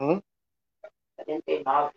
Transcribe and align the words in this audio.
Hum? 0.00 0.22
79 1.18 1.92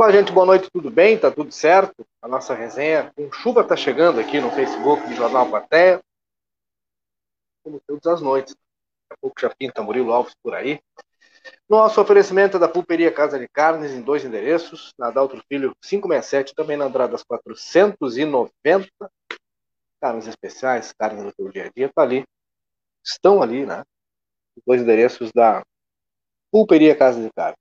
Olá, 0.00 0.10
gente, 0.10 0.32
boa 0.32 0.46
noite, 0.46 0.70
tudo 0.72 0.90
bem? 0.90 1.18
Tá 1.18 1.30
tudo 1.30 1.52
certo? 1.52 2.06
A 2.22 2.26
nossa 2.26 2.54
resenha 2.54 3.12
com 3.14 3.30
chuva 3.30 3.62
tá 3.62 3.76
chegando 3.76 4.18
aqui 4.18 4.40
no 4.40 4.50
Facebook 4.50 5.06
do 5.06 5.14
Jornal 5.14 5.46
Plateia. 5.50 6.00
Como 7.62 7.78
todas 7.86 8.06
as 8.06 8.22
noites. 8.22 8.54
Daqui 8.54 9.12
a 9.12 9.16
pouco 9.20 9.38
já 9.38 9.50
pinta 9.50 9.82
Murilo 9.82 10.10
Alves 10.10 10.32
por 10.42 10.54
aí. 10.54 10.80
Nosso 11.68 12.00
oferecimento 12.00 12.56
é 12.56 12.60
da 12.60 12.66
Pulperia 12.66 13.12
Casa 13.12 13.38
de 13.38 13.46
Carnes 13.46 13.92
em 13.92 14.00
dois 14.00 14.24
endereços, 14.24 14.94
na 14.98 15.10
Daltro 15.10 15.44
Filho 15.46 15.76
567, 15.82 16.54
também 16.54 16.78
na 16.78 16.86
Andradas 16.86 17.22
490. 17.22 18.88
Carnes 20.00 20.26
especiais, 20.26 20.94
carnes 20.94 21.24
do 21.24 21.32
teu 21.32 21.50
dia 21.50 21.66
a 21.66 21.70
dia, 21.76 21.92
tá 21.94 22.00
ali. 22.00 22.24
Estão 23.04 23.42
ali, 23.42 23.66
né? 23.66 23.84
Os 24.56 24.62
dois 24.66 24.80
endereços 24.80 25.30
da 25.30 25.62
Pulperia 26.50 26.96
Casa 26.96 27.20
de 27.20 27.28
Carnes. 27.36 27.59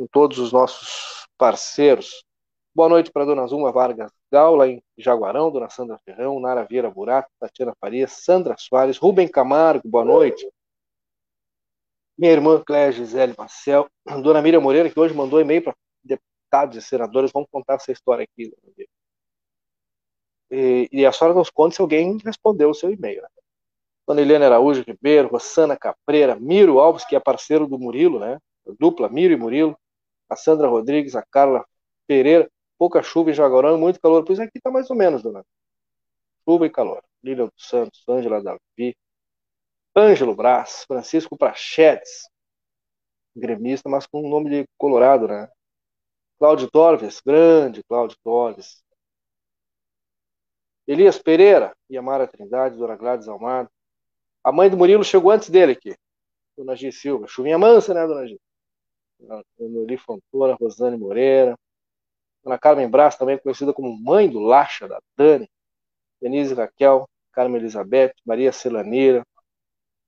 com 0.00 0.06
todos 0.06 0.38
os 0.38 0.50
nossos 0.50 1.26
parceiros. 1.36 2.24
Boa 2.74 2.88
noite 2.88 3.12
para 3.12 3.26
Dona 3.26 3.46
Zuma 3.46 3.70
Vargas 3.70 4.10
Gal, 4.32 4.56
lá 4.56 4.66
em 4.66 4.82
Jaguarão, 4.96 5.50
Dona 5.50 5.68
Sandra 5.68 6.00
Ferrão, 6.02 6.40
Nara 6.40 6.64
Vieira 6.64 6.90
Burato, 6.90 7.28
Tatiana 7.38 7.74
Farias, 7.78 8.12
Sandra 8.12 8.56
Soares, 8.56 8.96
Rubem 8.96 9.28
Camargo, 9.28 9.86
boa 9.86 10.02
noite. 10.02 10.50
Minha 12.16 12.32
irmã 12.32 12.62
Cléia 12.64 12.90
Gisele 12.92 13.34
Marcel, 13.36 13.90
Dona 14.24 14.40
Miriam 14.40 14.62
Moreira, 14.62 14.88
que 14.88 14.98
hoje 14.98 15.12
mandou 15.12 15.38
e-mail 15.38 15.64
para 15.64 15.76
deputados 16.02 16.78
e 16.78 16.80
senadores, 16.80 17.30
vamos 17.30 17.50
contar 17.52 17.74
essa 17.74 17.92
história 17.92 18.24
aqui. 18.24 18.50
E, 20.50 20.88
e 20.90 21.04
a 21.04 21.12
senhora 21.12 21.36
nos 21.36 21.50
conta 21.50 21.76
se 21.76 21.82
alguém 21.82 22.16
respondeu 22.24 22.70
o 22.70 22.74
seu 22.74 22.90
e-mail. 22.90 23.20
Né? 23.20 23.28
Dona 24.08 24.22
Helena 24.22 24.46
Araújo 24.46 24.82
Ribeiro, 24.82 25.28
Rossana 25.28 25.76
Capreira, 25.76 26.36
Miro 26.36 26.80
Alves, 26.80 27.04
que 27.04 27.14
é 27.14 27.20
parceiro 27.20 27.66
do 27.66 27.78
Murilo, 27.78 28.18
né? 28.18 28.38
Dupla, 28.78 29.08
Miro 29.08 29.34
e 29.34 29.36
Murilo 29.36 29.76
a 30.30 30.36
Sandra 30.36 30.68
Rodrigues, 30.68 31.16
a 31.16 31.22
Carla 31.22 31.66
Pereira, 32.06 32.50
pouca 32.78 33.02
chuva 33.02 33.30
em 33.30 33.34
Jaguarão 33.34 33.76
muito 33.76 34.00
calor. 34.00 34.24
Pois 34.24 34.38
aqui 34.38 34.58
está 34.58 34.70
mais 34.70 34.88
ou 34.88 34.96
menos, 34.96 35.22
dona. 35.22 35.44
Chuva 36.44 36.66
e 36.66 36.70
calor. 36.70 37.02
Lilian 37.22 37.46
dos 37.46 37.68
Santos, 37.68 38.02
Ângela 38.08 38.42
Davi, 38.42 38.96
Ângelo 39.94 40.34
Brás, 40.34 40.84
Francisco 40.86 41.36
Prachetes, 41.36 42.28
gremista, 43.36 43.88
mas 43.88 44.06
com 44.06 44.24
um 44.24 44.30
nome 44.30 44.50
de 44.50 44.68
Colorado, 44.78 45.28
né? 45.28 45.48
Cláudio 46.38 46.70
Torres, 46.70 47.20
grande 47.20 47.82
Cláudio 47.84 48.16
Torres. 48.24 48.82
Elias 50.86 51.18
Pereira, 51.18 51.76
Yamara 51.90 52.26
Trindade, 52.26 52.76
Dona 52.76 52.96
Gladys 52.96 53.28
Almada. 53.28 53.70
A 54.42 54.50
mãe 54.50 54.70
do 54.70 54.76
Murilo 54.76 55.04
chegou 55.04 55.30
antes 55.30 55.50
dele 55.50 55.72
aqui. 55.72 55.94
Dona 56.56 56.74
G. 56.74 56.90
Silva. 56.90 57.26
Chuvinha 57.28 57.58
mansa, 57.58 57.92
né, 57.92 58.06
Dona 58.06 58.26
G? 58.26 58.40
Noli 59.58 59.96
Fontoura, 59.96 60.56
Rosane 60.60 60.96
Moreira, 60.96 61.56
Ana 62.44 62.58
Carmen 62.58 62.88
Brás, 62.88 63.16
também 63.16 63.38
conhecida 63.38 63.72
como 63.72 63.96
mãe 63.96 64.28
do 64.28 64.40
Lacha, 64.40 64.88
da 64.88 64.98
Dani, 65.16 65.48
Denise 66.20 66.54
Raquel, 66.54 67.08
Carmen 67.32 67.60
Elizabeth, 67.60 68.14
Maria 68.24 68.52
Celaneira, 68.52 69.24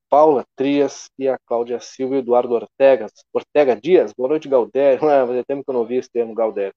Paula 0.09 0.45
Trias 0.57 1.09
e 1.19 1.29
a 1.29 1.39
Cláudia 1.47 1.81
Silva 1.81 2.17
e 2.17 2.19
Eduardo 2.19 2.55
Ortega, 2.55 3.07
Ortega 3.33 3.75
Dias, 3.75 4.13
boa 4.13 4.29
noite, 4.29 4.49
Galdério, 4.49 5.01
ah, 5.09 5.27
fazia 5.27 5.45
tempo 5.45 5.65
que 5.65 5.71
eu 5.71 5.75
não 5.75 5.81
ouvi 5.81 5.97
esse 5.97 6.11
termo, 6.11 6.35
Galdério. 6.35 6.75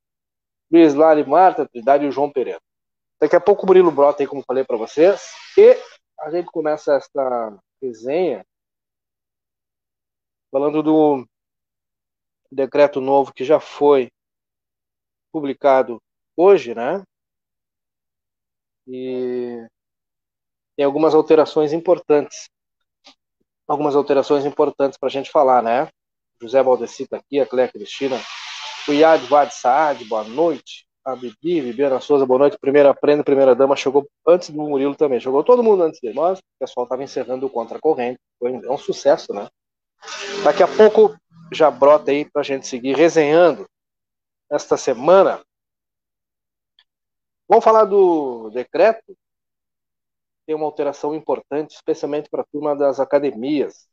Luiz 0.72 0.94
Lari, 0.94 1.25
Marta, 1.25 1.67
Trindade 1.67 2.06
e 2.06 2.12
João 2.12 2.31
Pereira. 2.31 2.59
Daqui 3.19 3.35
a 3.35 3.41
pouco 3.41 3.63
o 3.63 3.67
Murilo 3.67 3.91
brota 3.91 4.23
aí, 4.23 4.28
como 4.28 4.44
falei 4.44 4.63
para 4.63 4.78
vocês, 4.78 5.34
e 5.57 5.78
a 6.19 6.31
gente 6.31 6.47
começa 6.47 6.96
esta 6.96 7.57
resenha 7.81 8.46
falando 10.52 10.81
do 10.81 11.25
decreto 12.52 13.02
novo 13.02 13.34
que 13.34 13.44
já 13.44 13.60
foi 13.60 14.10
publicado 15.32 16.02
hoje, 16.36 16.74
né? 16.74 17.04
E 18.88 19.68
tem 20.76 20.86
algumas 20.86 21.16
alterações 21.16 21.74
importantes. 21.74 22.50
Algumas 23.68 23.96
alterações 23.96 24.46
importantes 24.46 24.97
para 24.97 25.08
a 25.08 25.12
gente 25.12 25.32
falar, 25.32 25.64
né? 25.64 25.90
José 26.42 26.62
Valdeci 26.62 27.03
está 27.03 27.18
aqui, 27.18 27.40
a 27.40 27.46
Cléia 27.46 27.72
Cristina, 27.72 28.20
o 28.88 28.94
Iad 28.94 29.26
Vad 29.28 29.52
Saad, 29.52 30.03
boa 30.06 30.24
noite. 30.24 30.86
A 31.03 31.16
Bibi, 31.16 31.62
Bibiana 31.62 32.02
Souza, 32.02 32.26
boa 32.26 32.40
noite. 32.40 32.58
Primeira 32.59 32.91
prenda, 32.91 33.24
primeira 33.24 33.53
dama, 33.53 33.76
chegou 33.76 34.08
antes 34.26 34.50
do 34.50 34.59
Murilo 34.59 34.96
também. 34.96 35.20
Chegou 35.20 35.44
todo 35.44 35.62
mundo 35.62 35.84
antes 35.84 36.00
dele, 36.02 36.16
mas 36.16 36.40
o 36.40 36.41
pessoal 36.59 36.86
estava 36.86 37.03
encerrando 37.03 37.46
o 37.46 37.50
contra-corrente. 37.50 38.20
Foi 38.40 38.53
é 38.53 38.72
um 38.72 38.78
sucesso, 38.78 39.32
né? 39.32 39.48
Daqui 40.44 40.64
a 40.64 40.68
pouco 40.68 41.16
já 41.52 41.70
brota 41.70 42.12
aí 42.12 42.30
para 42.30 42.42
a 42.42 42.46
gente 42.46 42.68
seguir 42.68 42.96
resenhando 42.96 43.68
esta 44.50 44.78
semana. 44.78 45.44
Vamos 47.47 47.64
falar 47.64 47.86
do 47.86 48.50
decreto. 48.50 49.16
Tem 50.46 50.56
uma 50.56 50.66
alteração 50.66 51.14
importante, 51.16 51.76
especialmente 51.76 52.30
para 52.30 52.42
a 52.42 52.46
turma 52.52 52.76
das 52.76 53.00
academias. 53.00 53.88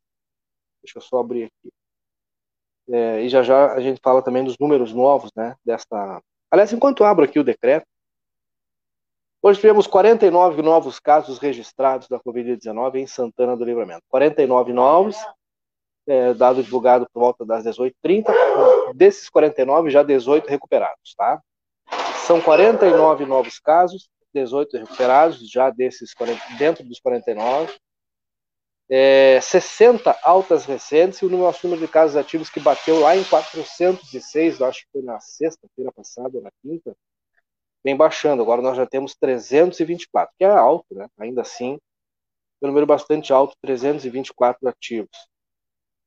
Deixa 0.82 0.98
eu 0.98 1.02
só 1.02 1.20
abrir 1.20 1.44
aqui. 1.44 1.72
É, 2.88 3.22
e 3.22 3.28
já 3.28 3.42
já 3.42 3.72
a 3.72 3.80
gente 3.80 4.00
fala 4.02 4.22
também 4.22 4.44
dos 4.44 4.58
números 4.58 4.92
novos, 4.92 5.30
né? 5.36 5.56
Desta. 5.64 6.22
Aliás, 6.50 6.72
enquanto 6.72 7.04
abro 7.04 7.24
aqui 7.24 7.38
o 7.38 7.44
decreto, 7.44 7.86
hoje 9.40 9.60
tivemos 9.60 9.86
49 9.86 10.60
novos 10.60 10.98
casos 10.98 11.38
registrados 11.38 12.08
da 12.08 12.18
Covid-19 12.20 12.96
em 12.96 13.06
Santana 13.06 13.56
do 13.56 13.64
Livramento. 13.64 14.02
49 14.08 14.72
novos 14.72 15.16
é, 16.06 16.34
dado 16.34 16.62
divulgado 16.62 17.06
por 17.12 17.20
volta 17.20 17.44
das 17.44 17.64
18h30. 17.64 18.32
Desses 18.94 19.28
49, 19.30 19.90
já 19.90 20.02
18 20.02 20.48
recuperados, 20.48 21.14
tá? 21.16 21.40
São 22.26 22.40
49 22.40 23.26
novos 23.26 23.58
casos, 23.58 24.08
18 24.34 24.78
recuperados, 24.78 25.50
já 25.50 25.70
desses 25.70 26.14
40, 26.14 26.40
dentro 26.58 26.84
dos 26.84 27.00
49. 27.00 27.74
é, 28.88 29.40
60 29.40 30.18
altas 30.22 30.64
recentes 30.66 31.20
e 31.22 31.26
o 31.26 31.30
nosso 31.30 31.66
número 31.66 31.86
de 31.86 31.90
casos 31.90 32.16
ativos 32.16 32.50
que 32.50 32.60
bateu 32.60 33.00
lá 33.00 33.16
em 33.16 33.24
406, 33.24 34.60
acho 34.60 34.80
que 34.80 34.92
foi 34.92 35.02
na 35.02 35.18
sexta-feira 35.20 35.90
passada, 35.92 36.40
na 36.40 36.50
quinta, 36.62 36.94
vem 37.84 37.96
baixando. 37.96 38.42
Agora 38.42 38.60
nós 38.62 38.76
já 38.76 38.86
temos 38.86 39.14
324, 39.14 40.34
que 40.38 40.44
é 40.44 40.48
alto, 40.48 40.94
né? 40.94 41.08
Ainda 41.18 41.42
assim, 41.42 41.78
um 42.62 42.66
número 42.68 42.86
bastante 42.86 43.32
alto, 43.32 43.56
324 43.62 44.68
ativos. 44.68 45.31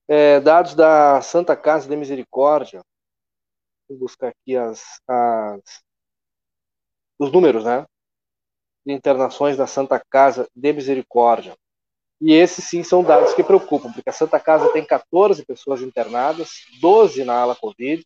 É, 0.07 0.39
dados 0.39 0.75
da 0.75 1.19
Santa 1.21 1.55
Casa 1.55 1.89
de 1.89 1.95
Misericórdia, 1.95 2.81
vou 3.89 3.97
buscar 3.97 4.29
aqui 4.29 4.55
as, 4.55 5.01
as, 5.07 5.83
os 7.17 7.31
números, 7.31 7.63
né? 7.63 7.85
De 8.85 8.93
internações 8.93 9.57
da 9.57 9.65
Santa 9.65 9.99
Casa 9.99 10.47
de 10.55 10.73
Misericórdia. 10.73 11.55
E 12.21 12.33
esses 12.33 12.63
sim 12.65 12.83
são 12.83 13.03
dados 13.03 13.33
que 13.33 13.43
preocupam, 13.43 13.91
porque 13.91 14.09
a 14.09 14.13
Santa 14.13 14.39
Casa 14.39 14.71
tem 14.71 14.85
14 14.85 15.43
pessoas 15.45 15.81
internadas, 15.81 16.49
12 16.79 17.23
na 17.25 17.41
ala 17.41 17.55
Covid, 17.55 18.05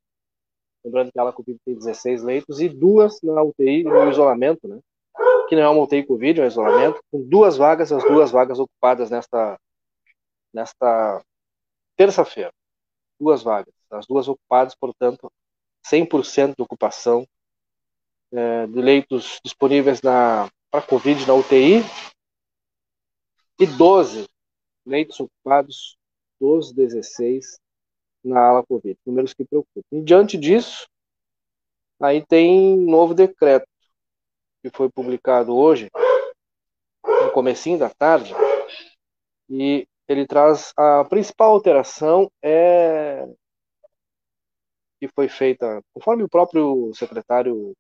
lembrando 0.83 1.11
que 1.11 1.19
a 1.19 1.21
ala 1.21 1.33
Covid 1.33 1.59
tem 1.65 1.75
16 1.75 2.23
leitos, 2.23 2.61
e 2.61 2.69
duas 2.69 3.21
na 3.21 3.43
UTI 3.43 3.83
no 3.83 4.09
isolamento, 4.09 4.67
né? 4.67 4.79
Que 5.47 5.55
não 5.55 5.63
é 5.63 5.69
uma 5.69 5.83
UTI 5.83 6.05
Covid, 6.05 6.39
é 6.39 6.43
um 6.45 6.47
isolamento, 6.47 7.01
com 7.11 7.21
duas 7.21 7.57
vagas, 7.57 7.91
as 7.91 8.03
duas 8.03 8.31
vagas 8.31 8.57
ocupadas 8.57 9.09
nesta, 9.09 9.59
nesta 10.53 11.21
terça-feira. 11.99 12.53
Duas 13.19 13.43
vagas, 13.43 13.73
as 13.91 14.07
duas 14.07 14.29
ocupadas, 14.29 14.73
portanto, 14.73 15.29
100% 15.85 16.55
de 16.55 16.61
ocupação 16.61 17.27
é, 18.31 18.67
de 18.67 18.81
leitos 18.81 19.41
disponíveis 19.43 19.99
para 19.99 20.49
Covid 20.87 21.25
na 21.25 21.33
UTI 21.33 21.81
e 23.59 23.67
12 23.67 24.29
leitos 24.85 25.19
ocupados, 25.19 25.97
12, 26.39 26.73
16 26.73 27.59
na 28.23 28.39
ala 28.47 28.65
Covid. 28.65 28.97
Números 29.05 29.33
que 29.33 29.43
preocupam. 29.43 29.81
E 29.91 30.01
diante 30.01 30.37
disso, 30.37 30.87
aí 31.99 32.25
tem 32.25 32.79
um 32.79 32.89
novo 32.89 33.13
decreto 33.13 33.67
que 34.63 34.69
foi 34.69 34.89
publicado 34.89 35.53
hoje, 35.53 35.89
no 37.03 37.31
comecinho 37.33 37.77
da 37.77 37.89
tarde, 37.89 38.33
e 39.49 39.85
ele 40.09 40.25
traz 40.25 40.73
a 40.75 41.05
principal 41.05 41.51
alteração 41.51 42.31
é 42.41 43.27
que 44.99 45.07
foi 45.07 45.29
feita, 45.29 45.81
conforme 45.93 46.23
o 46.23 46.29
próprio 46.29 46.91
secretário 46.93 47.73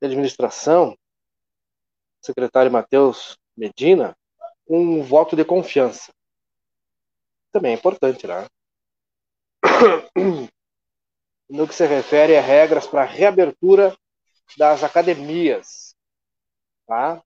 de 0.00 0.06
administração, 0.06 0.96
secretário 2.20 2.70
Matheus 2.70 3.36
Medina, 3.56 4.14
um 4.68 5.02
voto 5.02 5.34
de 5.34 5.44
confiança. 5.44 6.12
Também 7.50 7.72
é 7.72 7.76
importante, 7.76 8.26
né? 8.26 8.46
No 11.48 11.68
que 11.68 11.74
se 11.74 11.86
refere 11.86 12.34
a 12.34 12.40
regras 12.40 12.86
para 12.86 13.04
reabertura 13.04 13.94
das 14.56 14.82
academias, 14.82 15.94
tá? 16.86 17.22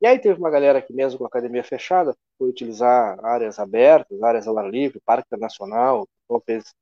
E 0.00 0.06
aí 0.06 0.18
teve 0.18 0.38
uma 0.38 0.50
galera 0.50 0.80
que 0.80 0.94
mesmo 0.94 1.18
com 1.18 1.24
a 1.24 1.28
academia 1.28 1.62
fechada 1.62 2.16
foi 2.38 2.48
utilizar 2.48 3.22
áreas 3.24 3.58
abertas, 3.58 4.22
áreas 4.22 4.48
ao 4.48 4.58
ar 4.58 4.70
livre, 4.70 5.00
Parque 5.04 5.26
Internacional, 5.26 6.08
fez 6.46 6.74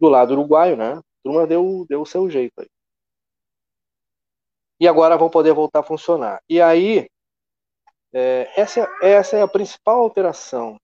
do 0.00 0.08
lado 0.08 0.32
uruguaio, 0.32 0.76
né? 0.76 0.94
A 0.94 1.02
turma 1.22 1.46
deu, 1.46 1.84
deu 1.88 2.02
o 2.02 2.06
seu 2.06 2.30
jeito 2.30 2.60
aí. 2.60 2.68
E 4.80 4.86
agora 4.86 5.16
vão 5.16 5.28
poder 5.28 5.52
voltar 5.52 5.80
a 5.80 5.82
funcionar. 5.82 6.40
E 6.48 6.60
aí, 6.60 7.08
é, 8.12 8.50
essa, 8.56 8.88
essa 9.02 9.36
é 9.36 9.42
a 9.42 9.48
principal 9.48 10.00
alteração. 10.00 10.78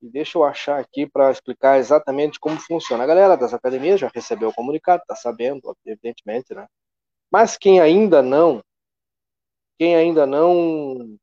E 0.00 0.08
deixa 0.08 0.38
eu 0.38 0.44
achar 0.44 0.78
aqui 0.78 1.06
para 1.06 1.30
explicar 1.30 1.78
exatamente 1.78 2.38
como 2.38 2.58
funciona. 2.60 3.04
A 3.04 3.06
galera 3.06 3.36
das 3.36 3.52
academias 3.52 4.00
já 4.00 4.10
recebeu 4.14 4.50
o 4.50 4.54
comunicado, 4.54 5.02
está 5.02 5.16
sabendo, 5.16 5.76
evidentemente, 5.84 6.54
né? 6.54 6.66
Mas 7.30 7.56
quem 7.56 7.80
ainda 7.80 8.22
não, 8.22 8.62
quem 9.78 9.94
ainda 9.94 10.26
não 10.26 11.16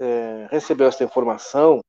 é, 0.00 0.48
recebeu 0.50 0.88
essa 0.88 1.04
informação, 1.04 1.80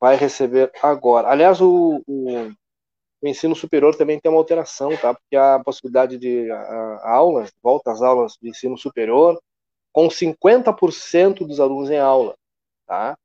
vai 0.00 0.16
receber 0.16 0.72
agora. 0.82 1.28
Aliás, 1.28 1.60
o, 1.60 2.02
o, 2.06 2.48
o, 2.48 3.28
ensino 3.28 3.54
superior 3.54 3.96
também 3.96 4.18
tem 4.20 4.30
uma 4.30 4.38
alteração, 4.38 4.96
tá? 4.96 5.14
Porque 5.14 5.36
a 5.36 5.60
possibilidade 5.64 6.16
de 6.18 6.50
a, 6.50 6.56
a 6.56 7.12
aulas, 7.14 7.50
volta 7.62 7.90
às 7.90 8.00
aulas 8.02 8.36
de 8.40 8.48
ensino 8.48 8.78
superior, 8.78 9.38
com 9.92 10.08
50% 10.08 11.46
dos 11.46 11.60
alunos 11.60 11.90
em 11.90 11.98
aula, 11.98 12.34
tá? 12.86 13.16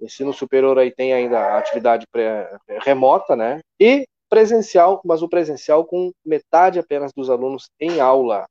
O 0.00 0.04
ensino 0.04 0.32
superior 0.32 0.78
aí 0.78 0.92
tem 0.92 1.12
ainda 1.12 1.38
a 1.38 1.58
atividade 1.58 2.06
pré, 2.10 2.56
remota, 2.80 3.34
né? 3.36 3.60
E 3.80 4.06
presencial, 4.28 5.00
mas 5.04 5.22
o 5.22 5.28
presencial 5.28 5.84
com 5.84 6.12
metade 6.24 6.78
apenas 6.78 7.12
dos 7.12 7.30
alunos 7.30 7.68
em 7.80 8.00
aula, 8.00 8.46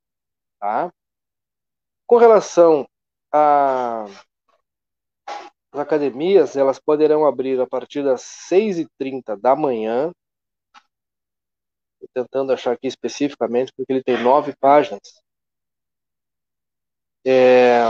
tá? 0.60 0.92
Com 2.08 2.18
relação 2.18 2.88
às 3.32 4.10
academias, 5.74 6.56
elas 6.56 6.80
poderão 6.80 7.26
abrir 7.26 7.60
a 7.60 7.68
partir 7.68 8.04
das 8.04 8.22
6h30 8.50 9.36
da 9.40 9.56
manhã. 9.56 10.12
Estou 12.02 12.24
tentando 12.24 12.54
achar 12.54 12.72
aqui 12.74 12.88
especificamente, 12.88 13.72
porque 13.76 13.92
ele 13.92 14.04
tem 14.04 14.22
nove 14.24 14.56
páginas 14.60 15.02
é, 17.28 17.82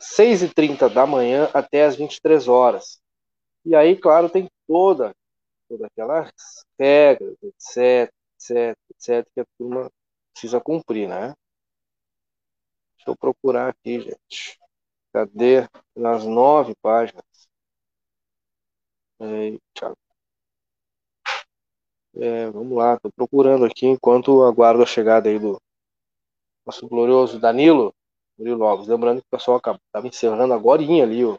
6h30 0.00 0.92
da 0.92 1.06
manhã 1.06 1.48
até 1.54 1.84
as 1.84 1.94
23 1.94 2.48
horas. 2.48 3.00
E 3.64 3.76
aí, 3.76 3.96
claro, 3.96 4.28
tem 4.28 4.48
toda, 4.66 5.14
toda 5.68 5.86
aquela 5.86 6.28
regra, 6.78 7.32
etc, 7.42 8.12
etc, 8.36 8.76
etc, 8.90 9.28
que 9.32 9.40
a 9.40 9.46
turma 9.56 9.88
precisa 10.32 10.60
cumprir, 10.60 11.08
né? 11.08 11.32
Deixa 13.02 13.10
eu 13.10 13.16
procurar 13.16 13.68
aqui, 13.70 14.00
gente. 14.00 14.60
Cadê? 15.12 15.68
Nas 15.96 16.24
nove 16.24 16.72
páginas. 16.80 17.24
Eita. 19.18 19.92
É, 22.14 22.48
vamos 22.50 22.76
lá, 22.76 22.94
estou 22.94 23.10
procurando 23.10 23.64
aqui 23.64 23.86
enquanto 23.86 24.44
aguardo 24.44 24.82
a 24.82 24.86
chegada 24.86 25.28
aí 25.28 25.38
do 25.38 25.60
nosso 26.64 26.86
glorioso 26.88 27.40
Danilo. 27.40 27.92
Murilo 28.38 28.64
Alves. 28.64 28.86
Lembrando 28.86 29.20
que 29.20 29.26
o 29.26 29.36
pessoal 29.36 29.58
estava 29.58 30.06
encerrando 30.06 30.54
agora 30.54 30.80
ali, 30.80 31.24
ó, 31.24 31.36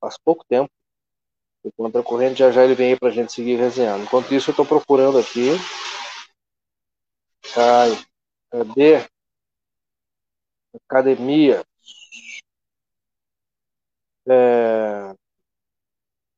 faz 0.00 0.16
pouco 0.24 0.44
tempo. 0.48 0.70
O 1.64 1.72
contra 1.72 2.02
corrente 2.02 2.38
já 2.38 2.50
já 2.52 2.64
ele 2.64 2.74
vem 2.76 2.92
aí 2.92 2.98
para 2.98 3.08
a 3.08 3.12
gente 3.12 3.32
seguir 3.32 3.56
resenhando. 3.56 4.04
Enquanto 4.04 4.32
isso, 4.32 4.50
eu 4.50 4.52
estou 4.52 4.66
procurando 4.66 5.18
aqui. 5.18 5.50
Ai, 7.56 7.90
cadê? 8.50 9.11
Academia. 10.74 11.64
É... 14.28 15.14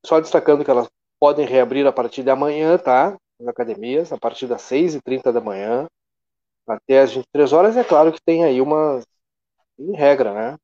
Só 0.05 0.21
destacando 0.21 0.65
que 0.65 0.71
elas 0.71 0.89
podem 1.19 1.47
reabrir 1.47 1.87
a 1.87 1.93
partir 1.93 2.23
de 2.23 2.31
amanhã, 2.31 2.77
tá? 2.79 3.17
As 3.41 3.49
academias, 3.49 4.13
a 4.13 4.19
partir 4.19 4.47
das 4.47 4.63
6h30 4.63 5.33
da 5.33 5.41
manhã 5.41 5.89
até 6.67 7.01
as 7.01 7.13
23 7.13 7.53
horas. 7.53 7.77
É 7.77 7.85
claro 7.85 8.13
que 8.13 8.21
tem 8.23 8.45
aí 8.45 8.61
umas 8.61 9.05
em 9.79 9.93
regra, 9.97 10.33
né? 10.33 10.59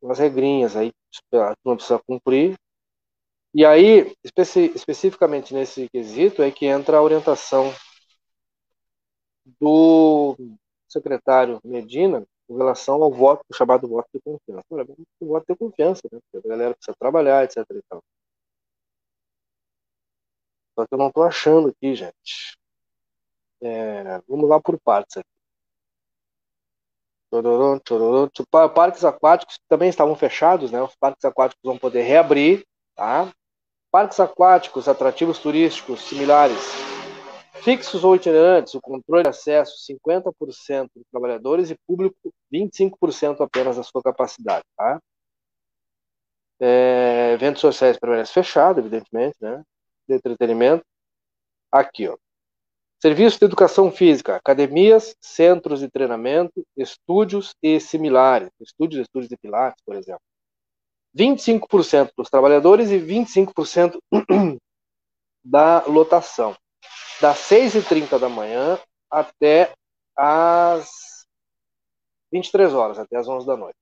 Umas 0.00 0.18
regrinhas 0.18 0.76
aí 0.76 0.90
que 0.90 1.36
não 1.64 1.76
precisa 1.76 2.00
cumprir. 2.06 2.56
E 3.54 3.64
aí, 3.64 4.12
especi 4.24 4.72
especificamente 4.74 5.54
nesse 5.54 5.88
quesito, 5.88 6.42
é 6.42 6.50
que 6.50 6.66
entra 6.66 6.98
a 6.98 7.02
orientação 7.02 7.72
do 9.60 10.36
secretário 10.88 11.60
Medina 11.64 12.26
com 12.46 12.56
relação 12.56 13.02
ao 13.02 13.10
voto, 13.10 13.44
o 13.48 13.54
chamado 13.54 13.88
voto 13.88 14.08
de 14.12 14.20
confiança. 14.20 14.64
Olha, 14.70 14.86
o 15.20 15.26
voto 15.26 15.46
de 15.48 15.56
confiança, 15.56 16.02
né? 16.12 16.18
Porque 16.30 16.46
a 16.46 16.50
galera 16.50 16.74
precisa 16.74 16.96
trabalhar, 16.98 17.44
etc. 17.44 17.58
E 17.70 17.82
tal. 17.88 18.02
Só 20.74 20.86
que 20.86 20.94
eu 20.94 20.98
não 20.98 21.08
estou 21.08 21.22
achando 21.22 21.68
aqui, 21.68 21.94
gente. 21.94 22.58
É, 23.60 24.20
vamos 24.28 24.48
lá 24.48 24.60
por 24.60 24.78
partes 24.78 25.16
aqui. 25.16 25.28
Parques 28.74 29.04
aquáticos 29.04 29.58
também 29.68 29.88
estavam 29.88 30.14
fechados, 30.14 30.70
né? 30.70 30.80
Os 30.82 30.94
parques 30.94 31.24
aquáticos 31.24 31.62
vão 31.64 31.76
poder 31.76 32.02
reabrir, 32.02 32.64
tá? 32.94 33.32
Parques 33.90 34.20
aquáticos, 34.20 34.88
atrativos 34.88 35.38
turísticos 35.38 36.02
similares, 36.02 36.93
fixos 37.64 38.04
ou 38.04 38.14
itinerantes, 38.14 38.74
o 38.74 38.80
controle 38.80 39.22
de 39.22 39.30
acesso 39.30 39.74
50% 39.90 40.90
de 40.94 41.02
trabalhadores 41.10 41.70
e 41.70 41.76
público 41.86 42.14
25% 42.52 43.40
apenas 43.40 43.76
da 43.76 43.82
sua 43.82 44.02
capacidade, 44.02 44.64
tá? 44.76 45.00
É, 46.60 47.32
eventos 47.32 47.62
sociais 47.62 47.98
permanecem 47.98 48.34
fechados, 48.34 48.78
evidentemente, 48.78 49.36
né? 49.40 49.62
De 50.06 50.14
entretenimento. 50.14 50.84
Aqui, 51.72 52.06
ó. 52.06 52.16
Serviços 53.00 53.38
de 53.38 53.46
educação 53.46 53.90
física, 53.90 54.36
academias, 54.36 55.14
centros 55.20 55.80
de 55.80 55.90
treinamento, 55.90 56.64
estúdios 56.76 57.54
e 57.62 57.80
similares. 57.80 58.50
Estúdios, 58.60 59.02
estúdios 59.02 59.28
de 59.28 59.36
pilates, 59.36 59.82
por 59.84 59.96
exemplo. 59.96 60.22
25% 61.16 62.10
dos 62.16 62.28
trabalhadores 62.28 62.90
e 62.90 62.98
25% 62.98 63.98
da 65.44 65.84
lotação. 65.86 66.56
Das 67.20 67.38
6h30 67.38 68.18
da 68.18 68.28
manhã 68.28 68.78
até 69.10 69.74
as 70.16 71.26
23 72.32 72.72
horas, 72.74 72.98
até 72.98 73.16
as 73.16 73.28
11 73.28 73.46
da 73.46 73.56
noite. 73.56 73.78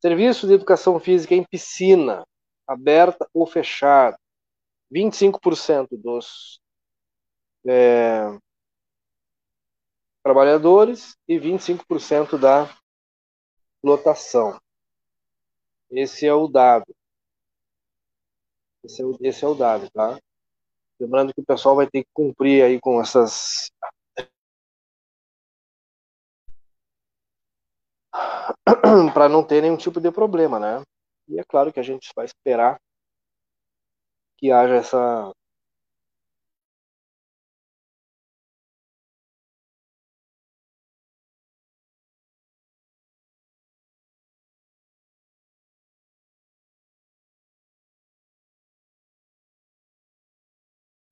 Serviço 0.00 0.46
de 0.46 0.54
educação 0.54 0.98
física 0.98 1.34
em 1.34 1.44
piscina, 1.44 2.26
aberta 2.66 3.28
ou 3.32 3.46
fechada. 3.46 4.18
25% 4.92 5.88
dos 5.92 6.60
é, 7.66 8.38
trabalhadores 10.22 11.16
e 11.26 11.38
25% 11.38 12.38
da 12.38 12.68
lotação. 13.82 14.60
Esse 15.90 16.26
é 16.26 16.32
o 16.32 16.46
dado. 16.46 16.94
Esse 18.84 19.02
é 19.02 19.04
o, 19.04 19.18
esse 19.20 19.44
é 19.44 19.48
o 19.48 19.54
dado, 19.54 19.90
tá? 19.90 20.18
Lembrando 21.02 21.34
que 21.34 21.40
o 21.40 21.44
pessoal 21.44 21.74
vai 21.74 21.88
ter 21.88 22.04
que 22.04 22.10
cumprir 22.14 22.62
aí 22.62 22.80
com 22.80 23.00
essas 23.00 23.72
para 29.12 29.28
não 29.28 29.42
ter 29.42 29.62
nenhum 29.62 29.76
tipo 29.76 30.00
de 30.00 30.12
problema, 30.12 30.60
né? 30.60 30.80
E 31.28 31.40
é 31.40 31.42
claro 31.42 31.72
que 31.72 31.80
a 31.80 31.82
gente 31.82 32.08
vai 32.14 32.24
esperar 32.24 32.80
que 34.38 34.52
haja 34.52 34.76
essa 34.76 35.32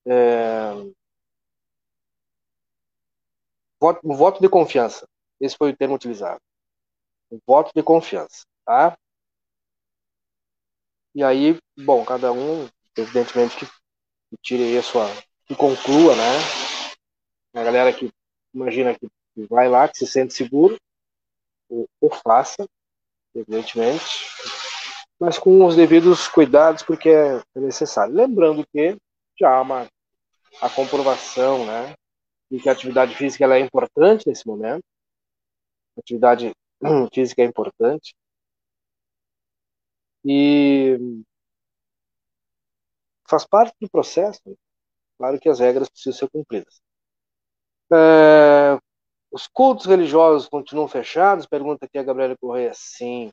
é... 0.06 0.72
voto, 3.80 4.00
um 4.04 4.14
voto 4.14 4.40
de 4.40 4.48
confiança. 4.48 5.06
Esse 5.40 5.56
foi 5.56 5.70
o 5.70 5.76
termo 5.76 5.94
utilizado. 5.94 6.40
Um 7.30 7.38
voto 7.46 7.72
de 7.74 7.82
confiança, 7.82 8.44
tá? 8.64 8.96
E 11.14 11.24
aí, 11.24 11.58
bom, 11.78 12.04
cada 12.04 12.32
um, 12.32 12.68
evidentemente, 12.96 13.56
que, 13.56 13.66
que 13.66 14.36
tire 14.42 14.64
aí 14.64 14.78
a 14.78 14.82
sua. 14.82 15.06
que 15.46 15.56
conclua, 15.56 16.14
né? 16.14 16.38
A 17.54 17.64
galera 17.64 17.92
que 17.92 18.12
imagina 18.54 18.96
que 18.96 19.08
vai 19.48 19.68
lá, 19.68 19.88
que 19.88 19.98
se 19.98 20.06
sente 20.06 20.34
seguro, 20.34 20.76
ou, 21.68 21.88
ou 22.00 22.10
faça, 22.10 22.68
evidentemente, 23.34 24.26
mas 25.18 25.38
com 25.38 25.64
os 25.64 25.76
devidos 25.76 26.28
cuidados, 26.28 26.82
porque 26.82 27.08
é 27.08 27.42
necessário. 27.56 28.14
Lembrando 28.14 28.66
que 28.72 28.96
já 29.40 29.56
há 29.56 29.62
uma, 29.62 29.88
a 30.60 30.68
comprovação, 30.68 31.66
né? 31.66 31.94
De 32.50 32.60
que 32.60 32.68
a 32.68 32.72
atividade 32.72 33.14
física 33.14 33.44
ela 33.44 33.56
é 33.56 33.60
importante 33.60 34.26
nesse 34.26 34.46
momento. 34.46 34.84
Atividade 35.98 36.52
física 37.14 37.42
é 37.42 37.46
importante. 37.46 38.14
E 40.24 40.98
faz 43.28 43.46
parte 43.46 43.74
do 43.80 43.88
processo. 43.88 44.56
Claro 45.16 45.38
que 45.38 45.48
as 45.48 45.60
regras 45.60 45.88
precisam 45.88 46.18
ser 46.18 46.30
cumpridas. 46.30 46.80
É, 47.92 48.78
os 49.30 49.46
cultos 49.46 49.86
religiosos 49.86 50.48
continuam 50.48 50.88
fechados? 50.88 51.46
Pergunta 51.46 51.86
aqui 51.86 51.98
a 51.98 52.02
Gabriela 52.02 52.36
Correia. 52.38 52.72
Sim. 52.74 53.30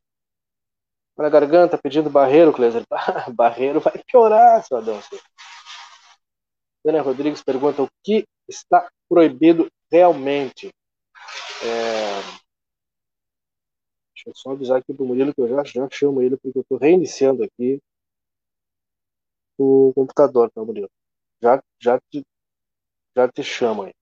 Olha 1.17 1.29
garganta 1.29 1.77
pedindo 1.77 2.09
barreiro, 2.09 2.53
Cleiser. 2.53 2.85
barreiro 3.33 3.79
vai 3.79 4.01
piorar, 4.05 4.63
seu 4.63 4.77
Adão. 4.77 5.01
Dana 6.87 7.01
Rodrigues 7.01 7.43
pergunta 7.43 7.83
o 7.83 7.89
que 8.01 8.23
está 8.47 8.89
proibido 9.09 9.67
realmente. 9.91 10.69
É, 11.61 12.37
Deixa 14.15 14.29
eu 14.29 14.33
só 14.33 14.51
avisar 14.51 14.77
aqui 14.77 14.93
pro 14.93 15.05
Murilo 15.05 15.33
que 15.33 15.41
eu 15.41 15.49
já, 15.49 15.65
já 15.65 15.85
chamo 15.91 16.21
ele, 16.21 16.37
porque 16.37 16.57
eu 16.57 16.61
estou 16.61 16.77
reiniciando 16.77 17.43
aqui 17.43 17.81
o 19.57 19.91
computador, 19.93 20.49
tá, 20.49 20.63
Murilo? 20.63 20.89
Já, 21.41 21.61
já, 21.77 21.99
te, 22.09 22.25
já 23.13 23.27
te 23.27 23.43
chamo 23.43 23.83
aí. 23.83 23.93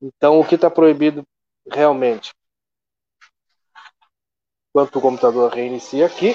Então, 0.00 0.40
o 0.40 0.48
que 0.48 0.54
está 0.54 0.70
proibido 0.70 1.24
realmente? 1.70 2.32
Enquanto 4.70 4.96
o 4.96 5.02
computador 5.02 5.52
reinicia 5.52 6.06
aqui, 6.06 6.32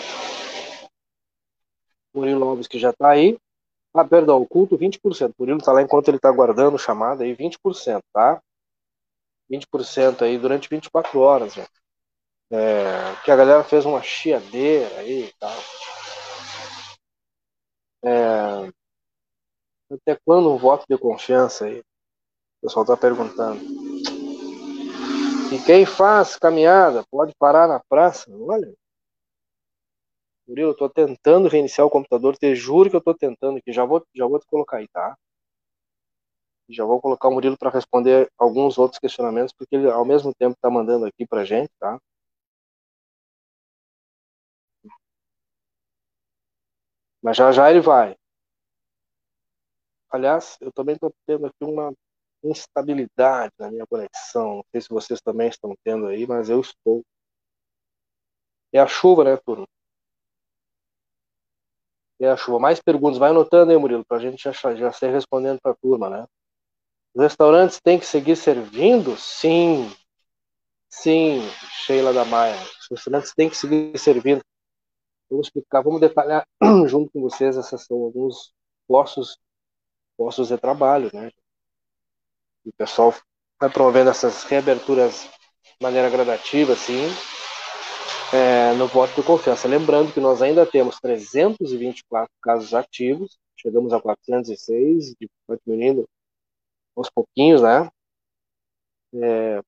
Murilo 2.13 2.47
Alves 2.47 2.67
que 2.67 2.77
já 2.77 2.91
está 2.91 3.09
aí. 3.09 3.39
Ah, 3.93 4.05
perdão, 4.05 4.41
o 4.41 4.47
culto 4.47 4.77
20%. 4.77 5.35
Murilo 5.37 5.59
está 5.59 5.71
lá 5.73 5.81
enquanto 5.81 6.07
ele 6.07 6.17
está 6.17 6.29
aguardando 6.29 6.79
chamada 6.79 7.23
aí, 7.23 7.33
20%, 7.33 8.01
tá? 8.13 8.41
20% 9.49 10.23
aí 10.23 10.37
durante 10.37 10.69
24 10.69 11.19
horas, 11.19 11.53
gente. 11.53 11.69
É, 12.51 13.15
que 13.23 13.31
a 13.31 13.35
galera 13.35 13.63
fez 13.63 13.85
uma 13.85 14.01
chiadeira 14.01 14.99
aí 14.99 15.25
e 15.25 15.33
tal. 15.39 15.57
É, 18.03 18.71
até 19.93 20.17
quando 20.25 20.51
um 20.51 20.57
voto 20.57 20.85
de 20.89 20.97
confiança 20.97 21.65
aí? 21.65 21.79
O 21.79 22.67
pessoal 22.67 22.83
está 22.83 22.95
perguntando. 22.95 23.61
E 25.51 25.59
quem 25.65 25.85
faz 25.85 26.37
caminhada 26.37 27.03
pode 27.11 27.33
parar 27.37 27.67
na 27.67 27.81
praça? 27.89 28.31
Olha. 28.31 28.73
Murilo, 30.47 30.69
eu 30.69 30.75
tô 30.77 30.87
tentando 30.87 31.47
reiniciar 31.47 31.87
o 31.87 31.89
computador, 31.89 32.37
te 32.37 32.53
juro 32.53 32.91
que 32.91 32.95
eu 32.95 33.01
tô 33.01 33.11
tentando 33.15 33.57
aqui. 33.57 33.71
Já 33.73 33.85
vou, 33.85 34.05
já 34.15 34.27
vou 34.27 34.39
te 34.39 34.45
colocar 34.45 34.77
aí, 34.77 34.87
tá? 34.87 35.15
Já 36.67 36.83
vou 36.85 36.99
colocar 36.99 37.27
o 37.27 37.31
Murilo 37.33 37.55
para 37.55 37.69
responder 37.69 38.27
alguns 38.35 38.79
outros 38.79 38.97
questionamentos, 38.99 39.53
porque 39.55 39.75
ele 39.75 39.87
ao 39.91 40.03
mesmo 40.03 40.33
tempo 40.33 40.53
está 40.55 40.71
mandando 40.71 41.05
aqui 41.05 41.23
pra 41.27 41.45
gente, 41.45 41.69
tá? 41.79 41.99
Mas 47.23 47.35
já 47.37 47.51
já 47.51 47.69
ele 47.71 47.81
vai. 47.81 48.15
Aliás, 50.11 50.57
eu 50.61 50.71
também 50.71 50.95
estou 50.95 51.11
tendo 51.25 51.47
aqui 51.47 51.63
uma 51.63 51.91
instabilidade 52.43 53.53
na 53.59 53.69
minha 53.71 53.85
conexão. 53.87 54.57
Não 54.57 54.63
sei 54.71 54.81
se 54.81 54.89
vocês 54.89 55.21
também 55.21 55.47
estão 55.49 55.73
tendo 55.83 56.07
aí, 56.07 56.25
mas 56.27 56.49
eu 56.49 56.59
estou. 56.61 57.03
É 58.73 58.79
a 58.81 58.85
chuva, 58.87 59.23
né, 59.23 59.37
turma? 59.37 59.65
É 62.21 62.29
a 62.29 62.37
chuva. 62.37 62.59
Mais 62.59 62.79
perguntas. 62.79 63.17
Vai 63.17 63.31
anotando 63.31 63.71
aí, 63.71 63.77
Murilo, 63.77 64.05
para 64.05 64.17
a 64.17 64.19
gente 64.19 64.43
já, 64.43 64.75
já 64.75 64.91
ser 64.91 65.11
respondendo 65.11 65.59
para 65.59 65.71
a 65.71 65.75
turma, 65.75 66.09
né? 66.09 66.25
Os 67.15 67.23
restaurantes 67.23 67.81
têm 67.81 67.99
que 67.99 68.05
seguir 68.05 68.35
servindo? 68.35 69.17
Sim. 69.17 69.91
Sim, 70.87 71.41
Sheila 71.85 72.13
da 72.13 72.23
Maia. 72.23 72.55
Os 72.55 72.87
restaurantes 72.91 73.33
têm 73.33 73.49
que 73.49 73.57
seguir 73.57 73.97
servindo. 73.97 74.41
Vamos 75.29 75.47
explicar, 75.47 75.81
vamos 75.81 75.99
detalhar 75.99 76.45
junto 76.87 77.09
com 77.11 77.21
vocês 77.21 77.57
esses 77.57 77.85
são 77.85 77.97
alguns 77.97 78.53
postos, 78.87 79.39
postos 80.15 80.49
de 80.49 80.57
trabalho, 80.57 81.09
né? 81.13 81.31
E 82.65 82.69
o 82.69 82.73
pessoal 82.73 83.13
vai 83.59 83.69
promovendo 83.69 84.09
essas 84.09 84.43
reaberturas 84.43 85.23
de 85.63 85.75
maneira 85.81 86.09
gradativa, 86.09 86.73
assim, 86.73 87.07
é, 88.33 88.73
no 88.73 88.87
voto 88.87 89.13
de 89.15 89.23
confiança. 89.23 89.67
Lembrando 89.67 90.13
que 90.13 90.19
nós 90.19 90.41
ainda 90.41 90.65
temos 90.65 90.99
324 90.99 92.31
casos 92.41 92.73
ativos, 92.73 93.37
chegamos 93.57 93.93
a 93.93 94.01
406, 94.01 95.15
de 95.19 95.29
diminuindo 95.65 96.07
aos 96.95 97.09
pouquinhos, 97.09 97.61
né? 97.61 97.89
É, 99.13 99.61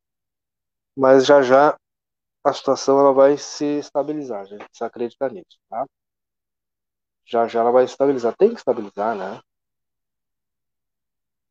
mas 0.95 1.25
já 1.25 1.41
já 1.41 1.77
a 2.43 2.53
situação 2.53 2.99
ela 2.99 3.13
vai 3.13 3.37
se 3.37 3.65
estabilizar, 3.79 4.41
a 4.41 4.45
gente 4.45 4.65
precisa 4.65 4.85
acreditar 4.85 5.31
nisso, 5.31 5.57
tá? 5.69 5.85
Já 7.25 7.47
já 7.47 7.59
ela 7.61 7.71
vai 7.71 7.83
estabilizar, 7.85 8.35
tem 8.37 8.49
que 8.49 8.55
estabilizar, 8.57 9.15
né? 9.15 9.41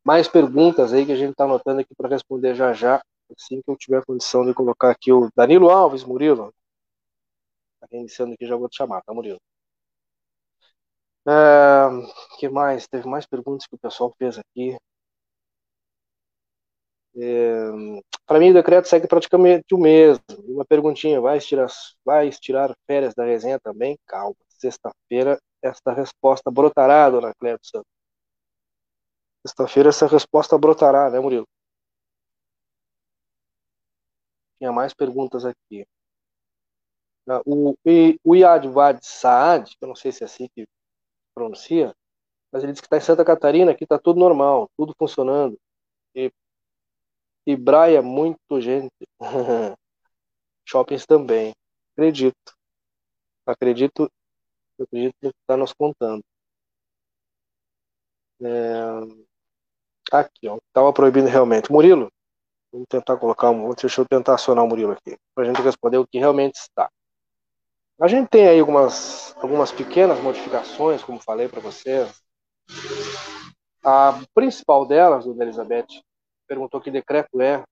Mais 0.04 0.28
perguntas 0.28 0.92
aí 0.92 1.06
que 1.06 1.12
a 1.12 1.16
gente 1.16 1.32
está 1.32 1.44
anotando 1.44 1.80
aqui 1.80 1.94
para 1.94 2.08
responder 2.08 2.54
já 2.54 2.72
já, 2.72 3.02
assim 3.36 3.60
que 3.62 3.70
eu 3.70 3.76
tiver 3.76 4.04
condição 4.04 4.44
de 4.44 4.54
colocar 4.54 4.90
aqui 4.90 5.12
o 5.12 5.30
Danilo 5.36 5.70
Alves, 5.70 6.04
Murilo. 6.04 6.52
Tá 7.82 7.86
reiniciando 7.92 8.32
aqui, 8.32 8.46
já 8.46 8.56
vou 8.56 8.66
te 8.70 8.78
chamar, 8.78 9.02
tá, 9.02 9.12
Murilo? 9.12 9.38
É, 11.26 11.88
que 12.38 12.48
mais? 12.48 12.86
Teve 12.88 13.08
mais 13.08 13.26
perguntas 13.26 13.66
que 13.66 13.74
o 13.74 13.78
pessoal 13.78 14.14
fez 14.18 14.38
aqui. 14.38 14.76
É, 17.14 17.70
para 18.26 18.38
mim, 18.38 18.50
o 18.50 18.54
decreto 18.54 18.88
segue 18.88 19.06
praticamente 19.06 19.74
o 19.74 19.78
mesmo. 19.78 20.22
Uma 20.46 20.64
perguntinha: 20.64 21.20
vai 21.20 21.38
estirar, 21.38 21.68
vai 22.04 22.28
estirar 22.28 22.74
férias 22.86 23.14
da 23.14 23.24
resenha 23.24 23.58
também? 23.60 23.98
Calma. 24.06 24.36
Sexta-feira, 24.48 25.38
esta 25.62 25.92
resposta 25.92 26.50
brotará, 26.50 27.10
dona 27.10 27.32
Cleto 27.38 27.66
Santos. 27.66 27.86
Sexta-feira, 29.46 29.90
essa 29.90 30.08
resposta 30.08 30.58
brotará, 30.58 31.08
né, 31.08 31.20
Murilo? 31.20 31.46
Tinha 34.58 34.72
mais 34.72 34.94
perguntas 34.94 35.44
aqui. 35.44 35.84
Ah, 37.28 37.40
o, 37.46 37.74
o 38.24 38.36
Yadvad 38.36 39.00
Saad, 39.02 39.70
que 39.70 39.84
eu 39.84 39.88
não 39.88 39.94
sei 39.94 40.10
se 40.12 40.24
é 40.24 40.26
assim 40.26 40.48
que 40.54 40.66
pronuncia, 41.34 41.94
mas 42.52 42.62
ele 42.62 42.72
diz 42.72 42.80
que 42.80 42.86
está 42.86 42.96
em 42.96 43.00
Santa 43.00 43.24
Catarina, 43.24 43.74
que 43.74 43.84
está 43.84 43.98
tudo 43.98 44.20
normal, 44.20 44.68
tudo 44.76 44.94
funcionando. 44.98 45.58
E, 46.14 46.30
e 47.46 47.56
Braia, 47.56 48.02
muito 48.02 48.60
gente. 48.60 48.92
Shoppings 50.66 51.06
também. 51.06 51.54
Acredito. 51.92 52.54
Acredito, 53.46 54.10
acredito 54.80 55.14
no 55.22 55.32
que 55.32 55.38
está 55.40 55.56
nos 55.56 55.72
contando. 55.72 56.22
É... 58.40 59.32
Aqui, 60.12 60.48
ó. 60.48 60.58
Estava 60.68 60.92
proibido 60.92 61.26
realmente. 61.28 61.72
Murilo, 61.72 62.10
vamos 62.72 62.86
tentar 62.88 63.16
colocar 63.16 63.50
um. 63.50 63.70
Deixa 63.74 64.00
eu 64.00 64.06
tentar 64.06 64.34
acionar 64.34 64.64
o 64.64 64.68
Murilo 64.68 64.92
aqui, 64.92 65.16
para 65.34 65.44
a 65.44 65.46
gente 65.46 65.62
responder 65.62 65.98
o 65.98 66.06
que 66.06 66.18
realmente 66.18 66.56
está. 66.56 66.90
A 68.00 68.08
gente 68.08 68.28
tem 68.28 68.48
aí 68.48 68.58
algumas, 68.58 69.34
algumas 69.36 69.70
pequenas 69.70 70.20
modificações, 70.20 71.02
como 71.02 71.20
falei 71.20 71.48
para 71.48 71.60
vocês. 71.60 72.22
A 73.84 74.20
principal 74.34 74.86
delas, 74.86 75.24
Dona 75.24 75.44
Elizabeth, 75.44 76.02
perguntou 76.46 76.80
que 76.80 76.90
decreto 76.90 77.40
é. 77.40 77.62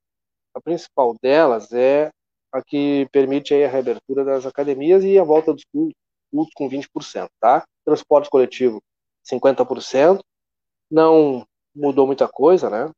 A 0.55 0.61
principal 0.61 1.17
delas 1.21 1.73
é 1.73 2.11
a 2.53 2.62
que 2.62 3.09
permite 3.12 3.55
a 3.55 3.69
reabertura 3.69 4.25
das 4.25 4.45
academias 4.45 5.05
e 5.05 5.19
a 5.19 5.25
volta 5.25 5.53
dos 5.53 5.65
cultos 5.65 6.53
com 6.55 6.69
20%, 6.69 7.29
tá? 7.41 7.65
Transporte 7.85 8.29
coletivo, 8.29 8.83
50%. 9.25 10.21
Não 10.91 11.47
mudou 11.75 12.07
muita 12.07 12.29
coisa, 12.29 12.69
né? 12.69 12.91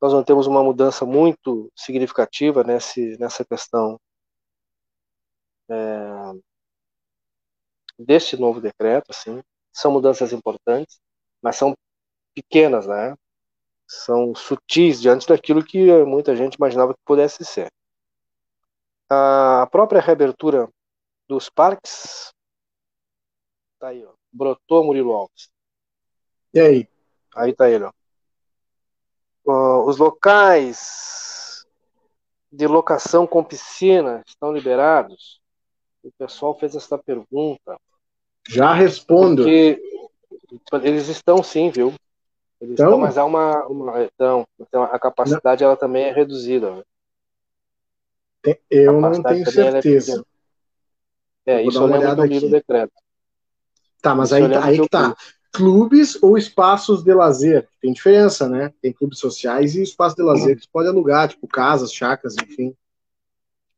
Nós 0.00 0.12
não 0.12 0.22
temos 0.22 0.46
uma 0.46 0.62
mudança 0.62 1.04
muito 1.04 1.70
significativa 1.74 2.62
nesse, 2.62 3.18
nessa 3.18 3.44
questão 3.44 3.98
é, 5.68 6.32
deste 7.98 8.36
novo 8.36 8.60
decreto, 8.60 9.10
assim, 9.10 9.42
são 9.72 9.90
mudanças 9.90 10.32
importantes, 10.32 10.98
mas 11.42 11.56
são 11.56 11.74
pequenas, 12.34 12.86
né? 12.86 13.16
São 13.88 14.34
sutis 14.34 15.00
diante 15.00 15.28
daquilo 15.28 15.64
que 15.64 16.04
muita 16.04 16.34
gente 16.34 16.54
imaginava 16.54 16.94
que 16.94 17.00
pudesse 17.04 17.44
ser. 17.44 17.70
A 19.08 19.68
própria 19.70 20.00
reabertura 20.00 20.68
dos 21.28 21.48
parques, 21.48 22.32
tá 23.78 23.88
aí, 23.88 24.04
ó, 24.04 24.12
brotou 24.32 24.84
Murilo 24.84 25.12
Alves. 25.12 25.48
E 26.52 26.60
aí? 26.60 26.88
Aí 27.34 27.54
tá 27.54 27.70
ele, 27.70 27.84
ó. 27.84 27.92
Uh, 29.44 29.88
os 29.88 29.96
locais 29.96 31.64
de 32.50 32.66
locação 32.66 33.26
com 33.26 33.44
piscina 33.44 34.22
estão 34.26 34.52
liberados? 34.52 35.35
O 36.06 36.12
pessoal 36.18 36.56
fez 36.58 36.74
essa 36.74 36.96
pergunta. 36.96 37.76
Já 38.48 38.72
respondo. 38.72 39.42
Porque 39.42 39.82
eles 40.82 41.08
estão 41.08 41.42
sim, 41.42 41.70
viu? 41.70 41.92
Eles 42.60 42.74
então, 42.74 42.86
estão, 42.86 42.98
mas 42.98 43.18
há 43.18 43.24
uma, 43.24 43.66
uma 43.66 44.04
então, 44.04 44.46
então 44.58 44.82
a 44.84 44.98
capacidade 44.98 45.62
não. 45.62 45.70
ela 45.70 45.76
também 45.76 46.04
é 46.04 46.12
reduzida. 46.12 46.76
Né? 46.76 46.82
Eu 48.70 49.00
não 49.00 49.22
tenho 49.22 49.42
é 49.42 49.50
certeza. 49.50 50.24
É, 51.44 51.54
é 51.54 51.62
isso 51.62 51.78
eu 51.78 51.86
lembro 51.86 52.16
do 52.16 52.24
livro 52.24 52.48
decreto. 52.48 52.92
Tá, 54.00 54.14
mas 54.14 54.30
isso 54.30 54.36
aí, 54.36 54.54
aí 54.54 54.80
que 54.80 54.88
tá. 54.88 55.16
Clubes 55.52 56.22
ou 56.22 56.36
espaços 56.36 57.02
de 57.02 57.14
lazer? 57.14 57.68
Tem 57.80 57.92
diferença, 57.92 58.48
né? 58.48 58.72
Tem 58.80 58.92
clubes 58.92 59.18
sociais 59.18 59.74
e 59.74 59.82
espaços 59.82 60.14
de 60.14 60.22
lazer 60.22 60.54
que 60.54 60.62
você 60.62 60.68
pode 60.70 60.88
alugar, 60.88 61.28
tipo 61.28 61.48
casas, 61.48 61.92
chacras, 61.92 62.36
enfim 62.36 62.76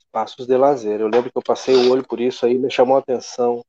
espaços 0.08 0.46
de 0.46 0.56
lazer. 0.56 1.00
Eu 1.00 1.08
lembro 1.08 1.30
que 1.30 1.38
eu 1.38 1.42
passei 1.42 1.76
o 1.76 1.90
olho 1.90 2.06
por 2.06 2.20
isso 2.20 2.44
aí, 2.44 2.58
me 2.58 2.70
chamou 2.70 2.96
a 2.96 3.00
atenção. 3.00 3.64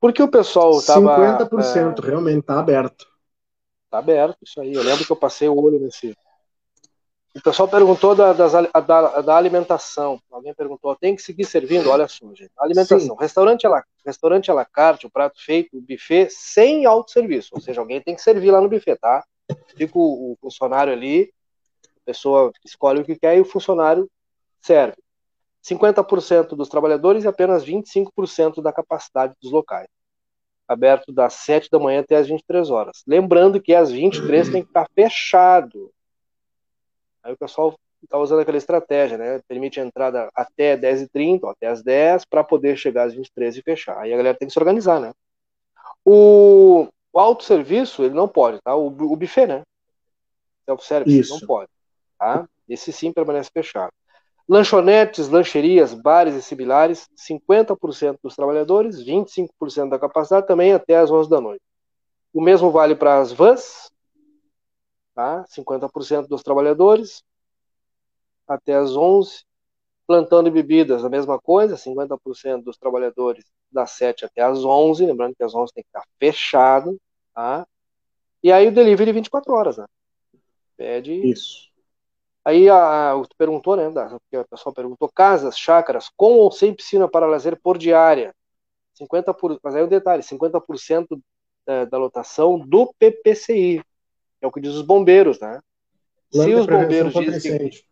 Porque 0.00 0.22
o 0.22 0.28
pessoal 0.28 0.78
estava. 0.78 1.00
50% 1.00 2.02
é, 2.02 2.06
realmente 2.06 2.40
está 2.40 2.58
aberto. 2.58 3.06
Está 3.84 3.98
aberto, 3.98 4.36
isso 4.42 4.60
aí. 4.60 4.74
Eu 4.74 4.82
lembro 4.82 5.06
que 5.06 5.10
eu 5.10 5.16
passei 5.16 5.48
o 5.48 5.56
olho 5.56 5.78
nesse. 5.78 6.16
O 7.34 7.42
pessoal 7.42 7.68
perguntou 7.68 8.14
da, 8.14 8.32
das, 8.32 8.52
da, 8.52 9.20
da 9.20 9.36
alimentação. 9.36 10.18
Alguém 10.30 10.54
perguntou, 10.54 10.96
tem 10.96 11.14
que 11.14 11.20
seguir 11.20 11.44
servindo? 11.44 11.90
Olha 11.90 12.08
só, 12.08 12.26
gente. 12.34 12.50
Alimentação. 12.58 13.14
Restaurante 13.14 13.66
à, 13.66 13.70
la, 13.70 13.84
restaurante 14.06 14.50
à 14.50 14.54
la 14.54 14.64
carte, 14.64 15.06
o 15.06 15.10
prato 15.10 15.42
feito, 15.44 15.76
o 15.76 15.82
buffet, 15.82 16.28
sem 16.30 16.86
autosserviço. 16.86 17.50
Ou 17.52 17.60
seja, 17.60 17.80
alguém 17.80 18.00
tem 18.00 18.14
que 18.14 18.22
servir 18.22 18.50
lá 18.50 18.60
no 18.60 18.70
buffet, 18.70 18.96
tá? 18.96 19.22
Fica 19.76 19.98
o, 19.98 20.32
o 20.32 20.38
funcionário 20.40 20.92
ali, 20.92 21.30
a 21.84 22.00
pessoa 22.06 22.52
escolhe 22.64 23.02
o 23.02 23.04
que 23.04 23.16
quer 23.16 23.36
e 23.36 23.40
o 23.40 23.44
funcionário 23.44 24.10
serve. 24.62 24.96
50% 25.68 26.54
dos 26.54 26.68
trabalhadores 26.68 27.24
e 27.24 27.28
apenas 27.28 27.64
25% 27.64 28.62
da 28.62 28.72
capacidade 28.72 29.34
dos 29.42 29.50
locais. 29.50 29.88
Aberto 30.68 31.12
das 31.12 31.34
7 31.34 31.68
da 31.70 31.78
manhã 31.78 32.00
até 32.00 32.16
as 32.16 32.28
23 32.28 32.70
horas. 32.70 33.02
Lembrando 33.06 33.60
que 33.60 33.74
às 33.74 33.90
23 33.90 34.50
tem 34.50 34.62
que 34.62 34.68
estar 34.68 34.88
fechado. 34.94 35.92
Aí 37.22 37.32
o 37.32 37.36
pessoal 37.36 37.74
está 38.02 38.18
usando 38.18 38.40
aquela 38.40 38.56
estratégia, 38.56 39.18
né? 39.18 39.40
Permite 39.48 39.80
a 39.80 39.84
entrada 39.84 40.28
até 40.34 40.76
10h30, 40.76 41.44
ou 41.44 41.50
até 41.50 41.66
as 41.66 41.82
10 41.82 42.24
para 42.24 42.44
poder 42.44 42.76
chegar 42.76 43.04
às 43.04 43.14
23 43.14 43.56
e 43.56 43.62
fechar. 43.62 43.98
Aí 43.98 44.12
a 44.12 44.16
galera 44.16 44.36
tem 44.36 44.46
que 44.46 44.52
se 44.52 44.58
organizar, 44.58 45.00
né? 45.00 45.12
O, 46.04 46.88
o 47.12 47.18
autosserviço, 47.18 48.04
ele 48.04 48.14
não 48.14 48.28
pode, 48.28 48.60
tá? 48.62 48.74
O, 48.74 48.86
o 48.86 49.16
buffet, 49.16 49.46
né? 49.46 49.62
Self-service, 50.64 51.30
não 51.30 51.40
pode, 51.40 51.70
tá? 52.18 52.48
Esse 52.68 52.92
sim 52.92 53.12
permanece 53.12 53.50
fechado. 53.52 53.92
Lanchonetes, 54.48 55.28
lancherias, 55.28 55.92
bares 55.92 56.34
e 56.34 56.42
similares, 56.42 57.08
50% 57.16 58.18
dos 58.22 58.36
trabalhadores, 58.36 59.02
25% 59.02 59.90
da 59.90 59.98
capacidade, 59.98 60.46
também 60.46 60.72
até 60.72 60.96
às 60.96 61.10
11 61.10 61.28
da 61.28 61.40
noite. 61.40 61.62
O 62.32 62.40
mesmo 62.40 62.70
vale 62.70 62.94
para 62.94 63.18
as 63.18 63.32
vans, 63.32 63.90
tá? 65.14 65.44
50% 65.48 66.28
dos 66.28 66.42
trabalhadores, 66.42 67.24
até 68.46 68.74
às 68.76 68.96
11. 68.96 69.44
Plantão 70.06 70.44
de 70.44 70.50
bebidas, 70.50 71.04
a 71.04 71.08
mesma 71.08 71.40
coisa, 71.40 71.76
50% 71.76 72.62
dos 72.62 72.78
trabalhadores 72.78 73.44
das 73.72 73.90
7 73.92 74.24
até 74.24 74.42
às 74.42 74.64
11, 74.64 75.04
lembrando 75.04 75.34
que 75.34 75.42
às 75.42 75.52
11 75.52 75.72
tem 75.72 75.82
que 75.82 75.88
estar 75.88 76.06
fechado, 76.20 76.96
tá? 77.34 77.66
E 78.40 78.52
aí 78.52 78.68
o 78.68 78.72
delivery 78.72 79.10
24 79.10 79.52
horas, 79.52 79.78
né? 79.78 79.86
Pede 80.76 81.12
Isso. 81.12 81.68
Aí 82.46 82.68
a, 82.70 83.10
a, 83.10 83.20
tu 83.22 83.34
perguntou, 83.36 83.74
né? 83.74 83.86
a 83.86 84.44
pessoa 84.44 84.72
perguntou: 84.72 85.10
casas, 85.12 85.58
chácaras, 85.58 86.08
com 86.16 86.34
ou 86.34 86.52
sem 86.52 86.72
piscina 86.72 87.08
para 87.08 87.26
lazer 87.26 87.58
por 87.60 87.76
diária? 87.76 88.32
50 88.94 89.34
por, 89.34 89.58
mas 89.60 89.74
aí 89.74 89.82
o 89.82 89.88
detalhe: 89.88 90.22
50% 90.22 91.20
é, 91.66 91.86
da 91.86 91.98
lotação 91.98 92.56
do 92.56 92.94
PPCI. 93.00 93.82
É 94.40 94.46
o 94.46 94.52
que 94.52 94.60
diz 94.60 94.74
os 94.74 94.82
bombeiros, 94.82 95.40
né? 95.40 95.60
se 96.30 96.54
os 96.54 96.66
bombeiros 96.66 97.12
dizem 97.14 97.68
que, 97.68 97.84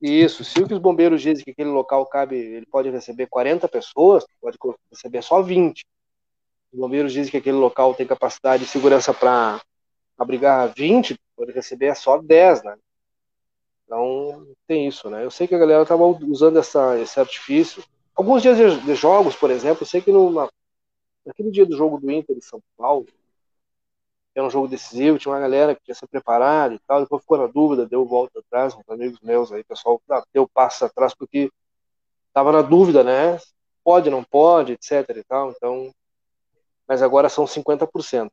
isso, 0.00 0.44
se 0.44 0.62
o 0.62 0.68
que 0.68 0.74
os 0.74 0.80
bombeiros 0.80 1.20
dizem 1.20 1.44
que 1.44 1.50
aquele 1.50 1.70
local 1.70 2.06
cabe, 2.06 2.36
ele 2.36 2.66
pode 2.66 2.88
receber 2.90 3.26
40 3.26 3.66
pessoas, 3.66 4.24
pode 4.40 4.56
receber 4.92 5.22
só 5.22 5.42
20. 5.42 5.84
Os 6.72 6.78
bombeiros 6.78 7.12
dizem 7.12 7.32
que 7.32 7.38
aquele 7.38 7.56
local 7.56 7.94
tem 7.94 8.06
capacidade 8.06 8.62
de 8.62 8.70
segurança 8.70 9.12
para 9.12 9.60
abrigar 10.16 10.72
20, 10.72 11.18
pode 11.34 11.50
receber 11.50 11.96
só 11.96 12.18
10, 12.18 12.62
né? 12.62 12.76
Então, 13.88 14.46
tem 14.66 14.86
isso, 14.86 15.08
né? 15.08 15.24
Eu 15.24 15.30
sei 15.30 15.48
que 15.48 15.54
a 15.54 15.58
galera 15.58 15.82
estava 15.82 16.04
usando 16.04 16.58
essa, 16.58 16.98
esse 16.98 17.18
artifício. 17.18 17.82
Alguns 18.14 18.42
dias 18.42 18.58
de, 18.58 18.84
de, 18.84 18.94
jogos, 18.94 19.34
por 19.34 19.50
exemplo, 19.50 19.82
eu 19.82 19.86
sei 19.86 20.02
que 20.02 20.12
numa, 20.12 20.50
naquele 21.24 21.50
dia 21.50 21.64
do 21.64 21.74
jogo 21.74 21.98
do 21.98 22.10
Inter 22.10 22.36
em 22.36 22.40
São 22.42 22.60
Paulo, 22.76 23.06
que 23.06 23.14
era 24.36 24.46
um 24.46 24.50
jogo 24.50 24.68
decisivo, 24.68 25.18
tinha 25.18 25.32
uma 25.32 25.40
galera 25.40 25.74
que 25.74 25.82
tinha 25.84 25.94
se 25.94 26.06
preparado 26.06 26.74
e 26.74 26.78
tal, 26.80 27.00
depois 27.00 27.22
ficou 27.22 27.38
na 27.38 27.46
dúvida, 27.46 27.86
deu 27.86 28.04
volta 28.04 28.40
atrás, 28.40 28.74
uns 28.74 28.86
amigos 28.90 29.20
meus 29.20 29.50
aí, 29.50 29.64
pessoal 29.64 29.98
deu 30.34 30.46
passo 30.46 30.84
atrás 30.84 31.14
porque 31.14 31.50
estava 32.26 32.52
na 32.52 32.60
dúvida, 32.60 33.02
né? 33.02 33.38
Pode, 33.82 34.10
não 34.10 34.22
pode, 34.22 34.72
etc 34.72 35.08
e 35.16 35.24
tal, 35.24 35.50
então... 35.52 35.90
Mas 36.86 37.00
agora 37.02 37.30
são 37.30 37.46
50%, 37.46 38.30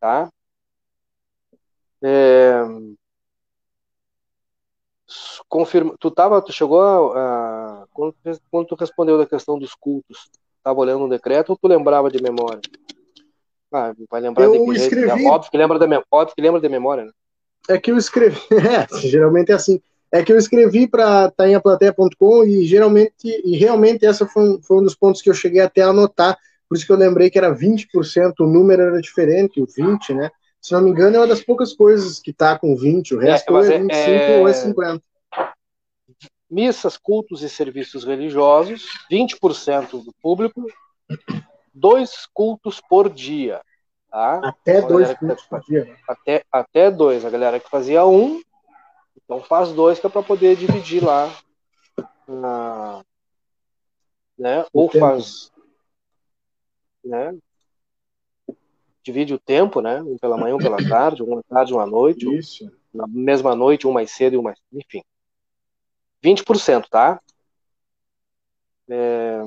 tá? 0.00 0.28
É, 2.02 2.60
confirma, 5.48 5.94
tu 5.98 6.10
tava, 6.10 6.42
tu 6.42 6.52
chegou 6.52 6.82
a, 6.82 7.82
a 7.82 7.86
quando, 7.92 8.14
quando, 8.50 8.66
tu 8.66 8.74
respondeu 8.74 9.18
da 9.18 9.26
questão 9.26 9.58
dos 9.58 9.74
cultos, 9.74 10.28
tava 10.62 10.80
olhando 10.80 11.04
o 11.04 11.08
decreto 11.08 11.50
ou 11.50 11.56
tu 11.56 11.68
lembrava 11.68 12.10
de 12.10 12.22
memória? 12.22 12.60
Ah, 13.72 13.92
vai 14.10 14.20
lembrar 14.20 14.44
eu 14.44 14.52
de 14.52 14.58
que 14.58 14.70
escrevi... 14.72 15.24
É 15.24 15.28
óbvio 15.28 15.50
que 15.50 15.58
lembra 15.58 15.78
da 15.78 16.02
óbvio 16.10 16.34
que 16.34 16.42
lembra 16.42 16.60
de 16.60 16.68
memória, 16.68 17.04
né? 17.04 17.10
É 17.68 17.78
que 17.78 17.90
eu 17.90 17.96
escrevi, 17.96 18.40
é, 18.52 18.86
geralmente 19.08 19.50
é 19.50 19.54
assim. 19.54 19.80
É 20.10 20.22
que 20.22 20.32
eu 20.32 20.38
escrevi 20.38 20.86
para 20.86 21.30
tainhaplateia.com 21.32 22.44
e 22.44 22.64
geralmente 22.64 23.12
e 23.24 23.56
realmente 23.56 24.06
essa 24.06 24.24
foi 24.24 24.50
um, 24.50 24.62
foi 24.62 24.78
um 24.78 24.82
dos 24.82 24.94
pontos 24.94 25.20
que 25.20 25.28
eu 25.28 25.34
cheguei 25.34 25.60
até 25.60 25.82
a 25.82 25.88
anotar, 25.88 26.38
por 26.68 26.76
isso 26.76 26.86
que 26.86 26.92
eu 26.92 26.96
lembrei 26.96 27.28
que 27.28 27.38
era 27.38 27.54
20%, 27.54 28.34
o 28.40 28.46
número 28.46 28.82
era 28.82 29.00
diferente, 29.00 29.60
o 29.60 29.66
20, 29.66 30.14
né? 30.14 30.30
Se 30.60 30.72
não 30.72 30.82
me 30.82 30.90
engano, 30.90 31.16
é 31.16 31.20
uma 31.20 31.26
das 31.26 31.42
poucas 31.42 31.72
coisas 31.72 32.18
que 32.18 32.32
tá 32.32 32.58
com 32.58 32.76
20, 32.76 33.14
o 33.14 33.18
resto 33.18 33.56
é, 33.58 33.74
é 33.74 33.78
25 33.78 33.94
é, 33.94 34.38
ou 34.40 34.48
é 34.48 34.52
50. 34.52 35.04
missas, 36.50 36.96
cultos 36.96 37.42
e 37.42 37.48
serviços 37.48 38.04
religiosos, 38.04 38.86
20% 39.10 40.04
do 40.04 40.12
público, 40.20 40.66
dois 41.72 42.26
cultos 42.32 42.80
por 42.80 43.08
dia. 43.08 43.60
Tá? 44.10 44.40
Até 44.42 44.80
dois 44.80 45.12
cultos 45.18 45.44
por 45.46 45.60
dia. 45.60 45.84
Né? 45.84 45.96
Até, 46.08 46.44
até 46.50 46.90
dois. 46.90 47.24
A 47.24 47.30
galera 47.30 47.60
que 47.60 47.68
fazia 47.68 48.06
um, 48.06 48.40
então 49.22 49.42
faz 49.42 49.72
dois 49.72 49.98
que 49.98 50.06
é 50.06 50.10
para 50.10 50.22
poder 50.22 50.56
dividir 50.56 51.02
lá. 51.02 51.32
Na, 52.26 53.04
né? 54.38 54.66
Ou 54.72 54.88
tempo. 54.88 55.06
faz. 55.06 55.52
Né? 57.04 57.36
Divide 59.06 59.34
o 59.34 59.38
tempo, 59.38 59.80
né? 59.80 60.02
Um 60.02 60.18
pela 60.18 60.36
manhã, 60.36 60.56
um 60.56 60.58
pela 60.58 60.78
tarde, 60.88 61.22
uma 61.22 61.40
tarde, 61.44 61.72
uma 61.72 61.86
noite. 61.86 62.28
Isso. 62.34 62.68
Na 62.92 63.06
mesma 63.06 63.54
noite, 63.54 63.86
um 63.86 63.92
mais 63.92 64.10
cedo 64.10 64.34
e 64.34 64.36
um 64.36 64.42
mais. 64.42 64.58
Enfim. 64.72 65.00
20%, 66.24 66.88
tá? 66.88 67.20
É... 68.88 69.42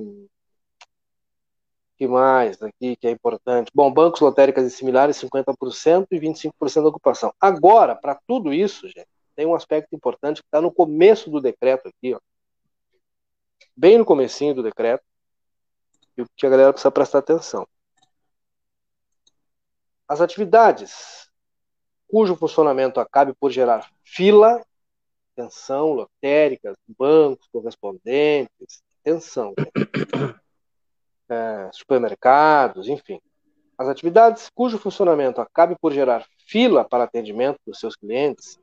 que 1.97 2.07
mais 2.07 2.61
aqui 2.61 2.95
que 2.95 3.05
é 3.05 3.11
importante? 3.11 3.69
Bom, 3.75 3.91
bancos, 3.91 4.21
lotéricas 4.21 4.65
e 4.65 4.69
similares, 4.69 5.17
50% 5.17 6.07
e 6.09 6.19
25% 6.19 6.81
da 6.81 6.87
ocupação. 6.87 7.33
Agora, 7.37 7.95
para 7.95 8.15
tudo 8.25 8.53
isso, 8.53 8.87
gente, 8.87 9.09
tem 9.35 9.45
um 9.45 9.55
aspecto 9.55 9.93
importante 9.93 10.41
que 10.41 10.47
está 10.47 10.61
no 10.61 10.71
começo 10.71 11.29
do 11.29 11.41
decreto 11.41 11.89
aqui, 11.89 12.13
ó. 12.13 12.19
Bem 13.75 13.97
no 13.97 14.05
comecinho 14.05 14.55
do 14.55 14.63
decreto, 14.63 15.03
e 16.17 16.21
o 16.21 16.29
que 16.33 16.45
a 16.45 16.49
galera 16.49 16.71
precisa 16.71 16.91
prestar 16.91 17.19
atenção. 17.19 17.67
As 20.09 20.21
atividades 20.21 21.29
cujo 22.07 22.35
funcionamento 22.35 22.99
acabe 22.99 23.31
por 23.39 23.51
gerar 23.51 23.87
fila 24.03 24.59
atenção, 25.39 25.93
lotéricas, 25.93 26.75
bancos, 26.87 27.47
correspondentes, 27.51 28.81
atenção, 28.99 29.53
é, 31.29 31.69
supermercados, 31.71 32.89
enfim. 32.89 33.21
As 33.77 33.87
atividades 33.87 34.49
cujo 34.53 34.77
funcionamento 34.77 35.39
acabe 35.39 35.77
por 35.79 35.93
gerar 35.93 36.25
fila 36.45 36.83
para 36.83 37.05
atendimento 37.05 37.59
dos 37.65 37.79
seus 37.79 37.95
clientes, 37.95 38.59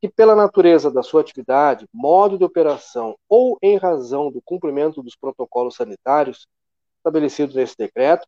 que 0.00 0.08
pela 0.08 0.34
natureza 0.34 0.90
da 0.90 1.02
sua 1.02 1.22
atividade, 1.22 1.86
modo 1.92 2.36
de 2.36 2.44
operação 2.44 3.16
ou 3.28 3.56
em 3.62 3.78
razão 3.78 4.30
do 4.30 4.42
cumprimento 4.42 5.02
dos 5.02 5.16
protocolos 5.16 5.76
sanitários 5.76 6.46
estabelecidos 6.98 7.54
nesse 7.54 7.76
decreto, 7.78 8.26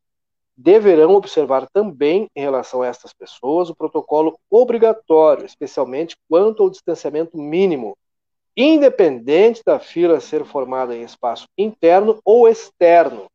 deverão 0.63 1.15
observar 1.15 1.67
também, 1.71 2.29
em 2.37 2.41
relação 2.41 2.83
a 2.83 2.87
estas 2.87 3.15
pessoas, 3.15 3.71
o 3.71 3.75
protocolo 3.75 4.39
obrigatório, 4.51 5.47
especialmente 5.47 6.17
quanto 6.29 6.63
ao 6.63 6.71
distanciamento 6.71 7.39
mínimo, 7.39 7.97
independente 8.55 9.63
da 9.65 9.79
fila 9.79 10.21
ser 10.21 10.45
formada 10.45 10.95
em 10.95 11.03
espaço 11.03 11.49
interno 11.57 12.21
ou 12.23 12.47
externo, 12.47 13.27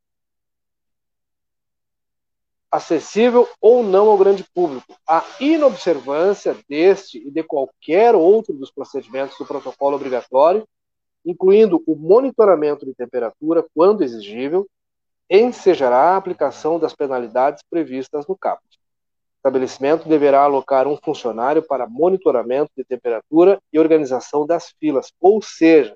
acessível 2.70 3.48
ou 3.60 3.82
não 3.82 4.10
ao 4.10 4.18
grande 4.18 4.46
público. 4.54 4.96
A 5.08 5.26
inobservância 5.40 6.56
deste 6.70 7.18
e 7.18 7.32
de 7.32 7.42
qualquer 7.42 8.14
outro 8.14 8.54
dos 8.54 8.70
procedimentos 8.70 9.36
do 9.38 9.46
protocolo 9.48 9.96
obrigatório, 9.96 10.64
incluindo 11.26 11.82
o 11.88 11.96
monitoramento 11.96 12.86
de 12.86 12.94
temperatura 12.94 13.66
quando 13.74 14.04
exigível, 14.04 14.68
ensejará 15.30 16.12
a 16.12 16.18
aplicação 16.18 16.80
das 16.80 16.94
penalidades 16.94 17.64
previstas 17.70 18.28
no 18.28 18.38
caput. 18.38 18.78
O 18.78 19.38
estabelecimento 19.38 20.08
deverá 20.08 20.42
alocar 20.42 20.88
um 20.88 20.98
funcionário 20.98 21.62
para 21.62 21.88
monitoramento 21.88 22.72
de 22.76 22.84
temperatura 22.84 23.62
e 23.72 23.80
organização 23.80 24.46
das 24.46 24.74
filas, 24.80 25.12
ou 25.20 25.42
seja, 25.42 25.96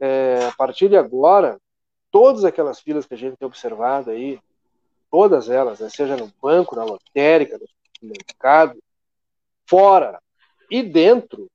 é, 0.00 0.46
a 0.46 0.52
partir 0.52 0.88
de 0.88 0.96
agora, 0.96 1.58
todas 2.10 2.44
aquelas 2.44 2.80
filas 2.80 3.06
que 3.06 3.14
a 3.14 3.16
gente 3.16 3.36
tem 3.36 3.46
observado 3.46 4.10
aí, 4.10 4.38
todas 5.10 5.48
elas, 5.48 5.80
né, 5.80 5.88
seja 5.88 6.16
no 6.16 6.30
banco, 6.40 6.76
na 6.76 6.84
lotérica, 6.84 7.58
no 8.00 8.08
mercado, 8.08 8.78
fora 9.66 10.20
e 10.70 10.82
dentro, 10.82 11.50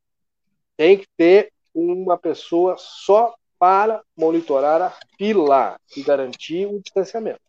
tem 0.75 0.97
que 0.97 1.07
ter 1.15 1.51
uma 1.73 2.17
pessoa 2.17 2.75
só 2.77 3.33
para 3.63 4.03
monitorar 4.17 4.81
a 4.81 4.93
fila 5.17 5.79
e 5.95 6.03
garantir 6.03 6.65
o 6.65 6.81
distanciamento. 6.81 7.39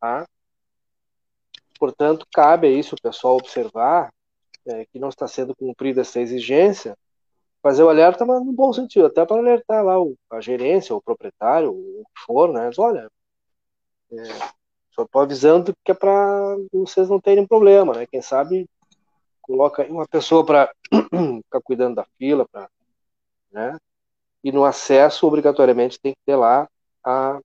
Tá? 0.00 0.24
Portanto, 1.80 2.24
cabe 2.32 2.68
a 2.68 2.70
isso 2.70 2.94
o 2.94 3.02
pessoal 3.02 3.38
observar 3.38 4.14
é, 4.64 4.86
que 4.86 5.00
não 5.00 5.08
está 5.08 5.26
sendo 5.26 5.52
cumprida 5.52 6.02
essa 6.02 6.20
exigência, 6.20 6.96
fazer 7.60 7.82
o 7.82 7.88
alerta, 7.88 8.24
mas 8.24 8.38
no 8.46 8.52
bom 8.52 8.72
sentido, 8.72 9.06
até 9.06 9.26
para 9.26 9.38
alertar 9.38 9.84
lá 9.84 10.00
o, 10.00 10.16
a 10.30 10.40
gerência, 10.40 10.94
o 10.94 11.02
proprietário, 11.02 11.72
o 11.72 12.04
que 12.04 12.22
for, 12.24 12.52
né? 12.52 12.68
Diz, 12.68 12.78
olha, 12.78 13.10
é, 14.12 14.24
só 14.92 15.02
estou 15.02 15.22
avisando 15.22 15.74
que 15.84 15.90
é 15.90 15.94
para 15.94 16.56
vocês 16.72 17.08
não 17.08 17.20
terem 17.20 17.44
problema, 17.44 17.94
né? 17.94 18.06
Quem 18.06 18.22
sabe 18.22 18.70
coloca 19.40 19.82
uma 19.90 20.06
pessoa 20.06 20.46
para 20.46 20.72
ficar 21.42 21.60
cuidando 21.64 21.96
da 21.96 22.06
fila, 22.16 22.46
para 22.48 22.70
né? 23.50 23.76
E 24.42 24.50
no 24.50 24.64
acesso, 24.64 25.26
obrigatoriamente, 25.26 26.00
tem 26.00 26.12
que 26.12 26.20
ter 26.26 26.36
lá 26.36 26.68
a, 27.04 27.38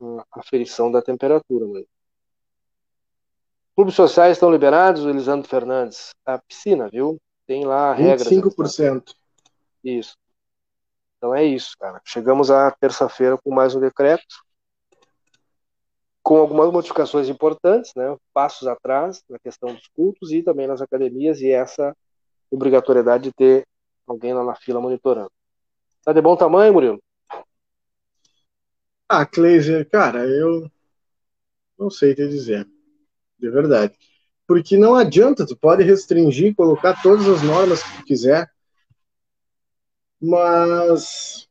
a 0.00 0.24
aferição 0.40 0.90
da 0.90 1.02
temperatura. 1.02 1.66
Mas... 1.66 1.84
Clubes 3.74 3.94
sociais 3.94 4.36
estão 4.36 4.50
liberados, 4.50 5.04
Elisandro 5.04 5.48
Fernandes? 5.48 6.14
A 6.24 6.38
piscina, 6.38 6.88
viu? 6.88 7.20
Tem 7.46 7.64
lá 7.64 7.90
a 7.90 7.94
regra. 7.94 8.24
25%. 8.28 9.14
Isso. 9.84 10.16
Então 11.18 11.34
é 11.34 11.44
isso, 11.44 11.76
cara. 11.78 12.00
Chegamos 12.04 12.50
à 12.50 12.70
terça-feira 12.70 13.38
com 13.38 13.54
mais 13.54 13.74
um 13.74 13.80
decreto, 13.80 14.24
com 16.22 16.38
algumas 16.38 16.72
modificações 16.72 17.28
importantes, 17.28 17.92
né? 17.94 18.16
Passos 18.32 18.66
atrás 18.66 19.22
na 19.28 19.38
questão 19.38 19.72
dos 19.72 19.86
cultos 19.88 20.32
e 20.32 20.42
também 20.42 20.66
nas 20.66 20.80
academias 20.80 21.40
e 21.40 21.50
essa 21.50 21.96
obrigatoriedade 22.50 23.24
de 23.24 23.32
ter 23.32 23.66
alguém 24.06 24.34
lá 24.34 24.44
na 24.44 24.54
fila 24.54 24.80
monitorando. 24.80 25.30
Tá 26.06 26.12
de 26.12 26.22
bom 26.22 26.36
tamanho, 26.36 26.72
Murilo? 26.72 27.02
Ah, 29.08 29.26
Kleiser, 29.26 29.90
cara, 29.90 30.24
eu 30.24 30.70
não 31.76 31.90
sei 31.90 32.14
te 32.14 32.28
dizer. 32.28 32.64
De 33.36 33.50
verdade. 33.50 33.92
Porque 34.46 34.76
não 34.76 34.94
adianta, 34.94 35.44
tu 35.44 35.56
pode 35.56 35.82
restringir, 35.82 36.54
colocar 36.54 37.02
todas 37.02 37.26
as 37.28 37.42
normas 37.42 37.82
que 37.82 37.96
tu 37.96 38.04
quiser, 38.04 38.48
mas 40.20 41.48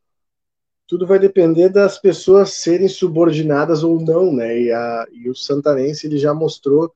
tudo 0.87 1.05
vai 1.05 1.19
depender 1.19 1.67
das 1.67 1.99
pessoas 1.99 2.53
serem 2.53 2.87
subordinadas 2.87 3.83
ou 3.83 3.99
não, 3.99 4.31
né? 4.33 4.57
E, 4.57 4.71
a, 4.71 5.05
e 5.11 5.29
o 5.29 5.35
santanense 5.35 6.07
ele 6.07 6.17
já 6.17 6.33
mostrou, 6.33 6.95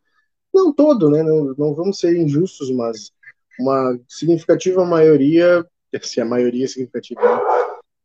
não 0.53 0.71
todo, 0.73 1.09
né? 1.09 1.23
Não, 1.23 1.53
não 1.57 1.73
vamos 1.75 1.99
ser 1.99 2.15
injustos, 2.15 2.71
mas 2.71 3.11
uma 3.59 3.99
significativa 4.07 4.85
maioria 4.85 5.67
se 6.01 6.21
a 6.21 6.25
maioria 6.25 6.67
significativa, 6.67 7.21
né, 7.21 7.41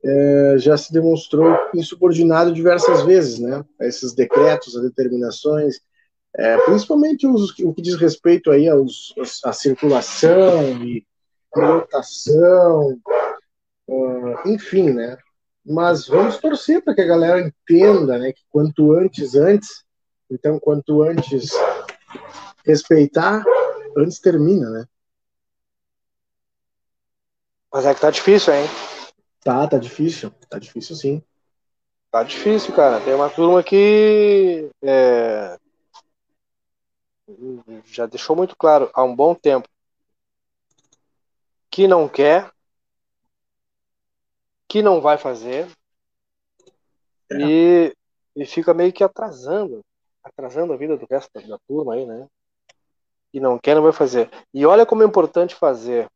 é, 0.04 0.58
já 0.58 0.76
se 0.76 0.92
demonstrou 0.92 1.56
insubordinado 1.74 2.52
diversas 2.52 3.02
vezes, 3.02 3.38
né, 3.38 3.64
a 3.80 3.86
esses 3.86 4.12
decretos, 4.12 4.76
a 4.76 4.82
determinações, 4.82 5.80
é, 6.36 6.58
principalmente 6.58 7.26
os, 7.26 7.58
o 7.60 7.72
que 7.72 7.80
diz 7.80 7.94
respeito 7.94 8.50
aí 8.50 8.68
aos, 8.68 9.14
à 9.44 9.52
circulação 9.52 10.84
e 10.84 11.06
lotação, 11.54 12.98
uh, 13.88 14.48
enfim, 14.48 14.90
né, 14.90 15.16
mas 15.64 16.06
vamos 16.06 16.36
torcer 16.38 16.82
para 16.82 16.94
que 16.94 17.00
a 17.00 17.06
galera 17.06 17.40
entenda, 17.40 18.18
né, 18.18 18.32
que 18.32 18.42
quanto 18.50 18.92
antes, 18.92 19.34
antes, 19.34 19.84
então 20.30 20.58
quanto 20.58 21.02
antes 21.02 21.50
respeitar, 22.66 23.42
antes 23.96 24.18
termina, 24.18 24.68
né. 24.68 24.84
Mas 27.74 27.86
é 27.86 27.92
que 27.92 28.00
tá 28.00 28.08
difícil, 28.08 28.54
hein? 28.54 28.66
Tá, 29.42 29.66
tá 29.66 29.78
difícil. 29.78 30.30
Tá 30.48 30.60
difícil 30.60 30.94
sim. 30.94 31.22
Tá 32.08 32.22
difícil, 32.22 32.72
cara. 32.72 33.00
Tem 33.00 33.12
uma 33.12 33.28
turma 33.28 33.64
que 33.64 34.70
é, 34.80 35.58
já 37.86 38.06
deixou 38.06 38.36
muito 38.36 38.54
claro 38.56 38.88
há 38.94 39.02
um 39.02 39.16
bom 39.16 39.34
tempo 39.34 39.68
que 41.68 41.88
não 41.88 42.08
quer, 42.08 42.48
que 44.68 44.80
não 44.80 45.00
vai 45.00 45.18
fazer 45.18 45.66
é. 47.32 47.36
e, 47.40 47.96
e 48.36 48.46
fica 48.46 48.72
meio 48.72 48.92
que 48.92 49.02
atrasando, 49.02 49.84
atrasando 50.22 50.72
a 50.72 50.76
vida 50.76 50.96
do 50.96 51.08
resto 51.10 51.28
da, 51.34 51.40
da 51.40 51.58
turma 51.66 51.94
aí, 51.94 52.06
né? 52.06 52.28
Que 53.32 53.40
não 53.40 53.58
quer, 53.58 53.74
não 53.74 53.82
vai 53.82 53.92
fazer. 53.92 54.30
E 54.54 54.64
olha 54.64 54.86
como 54.86 55.02
é 55.02 55.06
importante 55.06 55.56
fazer. 55.56 56.08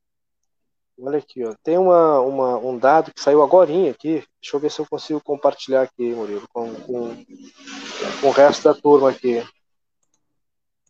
Olha 1.01 1.19
aqui, 1.19 1.45
ó. 1.45 1.55
Tem 1.63 1.79
uma, 1.79 2.21
uma, 2.21 2.59
um 2.59 2.77
dado 2.77 3.13
que 3.15 3.21
saiu 3.21 3.43
agora 3.43 3.71
aqui. 3.89 4.25
Deixa 4.43 4.57
eu 4.57 4.61
ver 4.61 4.71
se 4.71 4.81
eu 4.81 4.87
consigo 4.87 5.21
compartilhar 5.21 5.83
aqui, 5.83 6.13
Murilo, 6.13 6.47
com, 6.53 6.75
com, 6.75 7.25
com 8.21 8.27
o 8.27 8.33
resto 8.33 8.65
da 8.65 8.75
turma 8.75 9.11
aqui. 9.11 9.47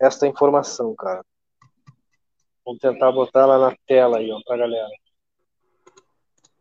Esta 0.01 0.27
informação, 0.27 0.95
cara. 0.95 1.23
Vou 2.65 2.79
tentar 2.79 3.13
botar 3.13 3.45
lá 3.45 3.59
na 3.59 3.77
tela 3.87 4.19
aí, 4.19 4.31
ó, 4.31 4.41
pra 4.47 4.57
galera. 4.57 4.89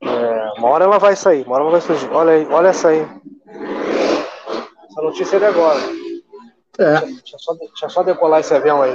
É, 0.02 0.60
uma 0.60 0.70
hora 0.70 0.86
ela 0.86 0.98
vai 1.00 1.16
sair, 1.16 1.46
uma 1.46 1.56
hora 1.56 1.64
ela 1.64 1.72
vai 1.72 1.82
surgir. 1.82 2.10
Olha 2.12 2.32
aí, 2.34 2.46
olha 2.48 2.68
essa 2.68 2.90
aí. 2.90 3.02
Essa 4.90 5.02
notícia 5.02 5.38
é 5.38 5.40
de 5.40 5.46
agora. 5.46 5.80
É. 6.80 7.00
Deixa 7.02 7.36
eu 7.36 7.40
só, 7.40 7.54
deixa 7.54 7.86
eu 7.86 7.90
só 7.90 8.04
decolar 8.04 8.42
esse 8.42 8.54
avião 8.54 8.82
aí. 8.82 8.94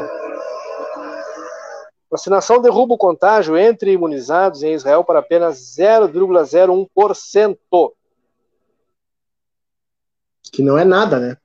Vacinação 2.13 2.61
derruba 2.61 2.93
o 2.93 2.99
contágio 2.99 3.57
entre 3.57 3.91
imunizados 3.91 4.63
em 4.63 4.75
Israel 4.75 5.03
para 5.03 5.21
apenas 5.21 5.59
0,01%. 5.79 7.93
Que 10.53 10.63
não 10.63 10.77
é 10.77 10.85
nada, 10.85 11.19
né? 11.19 11.39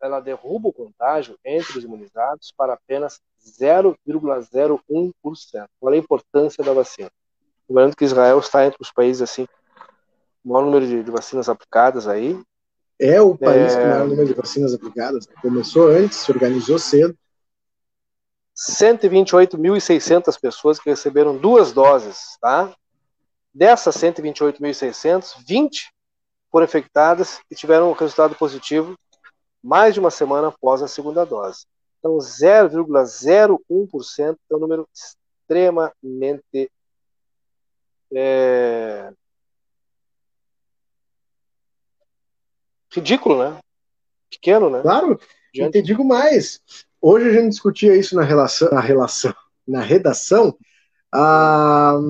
Ela 0.00 0.20
derruba 0.20 0.70
o 0.70 0.72
contágio 0.72 1.38
entre 1.44 1.76
os 1.76 1.84
imunizados 1.84 2.50
para 2.56 2.72
apenas 2.72 3.20
0,01%. 3.46 5.12
Olha 5.82 5.96
a 5.96 5.98
importância 5.98 6.64
da 6.64 6.72
vacina. 6.72 7.10
Lembrando 7.68 7.94
que 7.94 8.06
Israel 8.06 8.38
está 8.38 8.64
entre 8.64 8.78
os 8.80 8.90
países 8.90 9.20
assim, 9.20 9.46
o 10.42 10.50
maior 10.50 10.64
número 10.64 10.86
de, 10.86 11.02
de 11.02 11.10
vacinas 11.10 11.50
aplicadas 11.50 12.08
aí. 12.08 12.42
É 12.98 13.20
o 13.20 13.36
país 13.36 13.74
é... 13.74 13.82
com 13.82 13.84
o 13.84 13.90
maior 13.90 14.08
número 14.08 14.28
de 14.28 14.32
vacinas 14.32 14.72
aplicadas. 14.72 15.26
Começou 15.42 15.88
antes, 15.88 16.16
se 16.16 16.32
organizou 16.32 16.78
cedo. 16.78 17.14
128.600 18.56 20.40
pessoas 20.40 20.78
que 20.78 20.88
receberam 20.88 21.36
duas 21.36 21.72
doses, 21.72 22.38
tá? 22.40 22.72
Dessas 23.52 23.96
128.600, 23.96 25.44
20 25.46 25.92
foram 26.50 26.64
infectadas 26.64 27.42
e 27.50 27.54
tiveram 27.54 27.90
um 27.90 27.94
resultado 27.94 28.34
positivo 28.36 28.98
mais 29.62 29.92
de 29.94 30.00
uma 30.00 30.10
semana 30.10 30.48
após 30.48 30.82
a 30.82 30.88
segunda 30.88 31.24
dose. 31.24 31.66
Então, 31.98 32.18
0,01% 32.18 34.36
é 34.50 34.54
um 34.54 34.58
número 34.58 34.86
extremamente 34.92 36.70
é... 38.12 39.10
ridículo, 42.92 43.42
né? 43.42 43.58
Pequeno, 44.30 44.70
né? 44.70 44.82
Claro, 44.82 45.18
eu 45.54 45.70
te 45.70 45.80
digo 45.82 46.04
mais. 46.04 46.60
Hoje 47.06 47.28
a 47.28 47.32
gente 47.34 47.50
discutia 47.50 47.94
isso 47.94 48.16
na 48.16 48.22
relação, 48.22 48.70
na 48.70 48.80
relação, 48.80 49.34
na 49.68 49.82
redação. 49.82 50.56
Ah, 51.12 52.00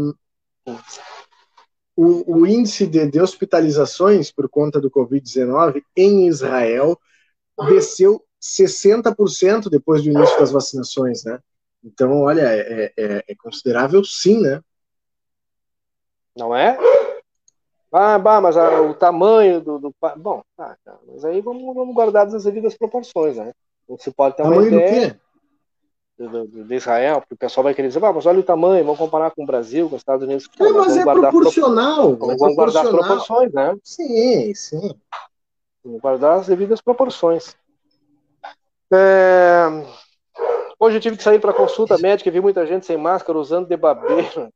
o, 1.97 2.37
o, 2.37 2.47
índice 2.47 2.87
de, 2.87 3.05
de, 3.11 3.21
hospitalizações 3.21 4.31
por 4.31 4.49
conta 4.49 4.81
do 4.81 4.89
Covid-19 4.89 5.83
em 5.97 6.29
Israel 6.29 6.97
desceu 7.67 8.25
60% 8.41 9.69
depois 9.69 10.01
do 10.01 10.11
início 10.11 10.39
das 10.39 10.53
vacinações, 10.53 11.25
né? 11.25 11.41
Então, 11.83 12.21
olha, 12.21 12.43
é, 12.43 12.93
é, 12.97 13.25
é 13.27 13.35
considerável 13.35 14.05
sim, 14.05 14.41
né? 14.41 14.63
Não 16.37 16.55
é? 16.55 16.79
Ah, 17.91 18.17
bah, 18.17 18.41
mas 18.41 18.55
o 18.57 18.95
tamanho 18.95 19.61
do. 19.61 19.77
do 19.81 19.95
bom, 20.19 20.45
tá, 20.57 20.77
tá, 20.85 20.97
mas 21.05 21.25
aí 21.25 21.41
vamos, 21.41 21.75
vamos 21.75 21.97
guardar 21.97 22.29
as 22.29 22.45
devidas 22.45 22.79
proporções, 22.79 23.37
né? 23.39 23.53
Você 23.89 24.11
pode 24.11 24.37
ter 24.37 24.43
uma 24.43 24.53
tamanho 24.53 24.69
ideia 24.69 25.21
do, 26.19 26.47
do, 26.47 26.65
de 26.65 26.75
Israel, 26.75 27.21
porque 27.21 27.35
o 27.35 27.39
pessoal 27.39 27.65
vai 27.65 27.75
querer 27.75 27.89
dizer, 27.89 28.05
ah, 28.05 28.13
mas 28.13 28.27
olha 28.27 28.41
o 28.41 28.45
tamanho, 28.45 28.85
vamos 28.85 28.99
comparar 28.99 29.31
com 29.33 29.43
o 29.43 29.47
Brasil, 29.47 29.89
com 29.89 29.97
os 29.97 30.01
Estados 30.01 30.25
Unidos. 30.25 30.47
Pô, 30.47 30.73
mas, 30.73 30.97
é 30.97 31.03
proporcional. 31.03 32.17
Pro... 32.17 32.27
Vamos 32.29 32.53
é 32.53 32.55
guardar 32.55 32.89
proporções, 32.89 33.53
né? 33.53 33.77
Sim, 33.83 34.55
sim. 34.55 34.95
Vamos 35.85 36.01
guardar 36.01 36.39
as 36.41 36.47
devidas 36.47 36.81
proporções. 36.81 37.57
É... 38.93 39.67
Hoje 40.79 40.97
eu 40.97 41.01
tive 41.01 41.17
que 41.17 41.23
sair 41.23 41.41
para 41.41 41.53
consulta 41.53 41.99
médica 41.99 42.29
e 42.29 42.33
vi 42.33 42.41
muita 42.41 42.67
gente 42.67 42.87
sem 42.87 42.97
máscara 42.97 43.39
usando 43.39 43.69
de 43.69 43.77
babeira. 43.77 44.51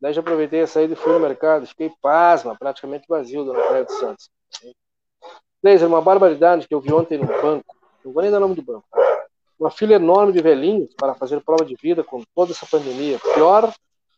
Daí 0.00 0.12
já 0.12 0.20
aproveitei 0.20 0.60
a 0.60 0.66
saída 0.66 0.92
e 0.92 0.96
fui 0.96 1.12
no 1.12 1.20
mercado. 1.20 1.66
Fiquei 1.66 1.90
pasma, 2.00 2.56
praticamente 2.56 3.06
vazio, 3.08 3.44
dona 3.44 3.60
Praia 3.60 3.84
dos 3.84 3.98
Santos. 3.98 4.30
Laser, 5.62 5.88
uma 5.88 6.00
barbaridade 6.00 6.68
que 6.68 6.74
eu 6.74 6.80
vi 6.80 6.92
ontem 6.92 7.18
no 7.18 7.26
banco 7.26 7.77
não 8.08 8.14
vou 8.14 8.22
nem 8.22 8.30
dar 8.30 8.38
o 8.38 8.40
nome 8.40 8.54
do 8.54 8.62
banco, 8.62 8.84
tá? 8.90 9.26
uma 9.58 9.70
fila 9.70 9.94
enorme 9.94 10.32
de 10.32 10.40
velhinhos 10.40 10.94
para 10.94 11.14
fazer 11.14 11.40
prova 11.40 11.64
de 11.64 11.74
vida 11.74 12.04
com 12.04 12.22
toda 12.34 12.52
essa 12.52 12.64
pandemia. 12.64 13.18
Pior 13.34 13.72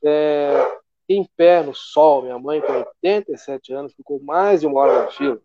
é, 0.05 0.79
em 1.09 1.25
pé 1.37 1.63
no 1.63 1.75
sol. 1.75 2.23
Minha 2.23 2.39
mãe, 2.39 2.61
com 2.61 2.73
87 3.03 3.73
anos, 3.73 3.95
ficou 3.95 4.21
mais 4.21 4.61
de 4.61 4.67
uma 4.67 4.81
hora 4.81 5.05
na 5.05 5.11
fila. 5.11 5.41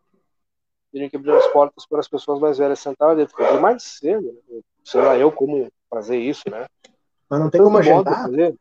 Teriam 0.91 1.09
que 1.09 1.15
abrir 1.15 1.31
as 1.31 1.47
portas 1.47 1.85
para 1.85 1.99
as 1.99 2.07
pessoas 2.07 2.39
mais 2.39 2.57
velhas 2.57 2.79
sentarem 2.79 3.15
dentro. 3.15 3.61
Mais 3.61 3.81
cedo. 3.83 4.43
Né? 4.49 4.61
Sei 4.83 5.01
lá, 5.01 5.17
eu 5.17 5.31
como 5.31 5.67
fazer 5.89 6.17
isso, 6.17 6.43
né? 6.49 6.67
Mas 7.29 7.39
não 7.39 7.49
tem 7.49 7.61
como 7.61 7.77
agendar? 7.77 8.23
Fazer. 8.23 8.55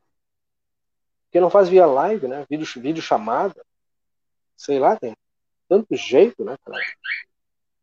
Porque 1.27 1.40
não 1.40 1.51
faz 1.51 1.68
via 1.68 1.85
live, 1.85 2.29
né? 2.29 2.47
Vídeo, 2.49 2.66
vídeo 2.81 3.03
chamada. 3.03 3.61
Sei 4.57 4.79
lá, 4.79 4.97
tem 4.97 5.16
tanto 5.68 5.97
jeito, 5.97 6.44
né, 6.44 6.57
cara? 6.64 6.81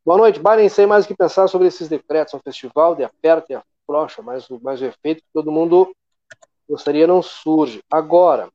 Boa 0.03 0.17
noite, 0.17 0.41
nem 0.57 0.67
sei 0.67 0.87
mais 0.87 1.05
o 1.05 1.07
que 1.07 1.15
pensar 1.15 1.47
sobre 1.47 1.67
esses 1.67 1.87
decretos. 1.87 2.33
Um 2.33 2.39
festival 2.39 2.95
de 2.95 3.03
aperta 3.03 3.53
e 3.53 3.55
afrouxa, 3.55 4.23
mas, 4.23 4.47
mas 4.61 4.81
o 4.81 4.85
efeito 4.85 5.21
que 5.21 5.29
todo 5.31 5.51
mundo 5.51 5.95
gostaria 6.67 7.05
não 7.05 7.21
surge. 7.21 7.83
Agora, 7.91 8.49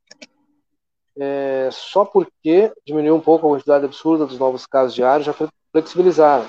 é, 1.16 1.68
só 1.70 2.04
porque 2.04 2.72
diminuiu 2.84 3.14
um 3.14 3.20
pouco 3.20 3.46
a 3.46 3.50
quantidade 3.50 3.84
absurda 3.84 4.26
dos 4.26 4.40
novos 4.40 4.66
casos 4.66 4.92
diários, 4.92 5.24
já 5.24 5.32
flexibilizaram. 5.70 6.46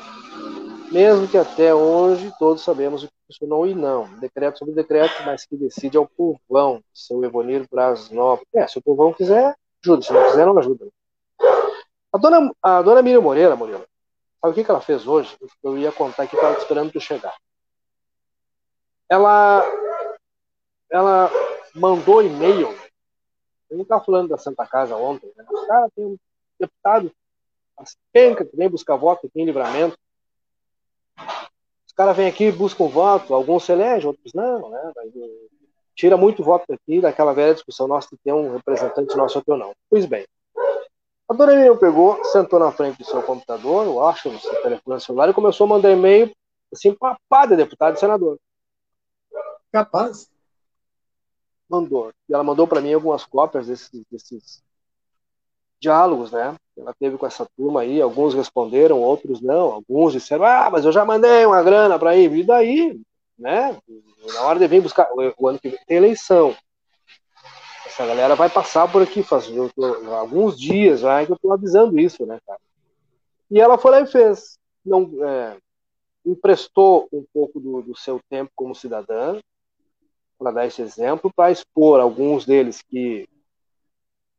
Mesmo 0.91 1.27
que 1.27 1.37
até 1.37 1.75
hoje 1.75 2.33
todos 2.39 2.63
sabemos 2.63 3.03
o 3.03 3.07
que 3.07 3.13
funcionou 3.27 3.67
e 3.67 3.75
não. 3.75 4.07
Decreto 4.19 4.57
sobre 4.57 4.73
decreto, 4.73 5.13
mas 5.27 5.45
que 5.45 5.55
decide 5.55 5.97
é 5.97 5.99
o 5.99 6.07
povão, 6.07 6.81
seu 6.91 7.23
Evonir 7.23 7.67
Braz 7.69 8.09
Nobre. 8.09 8.47
É, 8.55 8.65
se 8.65 8.79
o 8.79 8.81
povão 8.81 9.13
quiser, 9.13 9.55
ajuda. 9.85 10.01
Se 10.01 10.11
não 10.11 10.23
quiser, 10.23 10.45
não 10.47 10.57
ajuda. 10.57 10.87
A 12.11 12.17
dona, 12.17 12.51
a 12.63 12.81
dona 12.81 13.03
Miriam 13.03 13.21
Moreira, 13.21 13.55
Murilo, 13.55 13.85
Sabe 14.41 14.51
o 14.51 14.53
que, 14.53 14.63
que 14.63 14.71
ela 14.71 14.81
fez 14.81 15.07
hoje? 15.07 15.35
Eu 15.63 15.77
ia 15.77 15.91
contar 15.91 16.23
aqui, 16.23 16.35
estava 16.35 16.57
esperando 16.57 16.91
tu 16.91 16.99
chegar. 16.99 17.35
Ela, 19.09 19.63
ela 20.91 21.29
mandou 21.73 22.21
e-mail. 22.21 22.69
Eu 23.69 23.77
não 23.77 23.83
estava 23.83 24.03
falando 24.03 24.29
da 24.29 24.37
Santa 24.37 24.65
Casa 24.65 24.95
ontem. 24.95 25.31
Né? 25.35 25.45
Cara, 25.67 25.89
tem 25.95 26.05
um 26.05 26.17
deputado, 26.59 27.11
as 27.77 27.97
pencas 28.11 28.49
que 28.49 28.55
vem 28.55 28.69
buscar 28.69 28.95
voto 28.95 29.27
aqui 29.27 29.41
em 29.41 29.45
livramento. 29.45 29.97
Os 31.85 31.93
caras 31.93 32.15
vêm 32.15 32.27
aqui 32.27 32.51
buscam 32.51 32.87
voto, 32.87 33.33
alguns 33.33 33.63
se 33.63 33.71
elegem, 33.71 34.07
outros 34.07 34.33
não, 34.33 34.69
né? 34.69 34.93
Tira 35.95 36.15
muito 36.15 36.43
voto 36.43 36.65
daqui, 36.69 37.01
daquela 37.01 37.33
velha 37.33 37.55
discussão 37.55 37.87
nossa 37.87 38.07
de 38.11 38.17
ter 38.23 38.31
um 38.31 38.53
representante 38.53 39.17
nosso 39.17 39.41
ou 39.47 39.57
não. 39.57 39.73
Pois 39.89 40.05
bem, 40.05 40.27
a 41.29 41.33
dona 41.33 41.55
Miriam 41.55 41.77
pegou, 41.77 42.23
sentou 42.25 42.59
na 42.59 42.71
frente 42.71 42.97
do 42.99 43.05
seu 43.05 43.21
computador, 43.21 43.85
eu 43.85 44.05
acho, 44.05 44.31
no 44.31 44.39
seu 44.39 44.61
telefone 44.61 45.01
celular, 45.01 45.29
e 45.29 45.33
começou 45.33 45.65
a 45.65 45.69
mandar 45.69 45.91
e-mail, 45.91 46.33
assim, 46.71 46.93
papada 46.93 47.55
de 47.55 47.63
deputado 47.63 47.95
e 47.95 47.99
senador. 47.99 48.39
Capaz. 49.71 50.29
Mandou. 51.69 52.13
E 52.29 52.33
ela 52.33 52.43
mandou 52.43 52.65
para 52.65 52.79
mim 52.79 52.93
algumas 52.93 53.25
cópias 53.25 53.67
desses, 53.67 53.89
desses 54.09 54.63
diálogos, 55.81 56.31
né? 56.31 56.55
Ela 56.77 56.93
teve 56.97 57.17
com 57.17 57.25
essa 57.25 57.45
turma 57.57 57.81
aí, 57.81 58.01
alguns 58.01 58.33
responderam, 58.33 59.01
outros 59.01 59.41
não, 59.41 59.73
alguns 59.73 60.13
disseram, 60.13 60.45
ah, 60.45 60.69
mas 60.71 60.85
eu 60.85 60.93
já 60.93 61.03
mandei 61.03 61.45
uma 61.45 61.61
grana 61.61 61.99
para 61.99 62.15
ir, 62.15 62.33
e 62.33 62.43
daí, 62.43 63.01
né? 63.37 63.77
Na 64.33 64.43
hora 64.43 64.59
de 64.59 64.67
vir 64.67 64.81
buscar, 64.81 65.09
o 65.37 65.47
ano 65.47 65.59
que 65.59 65.69
vem 65.69 65.79
tem 65.85 65.97
eleição 65.97 66.55
essa 67.97 68.05
galera 68.05 68.35
vai 68.35 68.47
passar 68.47 68.91
por 68.91 69.01
aqui, 69.01 69.23
faz 69.23 69.47
tô, 69.75 70.13
alguns 70.13 70.55
dias 70.55 70.99
já 70.99 71.25
que 71.25 71.31
eu 71.31 71.35
estou 71.35 71.51
avisando 71.51 71.99
isso, 71.99 72.27
né, 72.27 72.39
cara? 72.45 72.59
E 73.49 73.59
ela 73.59 73.77
foi 73.79 73.89
lá 73.89 74.01
e 74.01 74.05
fez. 74.05 74.59
Não, 74.85 75.09
é, 75.27 75.57
emprestou 76.23 77.07
um 77.11 77.25
pouco 77.33 77.59
do, 77.59 77.81
do, 77.81 77.97
seu 77.97 78.19
tempo 78.29 78.51
como 78.55 78.75
cidadã, 78.75 79.39
para 80.37 80.51
dar 80.51 80.67
esse 80.67 80.79
exemplo, 80.79 81.31
para 81.35 81.51
expor 81.51 81.99
alguns 81.99 82.45
deles 82.45 82.83
que 82.83 83.27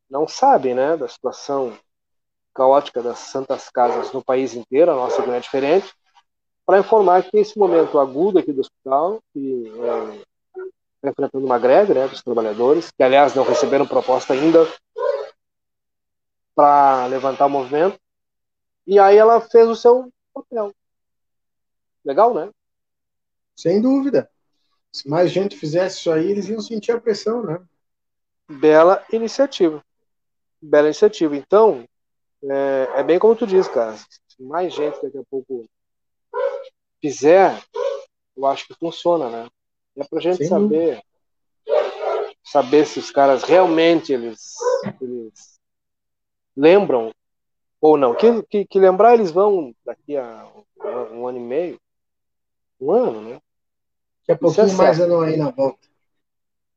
não 0.09 0.29
sabem, 0.29 0.75
né, 0.75 0.97
da 0.97 1.09
situação 1.09 1.77
caótica 2.55 3.03
das 3.03 3.19
santas 3.19 3.69
casas 3.69 4.13
no 4.13 4.23
país 4.23 4.55
inteiro, 4.55 4.93
a 4.93 4.95
nossa 4.95 5.27
não 5.27 5.35
é 5.35 5.41
diferente, 5.41 5.93
para 6.65 6.79
informar 6.79 7.25
que 7.25 7.37
esse 7.37 7.59
momento 7.59 7.99
agudo 7.99 8.39
aqui 8.39 8.53
do 8.53 8.61
hospital, 8.61 9.21
que 9.33 9.73
é, 9.83 10.25
enfrentando 11.05 11.45
uma 11.45 11.59
greve 11.59 11.95
né, 11.95 12.09
dos 12.09 12.23
trabalhadores, 12.23 12.91
que 12.91 13.03
aliás 13.03 13.35
não 13.35 13.45
receberam 13.45 13.87
proposta 13.87 14.33
ainda 14.33 14.67
para 16.55 17.07
levantar 17.07 17.47
o 17.47 17.51
movimento. 17.51 17.99
E 18.87 18.99
aí 18.99 19.17
ela 19.17 19.41
fez 19.41 19.69
o 19.69 19.77
seu 19.77 20.13
papel. 20.35 20.73
Legal, 22.05 22.35
né? 22.35 22.51
Sem 23.57 23.81
dúvida. 23.81 24.31
Se 24.93 25.09
mais 25.09 25.31
gente 25.31 25.57
fizesse 25.57 25.99
isso 25.99 26.11
aí, 26.11 26.31
eles 26.31 26.49
iam 26.49 26.61
sentir 26.61 26.93
a 26.93 27.01
pressão, 27.01 27.43
né? 27.43 27.63
Bela 28.49 29.05
iniciativa. 29.13 29.85
Bela 30.61 30.87
iniciativa. 30.87 31.37
Então, 31.37 31.87
é, 32.43 32.89
é 32.97 33.03
bem 33.03 33.19
como 33.19 33.37
tu 33.37 33.47
diz, 33.47 33.69
cara. 33.69 33.97
Se 33.97 34.43
mais 34.43 34.73
gente 34.73 35.01
daqui 35.03 35.19
a 35.19 35.25
pouco 35.31 35.67
fizer, 37.01 37.63
eu 38.37 38.47
acho 38.47 38.67
que 38.67 38.75
funciona, 38.75 39.29
né? 39.29 39.51
É 39.99 40.05
para 40.05 40.19
a 40.19 40.23
gente 40.23 40.45
Sim. 40.45 40.49
saber 40.49 41.03
saber 42.45 42.87
se 42.87 42.99
os 42.99 43.11
caras 43.11 43.43
realmente 43.43 44.13
eles, 44.13 44.55
eles 45.01 45.61
lembram 46.57 47.13
ou 47.81 47.97
não. 47.97 48.15
Que, 48.15 48.43
que, 48.45 48.65
que, 48.65 48.79
lembrar 48.79 49.15
eles 49.15 49.31
vão 49.31 49.75
daqui 49.85 50.17
a 50.17 50.51
um, 50.83 51.21
um 51.21 51.27
ano 51.27 51.39
e 51.39 51.43
meio, 51.43 51.81
um 52.81 52.91
ano, 52.91 53.21
né? 53.21 53.41
Daqui 54.21 54.31
a 54.31 54.35
é 54.35 54.37
pouquinho 54.37 54.71
é 54.71 54.75
mais 54.75 55.01
ano 55.01 55.21
aí 55.21 55.37
na 55.37 55.51
volta. 55.51 55.87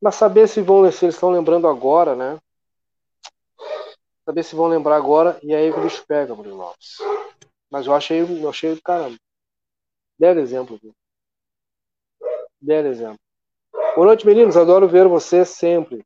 Mas 0.01 0.15
saber 0.15 0.47
se 0.47 0.61
vão 0.61 0.91
se 0.91 1.05
eles 1.05 1.15
estão 1.15 1.29
lembrando 1.29 1.67
agora, 1.67 2.15
né? 2.15 2.39
Saber 4.25 4.43
se 4.43 4.55
vão 4.55 4.67
lembrar 4.67 4.97
agora 4.97 5.39
e 5.43 5.53
aí 5.53 5.69
o 5.71 5.81
bicho 5.81 6.03
pega, 6.07 6.35
Bruno 6.35 6.57
Lopes. 6.57 6.97
Mas 7.69 7.85
eu 7.85 7.93
achei, 7.93 8.21
eu 8.21 8.49
achei, 8.49 8.79
cara, 8.81 9.13
belo 10.19 10.39
exemplo. 10.39 10.77
Viu? 10.81 10.93
Belo 12.61 12.87
exemplo. 12.87 13.19
Boa 13.95 14.05
noite, 14.05 14.25
meninos. 14.25 14.55
Adoro 14.55 14.87
ver 14.87 15.07
vocês 15.07 15.49
sempre. 15.49 16.05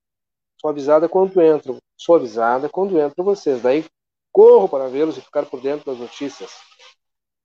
Sou 0.60 0.70
avisada 0.70 1.10
quando 1.10 1.42
entro. 1.42 1.78
Sou 1.98 2.16
avisada 2.16 2.70
quando 2.70 2.98
entro 2.98 3.24
vocês. 3.26 3.62
Daí 3.62 3.86
corro 4.32 4.70
para 4.70 4.88
vê-los 4.88 5.18
e 5.18 5.22
ficar 5.22 5.46
por 5.46 5.62
dentro 5.62 5.86
das 5.86 6.00
notícias. 6.00 6.52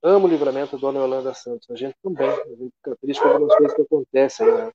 Amo 0.01 0.27
o 0.27 0.31
livramento 0.31 0.77
da 0.77 0.81
Dona 0.81 1.01
Yolanda 1.01 1.35
Santos. 1.35 1.69
A 1.71 1.75
gente 1.75 1.97
também. 2.01 2.31
A 2.31 2.47
gente 2.47 2.73
fica 2.77 2.97
triste 3.01 3.21
com 3.21 3.29
algumas 3.29 3.57
coisas 3.57 3.75
que 3.75 3.83
acontecem, 3.83 4.47
né? 4.47 4.71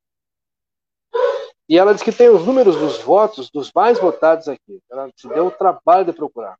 E 1.68 1.78
ela 1.80 1.94
diz 1.94 2.04
que 2.04 2.12
tem 2.12 2.30
os 2.30 2.46
números 2.46 2.76
dos 2.76 3.02
votos 3.02 3.50
dos 3.50 3.72
mais 3.74 3.98
votados 4.00 4.50
aqui. 4.50 4.82
Ela 4.92 5.10
se 5.16 5.30
deu 5.30 5.48
o 5.48 5.52
trabalho 5.52 6.06
de 6.06 6.12
procurar. 6.12 6.60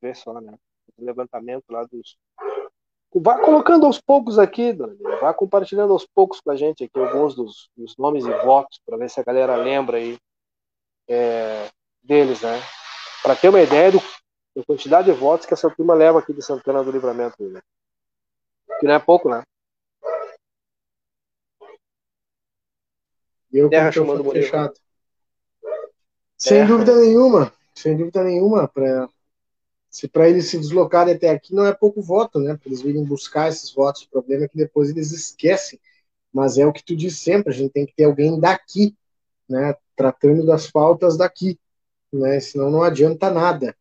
Vê 0.00 0.12
só, 0.12 0.40
né? 0.40 0.58
O 0.98 1.04
levantamento 1.04 1.64
lá 1.70 1.84
dos. 1.84 2.18
Vá 3.14 3.40
colocando 3.40 3.86
aos 3.86 4.00
poucos 4.00 4.38
aqui, 4.38 4.72
Dani. 4.72 4.98
Vá 5.20 5.32
compartilhando 5.32 5.92
aos 5.92 6.06
poucos 6.06 6.40
com 6.40 6.50
a 6.50 6.56
gente 6.56 6.84
aqui 6.84 6.98
alguns 6.98 7.34
dos, 7.34 7.70
dos 7.76 7.96
nomes 7.96 8.26
e 8.26 8.30
votos, 8.44 8.80
para 8.84 8.96
ver 8.98 9.08
se 9.08 9.18
a 9.20 9.24
galera 9.24 9.56
lembra 9.56 9.96
aí 9.96 10.18
é, 11.08 11.70
deles, 12.02 12.42
né? 12.42 12.60
Para 13.22 13.34
ter 13.34 13.48
uma 13.48 13.62
ideia 13.62 13.90
do, 13.92 14.00
da 14.54 14.64
quantidade 14.64 15.10
de 15.10 15.18
votos 15.18 15.46
que 15.46 15.54
essa 15.54 15.70
turma 15.70 15.94
leva 15.94 16.18
aqui 16.18 16.32
de 16.32 16.42
Santana 16.42 16.84
do 16.84 16.90
Livramento. 16.90 17.42
Né? 17.42 17.60
Que 18.80 18.86
não 18.86 18.94
é 18.94 18.98
pouco, 18.98 19.30
né? 19.30 19.42
Eu 23.52 23.70
Terra 23.70 23.90
chamando 23.90 24.28
fechado. 24.30 24.74
Sem 26.36 26.58
é. 26.58 26.66
dúvida 26.66 26.94
nenhuma, 26.94 27.50
sem 27.74 27.96
dúvida 27.96 28.22
nenhuma, 28.22 28.68
para 28.68 29.08
se 29.96 30.06
para 30.06 30.28
eles 30.28 30.50
se 30.50 30.58
deslocarem 30.58 31.14
até 31.14 31.30
aqui 31.30 31.54
não 31.54 31.64
é 31.64 31.72
pouco 31.72 32.02
voto, 32.02 32.38
né? 32.38 32.54
Para 32.54 32.68
eles 32.68 32.82
virem 32.82 33.02
buscar 33.02 33.48
esses 33.48 33.72
votos. 33.72 34.02
O 34.02 34.10
problema 34.10 34.44
é 34.44 34.48
que 34.48 34.56
depois 34.56 34.90
eles 34.90 35.10
esquecem. 35.10 35.80
Mas 36.30 36.58
é 36.58 36.66
o 36.66 36.72
que 36.72 36.84
tu 36.84 36.94
diz 36.94 37.18
sempre, 37.18 37.50
a 37.50 37.56
gente 37.56 37.72
tem 37.72 37.86
que 37.86 37.94
ter 37.96 38.04
alguém 38.04 38.38
daqui, 38.38 38.94
né? 39.48 39.74
Tratando 39.96 40.44
das 40.44 40.70
pautas 40.70 41.16
daqui, 41.16 41.58
né? 42.12 42.38
Senão 42.40 42.70
não 42.70 42.82
adianta 42.82 43.30
nada. 43.30 43.74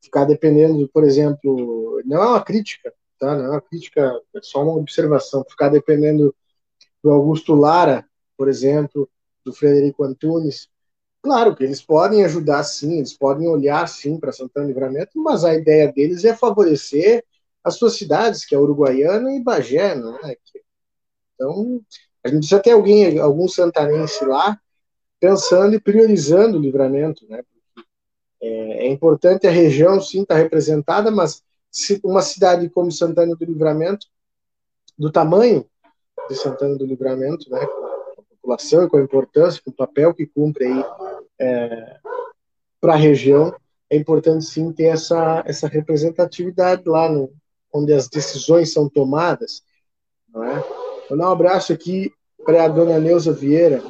Ficar 0.00 0.24
dependendo, 0.24 0.88
por 0.88 1.04
exemplo, 1.04 2.00
não 2.06 2.22
é 2.22 2.26
uma 2.26 2.42
crítica, 2.42 2.94
tá? 3.18 3.36
Não 3.36 3.44
é 3.44 3.50
uma 3.50 3.60
crítica, 3.60 4.18
é 4.34 4.40
só 4.40 4.62
uma 4.62 4.76
observação. 4.76 5.44
Ficar 5.46 5.68
dependendo 5.68 6.34
do 7.04 7.10
Augusto 7.10 7.54
Lara, 7.54 8.08
por 8.34 8.48
exemplo, 8.48 9.06
do 9.44 9.52
Frederico 9.52 10.04
Antunes. 10.04 10.69
Claro 11.22 11.54
que 11.54 11.62
eles 11.62 11.82
podem 11.82 12.24
ajudar 12.24 12.62
sim, 12.64 12.98
eles 12.98 13.12
podem 13.12 13.46
olhar 13.46 13.86
sim 13.86 14.18
para 14.18 14.32
Santana 14.32 14.66
Livramento, 14.66 15.20
mas 15.20 15.44
a 15.44 15.54
ideia 15.54 15.92
deles 15.92 16.24
é 16.24 16.34
favorecer 16.34 17.24
as 17.62 17.74
suas 17.74 17.94
cidades, 17.94 18.44
que 18.44 18.54
é 18.54 18.58
Uruguaiana 18.58 19.34
e 19.34 19.42
Bagé, 19.42 19.94
né? 19.94 20.36
Então, 21.34 21.80
a 22.24 22.28
gente 22.28 22.38
precisa 22.38 22.60
ter 22.60 22.72
alguém, 22.72 23.18
algum 23.18 23.46
santanense 23.46 24.24
lá, 24.24 24.58
pensando 25.18 25.74
e 25.74 25.80
priorizando 25.80 26.56
o 26.56 26.60
livramento, 26.60 27.26
né? 27.28 27.42
É, 28.40 28.86
é 28.86 28.88
importante 28.88 29.46
a 29.46 29.50
região, 29.50 30.00
sim, 30.00 30.22
estar 30.22 30.36
tá 30.36 30.40
representada, 30.40 31.10
mas 31.10 31.42
se 31.70 32.00
uma 32.02 32.22
cidade 32.22 32.68
como 32.70 32.90
Santana 32.90 33.36
do 33.36 33.44
Livramento, 33.44 34.06
do 34.98 35.12
tamanho 35.12 35.66
de 36.28 36.34
Santana 36.34 36.76
do 36.76 36.86
Livramento, 36.86 37.50
né, 37.50 37.60
população 38.40 38.84
e 38.84 38.88
com 38.88 38.96
a 38.96 39.02
importância, 39.02 39.60
com 39.62 39.70
o 39.70 39.74
papel 39.74 40.14
que 40.14 40.26
cumpre 40.26 40.64
aí 40.64 40.84
é, 41.40 41.98
para 42.80 42.92
a 42.92 42.96
região, 42.96 43.54
é 43.88 43.96
importante 43.96 44.44
sim 44.44 44.72
ter 44.72 44.84
essa, 44.84 45.42
essa 45.46 45.66
representatividade 45.66 46.82
lá 46.86 47.08
no, 47.08 47.32
onde 47.72 47.92
as 47.92 48.08
decisões 48.08 48.72
são 48.72 48.88
tomadas. 48.88 49.62
Não 50.28 50.44
é? 50.44 50.60
Vou 51.08 51.18
dar 51.18 51.28
um 51.28 51.32
abraço 51.32 51.72
aqui 51.72 52.12
para 52.44 52.64
a 52.64 52.68
dona 52.68 52.98
Neuza 52.98 53.32
Vieira, 53.32 53.82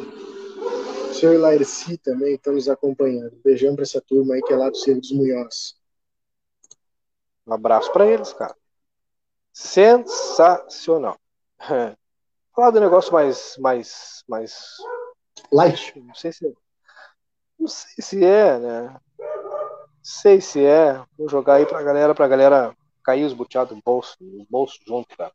o 1.11 1.15
senhor 1.15 1.39
Laerci 1.39 1.99
também 1.99 2.35
estão 2.35 2.55
nos 2.55 2.69
acompanhando. 2.69 3.39
beijão 3.45 3.75
para 3.75 3.83
essa 3.83 4.01
turma 4.01 4.35
aí 4.35 4.43
que 4.43 4.53
é 4.53 4.57
lá 4.57 4.71
do 4.71 4.77
Cerro 4.77 5.01
dos 5.01 5.13
Munhós. 5.13 5.77
Um 7.47 7.53
abraço 7.53 7.93
para 7.93 8.07
eles, 8.07 8.33
cara. 8.33 8.57
Sensacional. 9.53 11.19
Falar 12.55 12.71
do 12.71 12.81
negócio 12.81 13.13
mais, 13.13 13.57
mais, 13.59 14.25
mais 14.29 14.77
light. 15.53 15.99
Não 16.01 16.15
sei 16.15 16.33
se, 16.33 16.55
não 17.61 17.69
sei 17.69 18.03
se 18.03 18.25
é, 18.25 18.59
né? 18.59 19.01
Não 19.19 20.03
sei 20.03 20.41
se 20.41 20.65
é. 20.65 21.05
Vou 21.19 21.29
jogar 21.29 21.57
aí 21.57 21.67
pra 21.67 21.83
galera, 21.83 22.15
pra 22.15 22.27
galera 22.27 22.75
cair 23.05 23.25
os 23.25 23.35
buteados 23.35 23.77
no 23.77 23.83
bolso, 23.85 24.17
no 24.21 24.47
bolso 24.49 24.81
junto, 24.87 25.15
cara. 25.17 25.33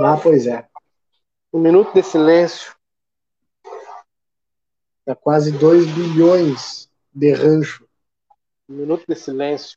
Ah, 0.00 0.16
pois 0.22 0.46
é. 0.46 0.68
Um 1.52 1.58
minuto 1.58 1.92
de 1.92 2.02
silêncio. 2.04 2.76
Dá 5.04 5.16
quase 5.16 5.50
2 5.50 5.86
bilhões 5.86 6.88
de 7.12 7.32
rancho. 7.32 7.88
Um 8.68 8.74
minuto 8.76 9.04
de 9.08 9.16
silêncio. 9.16 9.76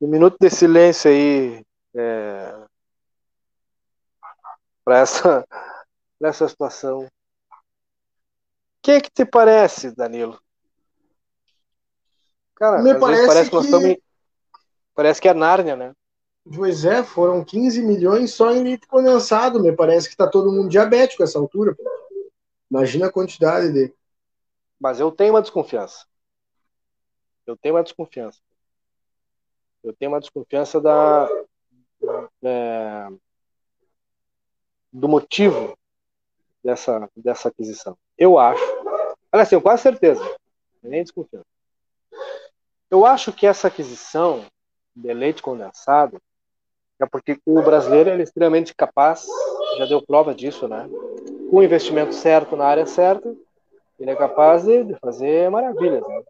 Um 0.00 0.06
minuto 0.06 0.36
de 0.40 0.48
silêncio 0.48 1.10
aí 1.10 1.64
é, 1.94 2.66
para 4.84 4.98
essa, 4.98 5.46
essa 6.22 6.48
situação. 6.48 7.04
O 7.04 7.10
que, 8.82 8.90
é 8.92 9.00
que 9.00 9.10
te 9.10 9.24
parece, 9.24 9.94
Danilo? 9.94 10.38
Cara, 12.56 12.82
Me 12.82 12.98
parece, 12.98 13.26
parece 13.26 13.50
que, 13.50 13.56
que... 13.56 13.64
Estamos... 13.64 13.96
parece 14.94 15.20
que 15.20 15.28
é 15.28 15.34
Nárnia, 15.34 15.74
né? 15.74 15.92
Pois 16.54 16.84
é, 16.84 17.02
foram 17.02 17.42
15 17.42 17.82
milhões 17.82 18.34
só 18.34 18.52
em 18.52 18.62
leite 18.62 18.86
condensado. 18.86 19.62
Me 19.62 19.72
parece 19.72 20.10
que 20.10 20.16
tá 20.16 20.28
todo 20.28 20.52
mundo 20.52 20.68
diabético 20.68 21.22
essa 21.22 21.38
altura. 21.38 21.74
Imagina 22.70 23.06
a 23.06 23.12
quantidade 23.12 23.72
de. 23.72 23.94
Mas 24.78 25.00
eu 25.00 25.10
tenho 25.10 25.32
uma 25.32 25.40
desconfiança. 25.40 26.04
Eu 27.46 27.56
tenho 27.56 27.74
uma 27.74 27.82
desconfiança. 27.82 28.38
Eu 29.82 29.94
tenho 29.94 30.10
uma 30.10 30.20
desconfiança 30.20 30.80
da, 30.80 31.28
é, 32.42 33.08
do 34.92 35.08
motivo 35.08 35.76
dessa, 36.62 37.08
dessa 37.16 37.48
aquisição. 37.48 37.96
Eu 38.16 38.38
acho. 38.38 38.62
Olha 39.32 39.42
assim, 39.42 39.54
eu 39.54 39.62
quase 39.62 39.82
certeza. 39.82 40.24
Nem 40.82 41.02
desconfiança. 41.02 41.46
Eu 42.90 43.04
acho 43.04 43.32
que 43.32 43.46
essa 43.46 43.68
aquisição 43.68 44.46
de 44.94 45.12
leite 45.12 45.42
condensado 45.42 46.20
é 47.00 47.06
porque 47.06 47.40
o 47.44 47.60
brasileiro 47.60 48.10
é 48.10 48.22
extremamente 48.22 48.74
capaz, 48.74 49.26
já 49.78 49.86
deu 49.86 50.00
prova 50.00 50.34
disso, 50.34 50.68
né? 50.68 50.88
Com 51.50 51.56
o 51.56 51.62
investimento 51.62 52.14
certo 52.14 52.56
na 52.56 52.66
área 52.66 52.86
certa, 52.86 53.34
ele 53.98 54.10
é 54.10 54.16
capaz 54.16 54.64
de 54.64 54.94
fazer 55.00 55.50
maravilhas. 55.50 56.06
Né? 56.06 56.22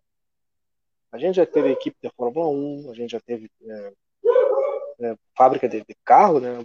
A 1.12 1.18
gente 1.18 1.36
já 1.36 1.46
teve 1.46 1.70
equipe 1.70 1.96
da 2.02 2.10
Fórmula 2.16 2.48
1, 2.48 2.90
a 2.90 2.94
gente 2.94 3.10
já 3.10 3.20
teve 3.20 3.50
é, 3.62 3.92
é, 5.00 5.14
fábrica 5.36 5.68
de, 5.68 5.80
de, 5.80 5.96
carro, 6.04 6.40
né? 6.40 6.58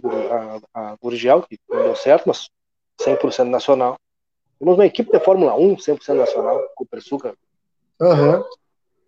A, 0.74 0.92
a 0.92 0.96
Gurgel, 0.96 1.42
que 1.42 1.58
não 1.68 1.82
deu 1.82 1.96
certo, 1.96 2.26
mas 2.26 2.48
100% 3.00 3.48
nacional. 3.48 3.96
Temos 4.58 4.74
uma 4.74 4.86
equipe 4.86 5.10
da 5.10 5.20
Fórmula 5.20 5.54
1, 5.54 5.76
100% 5.76 6.14
nacional, 6.14 6.62
com 6.74 6.84
o 6.84 6.86
Persuca. 6.86 7.34
Uhum. 8.00 8.44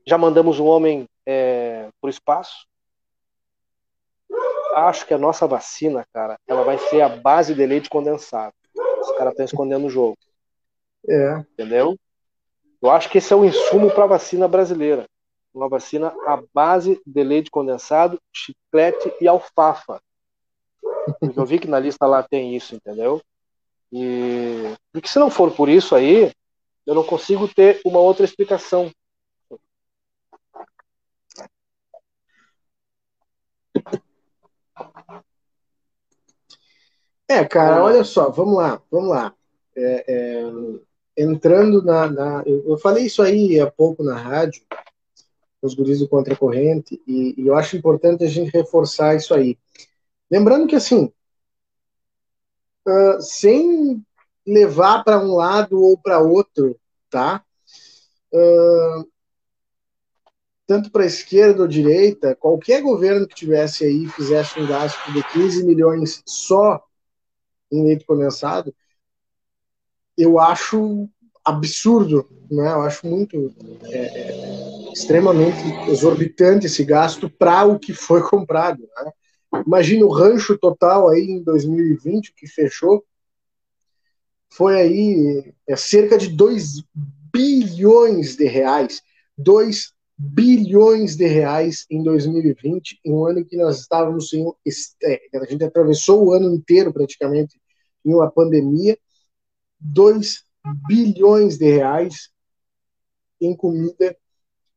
Já 0.06 0.16
mandamos 0.16 0.58
um 0.58 0.66
homem 0.66 1.06
é, 1.26 1.88
para 2.00 2.08
o 2.08 2.10
espaço. 2.10 2.66
Acho 4.74 5.06
que 5.06 5.12
a 5.12 5.18
nossa 5.18 5.46
vacina, 5.46 6.06
cara, 6.12 6.38
ela 6.46 6.64
vai 6.64 6.78
ser 6.78 7.02
a 7.02 7.08
base 7.08 7.54
de 7.54 7.66
leite 7.66 7.90
condensado. 7.90 8.54
Os 8.74 9.12
caras 9.18 9.32
estão 9.32 9.44
escondendo 9.44 9.86
o 9.86 9.90
jogo. 9.90 10.16
É. 11.06 11.44
Entendeu? 11.52 11.96
Eu 12.80 12.90
acho 12.90 13.10
que 13.10 13.18
esse 13.18 13.32
é 13.32 13.36
o 13.36 13.44
insumo 13.44 13.90
para 13.90 14.04
a 14.04 14.08
vacina 14.08 14.48
brasileira 14.48 15.06
uma 15.54 15.68
vacina 15.68 16.14
à 16.26 16.42
base 16.54 17.00
de 17.06 17.22
leite 17.22 17.50
condensado, 17.50 18.20
chiclete 18.32 19.12
e 19.20 19.28
alfafa. 19.28 20.00
Porque 21.20 21.38
eu 21.38 21.44
vi 21.44 21.58
que 21.58 21.68
na 21.68 21.78
lista 21.78 22.06
lá 22.06 22.22
tem 22.22 22.56
isso, 22.56 22.74
entendeu? 22.74 23.20
E 23.92 24.74
porque 24.92 25.08
se 25.08 25.18
não 25.18 25.30
for 25.30 25.52
por 25.52 25.68
isso 25.68 25.94
aí, 25.94 26.32
eu 26.86 26.94
não 26.94 27.04
consigo 27.04 27.46
ter 27.46 27.80
uma 27.84 28.00
outra 28.00 28.24
explicação. 28.24 28.90
É, 37.28 37.44
cara, 37.44 37.82
olha 37.82 38.04
só, 38.04 38.30
vamos 38.30 38.56
lá, 38.56 38.82
vamos 38.90 39.08
lá. 39.08 39.34
É, 39.74 40.04
é, 40.06 40.42
entrando 41.16 41.82
na, 41.82 42.10
na, 42.10 42.42
Eu 42.46 42.76
falei 42.78 43.06
isso 43.06 43.22
aí 43.22 43.58
há 43.58 43.70
pouco 43.70 44.02
na 44.02 44.16
rádio, 44.16 44.62
os 45.62 45.74
guris 45.74 46.00
do 46.00 46.08
Contracorrente, 46.08 47.00
e, 47.06 47.40
e 47.40 47.46
eu 47.46 47.54
acho 47.54 47.76
importante 47.76 48.24
a 48.24 48.28
gente 48.28 48.50
reforçar 48.50 49.14
isso 49.14 49.32
aí. 49.32 49.56
Lembrando 50.28 50.66
que, 50.66 50.74
assim, 50.74 51.12
uh, 52.86 53.20
sem 53.20 54.04
levar 54.46 55.04
para 55.04 55.18
um 55.20 55.34
lado 55.36 55.80
ou 55.80 55.96
para 55.96 56.18
outro, 56.18 56.78
tá? 57.08 57.44
Uh, 58.32 59.08
tanto 60.66 60.90
para 60.90 61.06
esquerda 61.06 61.62
ou 61.62 61.68
direita, 61.68 62.34
qualquer 62.34 62.82
governo 62.82 63.26
que 63.26 63.34
tivesse 63.34 63.84
aí 63.84 64.08
fizesse 64.08 64.58
um 64.58 64.66
gasto 64.66 65.12
de 65.12 65.22
15 65.32 65.64
milhões 65.64 66.22
só 66.26 66.82
em 67.70 67.84
leite 67.84 68.04
condensado, 68.04 68.74
eu 70.16 70.38
acho 70.38 71.08
absurdo, 71.44 72.28
né? 72.50 72.72
Eu 72.72 72.82
acho 72.82 73.06
muito 73.06 73.54
é, 73.84 73.98
é, 73.98 74.51
extremamente 74.92 75.58
exorbitante 75.88 76.66
esse 76.66 76.84
gasto 76.84 77.30
para 77.30 77.64
o 77.64 77.78
que 77.78 77.92
foi 77.92 78.22
comprado. 78.28 78.82
Né? 78.96 79.12
Imagina 79.66 80.04
o 80.04 80.12
rancho 80.12 80.58
total 80.58 81.08
aí 81.08 81.22
em 81.22 81.42
2020 81.42 82.34
que 82.34 82.46
fechou 82.46 83.04
foi 84.52 84.78
aí 84.78 85.54
é, 85.66 85.76
cerca 85.76 86.18
de 86.18 86.28
2 86.28 86.84
bilhões 87.32 88.36
de 88.36 88.44
reais. 88.44 89.00
2 89.38 89.92
bilhões 90.16 91.16
de 91.16 91.26
reais 91.26 91.86
em 91.90 92.02
2020, 92.02 93.00
em 93.04 93.12
um 93.12 93.24
ano 93.24 93.44
que 93.44 93.56
nós 93.56 93.80
estávamos 93.80 94.32
em. 94.32 94.46
É, 95.02 95.20
a 95.34 95.44
gente 95.46 95.64
atravessou 95.64 96.26
o 96.26 96.32
ano 96.32 96.54
inteiro 96.54 96.92
praticamente 96.92 97.58
em 98.04 98.14
uma 98.14 98.30
pandemia. 98.30 98.98
2 99.80 100.44
bilhões 100.86 101.56
de 101.56 101.70
reais 101.70 102.30
em 103.40 103.56
comida 103.56 104.16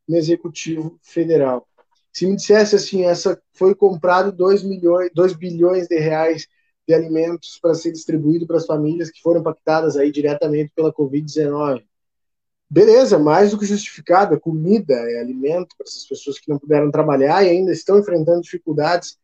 no 0.08 0.18
Executivo 0.18 1.00
Federal. 1.02 1.68
Se 2.14 2.26
me 2.26 2.36
dissesse 2.36 2.76
assim, 2.76 3.04
essa 3.04 3.42
foi 3.54 3.76
comprado 3.76 4.32
2 4.32 4.64
milhões, 4.64 5.10
2 5.14 5.34
bilhões 5.34 5.88
de 5.88 6.00
reais 6.00 6.48
de 6.88 6.94
alimentos 6.94 7.60
para 7.60 7.74
ser 7.74 7.92
distribuído 7.92 8.46
para 8.46 8.58
as 8.58 8.66
famílias 8.66 9.10
que 9.10 9.22
foram 9.22 9.42
impactadas 9.42 9.98
aí 9.98 10.12
diretamente 10.12 10.72
pela 10.76 10.94
Covid-19. 10.94 11.84
Beleza, 12.70 13.20
mais 13.20 13.52
do 13.52 13.60
que 13.60 13.66
justificado, 13.66 14.34
é 14.34 14.40
comida, 14.40 14.94
é 14.94 15.20
alimento 15.20 15.76
para 15.78 15.86
essas 15.88 16.06
pessoas 16.06 16.40
que 16.40 16.50
não 16.50 16.58
puderam 16.58 16.90
trabalhar 16.90 17.44
e 17.44 17.50
ainda 17.50 17.72
estão 17.72 18.00
enfrentando 18.00 18.42
dificuldades. 18.42 19.18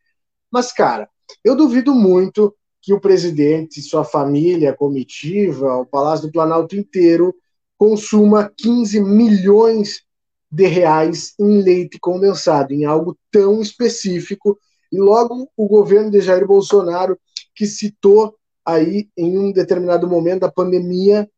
Mas, 0.52 0.72
cara, 0.72 1.10
eu 1.44 1.56
duvido 1.56 1.94
muito 1.94 2.56
que 2.82 2.94
o 2.94 3.00
presidente, 3.00 3.82
sua 3.82 4.04
família, 4.04 4.72
a 4.72 4.76
comitiva, 4.76 5.76
o 5.76 5.86
Palácio 5.86 6.28
do 6.28 6.32
Planalto 6.32 6.76
inteiro 6.76 7.34
consuma 7.78 8.52
15 8.58 9.00
milhões 9.02 10.04
de 10.52 10.68
reais 10.68 11.34
em 11.40 11.62
leite 11.62 11.98
condensado, 12.00 12.74
em 12.74 12.86
algo 12.86 13.18
tão 13.32 13.62
específico. 13.62 14.60
E 14.92 15.00
logo 15.00 15.50
o 15.56 15.68
governo 15.68 16.12
de 16.12 16.20
Jair 16.20 16.46
Bolsonaro 16.46 17.18
que 17.56 17.66
citou 17.66 18.36
aí 18.66 19.10
em 19.18 19.38
um 19.38 19.52
determinado 19.52 20.08
momento 20.08 20.42
da 20.42 20.52
pandemia 20.52 21.30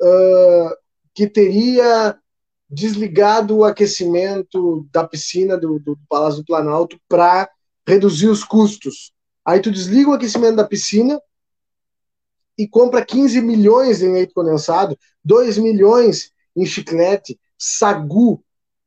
uh, 0.00 0.76
que 1.14 1.26
teria 1.26 2.18
desligado 2.68 3.58
o 3.58 3.64
aquecimento 3.64 4.86
da 4.92 5.06
piscina 5.06 5.56
do, 5.56 5.78
do 5.78 5.98
Palácio 6.08 6.40
do 6.40 6.46
Planalto 6.46 6.98
para 7.08 7.48
reduzir 7.86 8.28
os 8.28 8.42
custos. 8.42 9.12
Aí 9.44 9.60
tu 9.60 9.70
desliga 9.70 10.10
o 10.10 10.14
aquecimento 10.14 10.56
da 10.56 10.66
piscina 10.66 11.20
e 12.58 12.66
compra 12.66 13.04
15 13.04 13.40
milhões 13.40 14.02
em 14.02 14.12
leite 14.12 14.34
condensado, 14.34 14.98
2 15.24 15.58
milhões 15.58 16.32
em 16.56 16.66
chiclete, 16.66 17.38
sagu. 17.56 18.42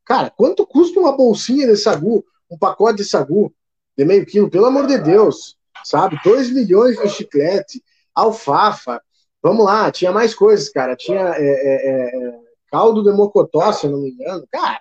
Cara, 0.09 0.29
quanto 0.29 0.67
custa 0.67 0.99
uma 0.99 1.15
bolsinha 1.15 1.67
de 1.67 1.77
sagu, 1.77 2.25
um 2.51 2.57
pacote 2.57 2.97
de 2.97 3.05
sagu 3.05 3.53
de 3.97 4.03
meio 4.03 4.25
quilo? 4.25 4.49
Pelo 4.49 4.65
amor 4.65 4.87
de 4.87 4.97
Deus 4.97 5.57
sabe? 5.83 6.19
2 6.23 6.51
milhões 6.51 6.97
de 6.97 7.09
chiclete, 7.09 7.83
alfafa. 8.13 9.01
Vamos 9.41 9.65
lá, 9.65 9.91
tinha 9.91 10.11
mais 10.11 10.33
coisas, 10.33 10.69
cara. 10.69 10.95
Tinha 10.95 11.33
é, 11.35 11.41
é, 11.41 11.89
é, 11.89 12.39
caldo 12.71 13.03
de 13.03 13.11
mocotó, 13.11 13.71
se 13.71 13.85
eu 13.85 13.91
não 13.91 13.99
me 13.99 14.11
engano. 14.11 14.45
Cara, 14.51 14.79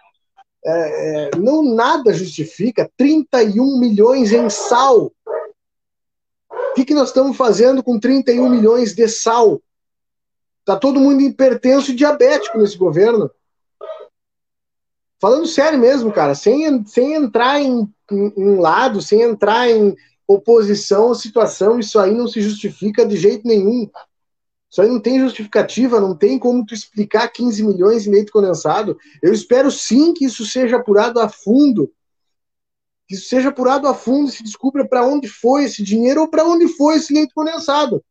é, 0.64 1.29
é, 1.29 1.31
não 1.37 1.62
nada 1.62 2.12
justifica 2.12 2.91
31 2.97 3.79
milhões 3.79 4.33
em 4.33 4.49
sal. 4.51 5.12
O 6.51 6.74
que, 6.74 6.85
que 6.85 6.95
nós 6.95 7.09
estamos 7.09 7.37
fazendo 7.37 7.83
com 7.83 7.99
31 7.99 8.49
milhões 8.49 8.95
de 8.95 9.09
sal? 9.09 9.61
Tá 10.64 10.76
todo 10.76 11.01
mundo 11.01 11.22
hipertenso 11.22 11.93
e 11.93 11.95
diabético 11.95 12.59
nesse 12.59 12.76
governo. 12.76 13.31
Falando 15.21 15.47
sério 15.47 15.79
mesmo, 15.79 16.12
cara, 16.12 16.35
sem, 16.35 16.85
sem 16.87 17.14
entrar 17.14 17.61
em, 17.61 17.89
em, 18.11 18.33
em 18.37 18.57
lado, 18.57 19.03
sem 19.03 19.23
entrar 19.23 19.69
em, 19.69 19.97
oposição 20.29 21.11
à 21.11 21.14
situação, 21.14 21.81
isso 21.81 21.99
aí 21.99 22.12
não 22.14 22.29
se 22.29 22.43
justifica 22.43 23.07
de 23.07 23.16
jeito 23.16 23.49
nenhum. 23.49 23.89
Isso 24.71 24.83
aí 24.83 24.89
não 24.89 25.01
tem 25.01 25.19
justificativa, 25.19 25.99
não 25.99 26.14
tem 26.14 26.39
como 26.39 26.66
tu 26.66 26.75
explicar 26.75 27.27
15 27.29 27.64
milhões 27.64 28.07
em 28.07 28.11
leite 28.11 28.31
condensado. 28.31 28.99
Eu 29.23 29.33
espero 29.33 29.71
sim 29.71 30.12
que 30.12 30.27
isso 30.27 30.45
seja 30.45 30.77
apurado 30.77 31.19
a 31.19 31.31
fundo. 31.31 31.91
Que 33.07 33.14
isso 33.14 33.27
seja 33.27 33.49
apurado 33.49 33.89
a 33.89 33.95
fundo 33.95 34.29
e 34.29 34.33
se 34.33 34.43
descubra 34.43 34.87
para 34.87 35.07
onde 35.07 35.27
foi 35.27 35.64
esse 35.64 35.83
dinheiro 35.83 36.21
ou 36.21 36.29
para 36.29 36.45
onde 36.45 36.69
foi 36.69 36.97
esse 36.97 37.14
leite 37.14 37.33
condensado. 37.33 38.05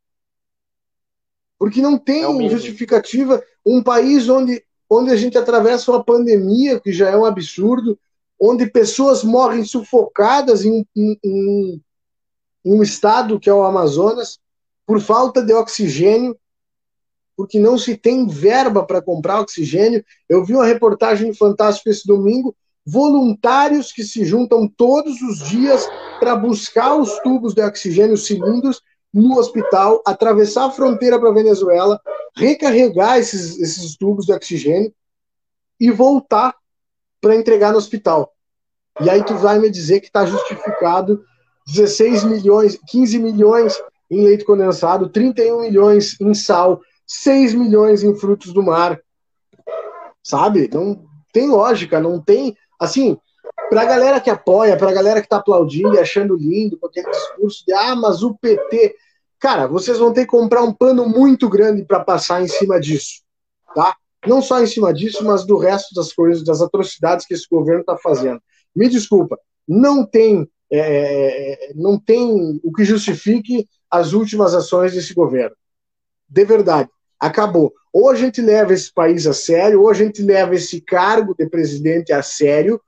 Porque 1.56 1.80
não 1.80 1.96
tem 1.96 2.24
é 2.24 2.50
justificativa 2.50 3.40
um 3.64 3.80
país 3.80 4.28
onde, 4.28 4.64
onde 4.90 5.10
a 5.10 5.16
gente 5.16 5.36
atravessa 5.36 5.90
uma 5.90 6.02
pandemia, 6.02 6.80
que 6.80 6.92
já 6.92 7.10
é 7.10 7.16
um 7.16 7.24
absurdo, 7.24 7.98
onde 8.40 8.70
pessoas 8.70 9.22
morrem 9.22 9.64
sufocadas 9.64 10.64
em, 10.64 10.86
em, 10.96 11.18
em 11.22 11.82
um 12.64 12.82
estado 12.82 13.38
que 13.38 13.50
é 13.50 13.54
o 13.54 13.64
Amazonas, 13.64 14.38
por 14.86 15.00
falta 15.00 15.42
de 15.42 15.52
oxigênio, 15.52 16.36
porque 17.36 17.60
não 17.60 17.78
se 17.78 17.96
tem 17.96 18.26
verba 18.26 18.84
para 18.84 19.02
comprar 19.02 19.40
oxigênio. 19.40 20.04
Eu 20.28 20.44
vi 20.44 20.54
uma 20.54 20.64
reportagem 20.64 21.32
fantástica 21.34 21.90
esse 21.90 22.06
domingo, 22.06 22.56
voluntários 22.84 23.92
que 23.92 24.02
se 24.02 24.24
juntam 24.24 24.66
todos 24.66 25.20
os 25.20 25.40
dias 25.48 25.86
para 26.18 26.34
buscar 26.34 26.96
os 26.96 27.18
tubos 27.20 27.54
de 27.54 27.62
oxigênio, 27.62 28.16
cilindros, 28.16 28.80
no 29.12 29.38
hospital, 29.38 30.02
atravessar 30.06 30.66
a 30.66 30.70
fronteira 30.70 31.18
para 31.18 31.30
a 31.30 31.34
Venezuela, 31.34 32.00
recarregar 32.36 33.18
esses, 33.18 33.58
esses 33.58 33.96
tubos 33.96 34.26
de 34.26 34.32
oxigênio 34.32 34.92
e 35.80 35.90
voltar 35.90 36.54
para 37.20 37.34
entregar 37.34 37.72
no 37.72 37.78
hospital. 37.78 38.32
E 39.00 39.08
aí 39.08 39.24
tu 39.24 39.34
vai 39.36 39.58
me 39.58 39.70
dizer 39.70 40.00
que 40.00 40.06
está 40.08 40.26
justificado 40.26 41.24
16 41.66 42.24
milhões, 42.24 42.78
15 42.88 43.18
milhões 43.18 43.80
em 44.10 44.24
leite 44.24 44.44
condensado, 44.44 45.08
31 45.08 45.60
milhões 45.60 46.18
em 46.20 46.34
sal, 46.34 46.80
6 47.06 47.54
milhões 47.54 48.02
em 48.02 48.14
frutos 48.14 48.52
do 48.52 48.62
mar. 48.62 49.00
Sabe? 50.22 50.68
Não 50.72 51.04
tem 51.32 51.48
lógica, 51.48 52.00
não 52.00 52.20
tem. 52.20 52.56
Assim, 52.80 53.18
para 53.70 53.82
a 53.82 53.84
galera 53.84 54.20
que 54.20 54.30
apoia, 54.30 54.76
para 54.76 54.90
a 54.90 54.94
galera 54.94 55.20
que 55.20 55.26
está 55.26 55.36
aplaudindo 55.36 55.94
e 55.94 55.98
achando 55.98 56.36
lindo 56.36 56.78
aquele 56.84 57.10
discurso 57.10 57.64
de 57.66 57.72
ah, 57.72 57.94
mas 57.94 58.22
o 58.22 58.34
PT. 58.34 58.94
Cara, 59.38 59.66
vocês 59.66 59.98
vão 59.98 60.12
ter 60.12 60.22
que 60.22 60.30
comprar 60.30 60.62
um 60.62 60.72
pano 60.72 61.08
muito 61.08 61.48
grande 61.48 61.84
para 61.84 62.00
passar 62.00 62.42
em 62.42 62.48
cima 62.48 62.80
disso, 62.80 63.22
tá? 63.74 63.96
Não 64.26 64.42
só 64.42 64.60
em 64.60 64.66
cima 64.66 64.92
disso, 64.92 65.24
mas 65.24 65.46
do 65.46 65.56
resto 65.58 65.94
das 65.94 66.12
coisas, 66.12 66.44
das 66.44 66.60
atrocidades 66.60 67.24
que 67.24 67.34
esse 67.34 67.46
governo 67.48 67.82
está 67.82 67.96
fazendo. 67.96 68.40
Me 68.74 68.88
desculpa, 68.88 69.38
não 69.66 70.04
tem 70.04 70.48
é, 70.70 70.78
é, 70.78 71.70
é, 71.70 71.72
não 71.74 71.98
tem 71.98 72.60
o 72.62 72.72
que 72.72 72.84
justifique 72.84 73.66
as 73.90 74.12
últimas 74.12 74.54
ações 74.54 74.92
desse 74.92 75.14
governo. 75.14 75.56
De 76.28 76.44
verdade, 76.44 76.90
acabou. 77.18 77.72
Ou 77.92 78.10
a 78.10 78.14
gente 78.14 78.42
leva 78.42 78.74
esse 78.74 78.92
país 78.92 79.26
a 79.26 79.32
sério, 79.32 79.80
ou 79.80 79.90
a 79.90 79.94
gente 79.94 80.22
leva 80.22 80.54
esse 80.54 80.80
cargo 80.80 81.34
de 81.34 81.48
presidente 81.48 82.12
a 82.12 82.22
sério, 82.22 82.80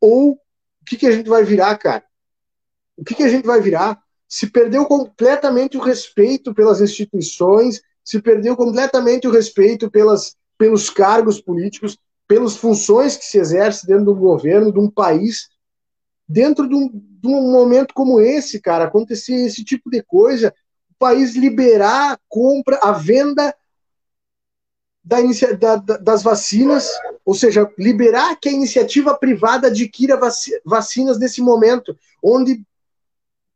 ou 0.00 0.32
o 0.32 0.84
que, 0.84 0.96
que 0.96 1.06
a 1.06 1.10
gente 1.10 1.28
vai 1.28 1.44
virar, 1.44 1.76
cara? 1.78 2.04
O 2.96 3.04
que, 3.04 3.14
que 3.14 3.22
a 3.22 3.28
gente 3.28 3.46
vai 3.46 3.60
virar? 3.60 4.00
Se 4.28 4.48
perdeu 4.48 4.86
completamente 4.86 5.76
o 5.76 5.80
respeito 5.80 6.54
pelas 6.54 6.80
instituições, 6.80 7.82
se 8.04 8.20
perdeu 8.20 8.56
completamente 8.56 9.26
o 9.26 9.30
respeito 9.30 9.90
pelas, 9.90 10.36
pelos 10.56 10.90
cargos 10.90 11.40
políticos, 11.40 11.98
pelas 12.26 12.56
funções 12.56 13.16
que 13.16 13.24
se 13.24 13.38
exerce 13.38 13.86
dentro 13.86 14.06
do 14.06 14.14
governo, 14.14 14.72
de 14.72 14.78
um 14.78 14.90
país 14.90 15.48
dentro 16.28 16.68
de 16.68 16.74
um, 16.74 16.88
de 16.88 17.28
um 17.28 17.52
momento 17.52 17.94
como 17.94 18.20
esse, 18.20 18.60
cara, 18.60 18.84
acontecer 18.84 19.34
esse 19.34 19.64
tipo 19.64 19.90
de 19.90 20.02
coisa, 20.02 20.52
o 20.90 20.94
país 20.98 21.36
liberar 21.36 22.12
a 22.12 22.18
compra, 22.28 22.78
a 22.82 22.92
venda 22.92 23.54
da, 25.06 25.76
da, 25.76 25.96
das 25.98 26.22
vacinas, 26.22 26.90
ou 27.24 27.32
seja, 27.32 27.70
liberar 27.78 28.36
que 28.40 28.48
a 28.48 28.52
iniciativa 28.52 29.16
privada 29.16 29.68
adquira 29.68 30.18
vacinas 30.64 31.18
nesse 31.18 31.40
momento, 31.40 31.96
onde 32.20 32.60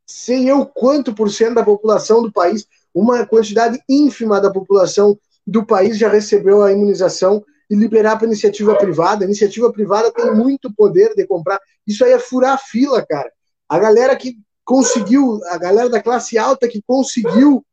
sei 0.06 0.48
eu 0.48 0.64
quanto 0.64 1.12
por 1.12 1.28
cento 1.30 1.54
da 1.54 1.64
população 1.64 2.22
do 2.22 2.32
país, 2.32 2.66
uma 2.94 3.26
quantidade 3.26 3.82
ínfima 3.88 4.40
da 4.40 4.50
população 4.50 5.18
do 5.44 5.66
país 5.66 5.98
já 5.98 6.08
recebeu 6.08 6.62
a 6.62 6.72
imunização 6.72 7.44
e 7.68 7.74
liberar 7.74 8.16
para 8.16 8.26
iniciativa 8.26 8.76
privada. 8.76 9.24
A 9.24 9.26
iniciativa 9.26 9.72
privada 9.72 10.12
tem 10.12 10.32
muito 10.32 10.72
poder 10.72 11.14
de 11.14 11.26
comprar. 11.26 11.60
Isso 11.86 12.04
aí 12.04 12.12
é 12.12 12.18
furar 12.18 12.54
a 12.54 12.58
fila, 12.58 13.04
cara. 13.04 13.30
A 13.68 13.78
galera 13.78 14.14
que 14.16 14.36
conseguiu, 14.64 15.40
a 15.46 15.58
galera 15.58 15.88
da 15.88 16.02
classe 16.02 16.38
alta 16.38 16.68
que 16.68 16.82
conseguiu 16.82 17.64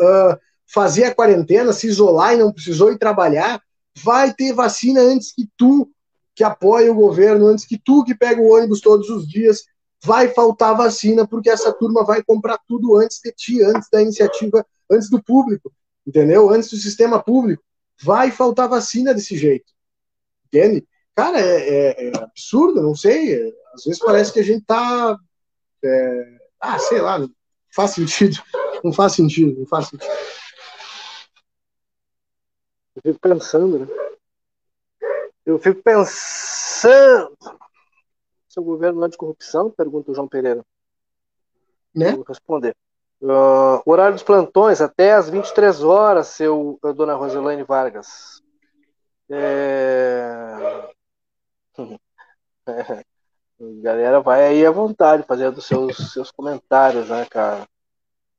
uh, 0.00 0.38
fazer 0.66 1.04
a 1.04 1.14
quarentena, 1.14 1.72
se 1.72 1.86
isolar 1.86 2.34
e 2.34 2.38
não 2.38 2.52
precisou 2.52 2.92
ir 2.92 2.98
trabalhar, 2.98 3.60
vai 4.02 4.32
ter 4.32 4.52
vacina 4.52 5.00
antes 5.00 5.32
que 5.32 5.48
tu, 5.56 5.90
que 6.34 6.44
apoia 6.44 6.90
o 6.90 6.94
governo, 6.94 7.46
antes 7.46 7.64
que 7.64 7.78
tu, 7.78 8.04
que 8.04 8.14
pega 8.14 8.40
o 8.40 8.52
ônibus 8.52 8.80
todos 8.80 9.08
os 9.08 9.26
dias, 9.26 9.64
vai 10.04 10.28
faltar 10.28 10.76
vacina, 10.76 11.26
porque 11.26 11.48
essa 11.48 11.72
turma 11.72 12.04
vai 12.04 12.22
comprar 12.22 12.58
tudo 12.68 12.96
antes 12.96 13.20
de 13.22 13.32
ti, 13.32 13.62
antes 13.62 13.88
da 13.90 14.02
iniciativa, 14.02 14.64
antes 14.90 15.08
do 15.08 15.22
público, 15.22 15.72
entendeu? 16.06 16.50
Antes 16.50 16.70
do 16.70 16.76
sistema 16.76 17.22
público. 17.22 17.62
Vai 18.02 18.30
faltar 18.30 18.68
vacina 18.68 19.14
desse 19.14 19.36
jeito, 19.38 19.72
entende? 20.46 20.86
Cara, 21.14 21.40
é, 21.40 21.68
é, 21.68 22.08
é 22.08 22.18
absurdo, 22.18 22.82
não 22.82 22.94
sei. 22.94 23.54
Às 23.72 23.84
vezes 23.84 23.98
parece 23.98 24.32
que 24.32 24.40
a 24.40 24.44
gente 24.44 24.66
tá. 24.66 25.16
É, 25.82 26.38
ah, 26.60 26.78
sei 26.78 27.00
lá, 27.00 27.18
não 27.18 27.30
faz 27.74 27.92
sentido. 27.92 28.36
Não 28.84 28.92
faz 28.92 29.14
sentido, 29.14 29.58
não 29.58 29.66
faz 29.66 29.88
sentido. 29.88 30.12
Eu 32.96 33.02
fico 33.02 33.20
pensando, 33.20 33.78
né? 33.80 33.86
Eu 35.44 35.58
fico 35.58 35.82
pensando. 35.82 37.36
Seu 38.48 38.64
governo 38.64 39.04
anticorrupção? 39.04 39.70
Pergunta 39.70 40.10
o 40.10 40.14
João 40.14 40.26
Pereira. 40.26 40.64
Né? 41.94 42.12
Vou 42.12 42.24
responder. 42.24 42.74
Uh, 43.20 43.80
horário 43.86 44.14
dos 44.14 44.22
plantões 44.22 44.80
até 44.80 45.12
às 45.12 45.28
23 45.28 45.82
horas, 45.82 46.28
seu 46.28 46.78
dona 46.94 47.14
Roselane 47.14 47.62
Vargas. 47.62 48.42
É... 49.30 50.88
galera 53.82 54.20
vai 54.20 54.44
aí 54.44 54.66
à 54.66 54.70
vontade 54.70 55.24
fazendo 55.26 55.60
seus, 55.60 56.12
seus 56.12 56.30
comentários, 56.30 57.08
né, 57.08 57.26
cara? 57.26 57.66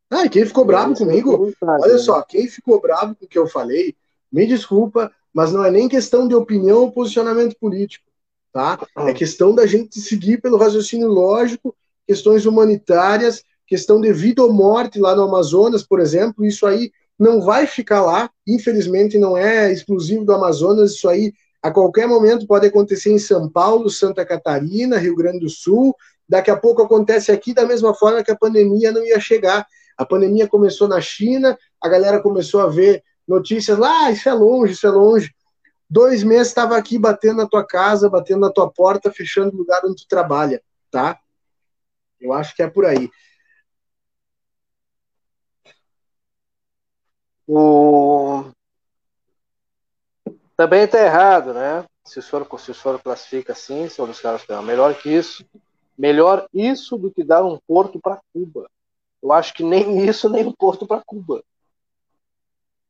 Ah, 0.09 0.25
e 0.25 0.29
quem 0.29 0.45
ficou 0.45 0.63
bravo 0.63 0.95
comigo, 0.95 1.51
olha 1.61 1.93
né? 1.93 1.99
só, 1.99 2.21
quem 2.21 2.47
ficou 2.47 2.79
bravo 2.79 3.15
com 3.15 3.25
o 3.25 3.27
que 3.27 3.37
eu 3.37 3.47
falei, 3.47 3.95
me 4.31 4.45
desculpa, 4.45 5.11
mas 5.33 5.51
não 5.51 5.63
é 5.63 5.71
nem 5.71 5.87
questão 5.87 6.27
de 6.27 6.35
opinião 6.35 6.79
ou 6.79 6.91
posicionamento 6.91 7.55
político, 7.59 8.05
tá? 8.51 8.79
É 8.97 9.13
questão 9.13 9.53
da 9.53 9.65
gente 9.65 9.99
seguir 9.99 10.41
pelo 10.41 10.57
raciocínio 10.57 11.07
lógico, 11.07 11.75
questões 12.05 12.45
humanitárias, 12.45 13.43
questão 13.65 13.99
de 13.99 14.11
vida 14.13 14.41
ou 14.41 14.51
morte 14.51 14.99
lá 14.99 15.15
no 15.15 15.23
Amazonas, 15.23 15.83
por 15.83 15.99
exemplo, 15.99 16.45
isso 16.45 16.65
aí 16.65 16.91
não 17.19 17.41
vai 17.41 17.67
ficar 17.67 18.01
lá, 18.01 18.29
infelizmente 18.47 19.17
não 19.17 19.35
é 19.35 19.71
exclusivo 19.71 20.23
do 20.23 20.33
Amazonas, 20.33 20.93
isso 20.93 21.09
aí 21.09 21.33
a 21.61 21.71
qualquer 21.71 22.07
momento 22.07 22.47
pode 22.47 22.67
acontecer 22.67 23.11
em 23.11 23.19
São 23.19 23.49
Paulo, 23.49 23.89
Santa 23.89 24.25
Catarina, 24.25 24.97
Rio 24.97 25.15
Grande 25.15 25.39
do 25.39 25.49
Sul, 25.49 25.95
daqui 26.29 26.51
a 26.51 26.55
pouco 26.55 26.81
acontece 26.81 27.31
aqui 27.31 27.53
da 27.53 27.65
mesma 27.65 27.93
forma 27.93 28.23
que 28.23 28.31
a 28.31 28.37
pandemia 28.37 28.91
não 28.91 29.03
ia 29.03 29.19
chegar. 29.19 29.65
A 29.97 30.05
pandemia 30.05 30.47
começou 30.47 30.87
na 30.87 31.01
China, 31.01 31.57
a 31.81 31.89
galera 31.89 32.21
começou 32.21 32.61
a 32.61 32.67
ver 32.67 33.03
notícias 33.27 33.77
lá, 33.77 34.05
ah, 34.05 34.11
isso 34.11 34.29
é 34.29 34.33
longe, 34.33 34.73
isso 34.73 34.87
é 34.87 34.89
longe. 34.89 35.35
Dois 35.89 36.23
meses 36.23 36.47
estava 36.47 36.77
aqui 36.77 36.97
batendo 36.97 37.37
na 37.37 37.47
tua 37.47 37.65
casa, 37.65 38.09
batendo 38.09 38.41
na 38.41 38.51
tua 38.51 38.71
porta, 38.71 39.11
fechando 39.11 39.55
o 39.55 39.57
lugar 39.57 39.81
onde 39.85 40.03
tu 40.03 40.07
trabalha, 40.07 40.61
tá? 40.91 41.19
Eu 42.19 42.33
acho 42.33 42.55
que 42.55 42.63
é 42.63 42.69
por 42.69 42.85
aí. 42.85 43.09
O... 47.47 48.51
Também 50.55 50.83
está 50.83 50.99
errado, 50.99 51.53
né? 51.53 51.85
Se 52.03 52.19
o, 52.19 52.21
senhor, 52.21 52.47
se 52.59 52.71
o 52.71 52.73
senhor 52.73 53.01
classifica 53.01 53.53
assim, 53.53 53.87
se 53.87 54.01
os 54.01 54.19
caras 54.19 54.45
melhor 54.63 54.95
que 54.95 55.09
isso, 55.09 55.45
melhor 55.97 56.47
isso 56.53 56.97
do 56.97 57.11
que 57.11 57.23
dar 57.23 57.45
um 57.45 57.59
porto 57.67 57.99
para 57.99 58.19
Cuba. 58.33 58.69
Eu 59.21 59.31
acho 59.31 59.53
que 59.53 59.63
nem 59.63 60.05
isso, 60.05 60.29
nem 60.29 60.45
um 60.45 60.53
porto 60.53 60.85
para 60.85 61.03
Cuba. 61.05 61.43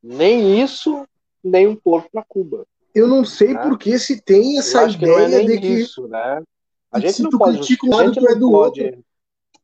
Nem 0.08 0.62
isso, 0.62 1.06
nem 1.44 1.68
um 1.68 1.76
porto 1.76 2.10
para 2.10 2.24
Cuba. 2.24 2.66
Eu 2.96 3.08
não 3.08 3.26
sei 3.26 3.54
né? 3.54 3.62
por 3.62 3.78
que 3.78 4.00
se 4.00 4.22
tem 4.22 4.58
essa 4.58 4.84
é 4.84 4.90
ideia 4.90 5.42
é 5.42 5.46
de 5.46 5.60
que. 5.60 5.68
Isso, 5.68 6.08
né? 6.08 6.42
A 6.90 7.00
gente 7.00 7.24
não 7.24 7.32
pode. 7.32 7.58
Critica 7.58 7.86
um 7.86 7.90
lado, 7.90 8.14
tu 8.14 8.28
é 8.28 8.36
do 8.36 8.50
pode... 8.50 8.84
outro. 8.84 9.04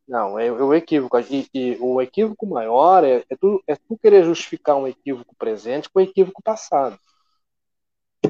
Não, 0.05 0.37
é, 0.37 0.47
é 0.47 0.51
o 0.51 0.73
equívoco. 0.73 1.17
E, 1.17 1.47
e, 1.53 1.77
o 1.79 2.01
equívoco 2.01 2.45
maior 2.45 3.05
é, 3.05 3.23
é, 3.29 3.35
tu, 3.37 3.63
é 3.65 3.75
tu 3.75 3.97
querer 3.97 4.25
justificar 4.25 4.75
um 4.75 4.85
equívoco 4.85 5.33
presente 5.37 5.89
com 5.89 5.99
um 5.99 6.03
equívoco 6.03 6.43
passado. 6.43 6.99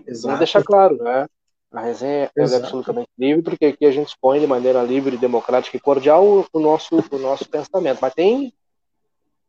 Exato. 0.05 0.27
Vamos 0.27 0.39
deixar 0.39 0.63
claro, 0.63 1.01
né? 1.01 1.25
A 1.71 1.81
resenha 1.81 2.31
é 2.35 2.43
absolutamente 2.55 3.09
livre, 3.17 3.41
porque 3.41 3.65
aqui 3.65 3.87
a 3.87 3.91
gente 3.91 4.09
expõe 4.09 4.39
de 4.39 4.45
maneira 4.45 4.83
livre, 4.83 5.17
democrática 5.17 5.75
e 5.75 5.79
cordial 5.79 6.23
o, 6.23 6.45
o 6.53 6.59
nosso, 6.59 7.03
o 7.11 7.17
nosso 7.17 7.49
pensamento. 7.49 7.97
Mas 7.99 8.13
tem 8.13 8.53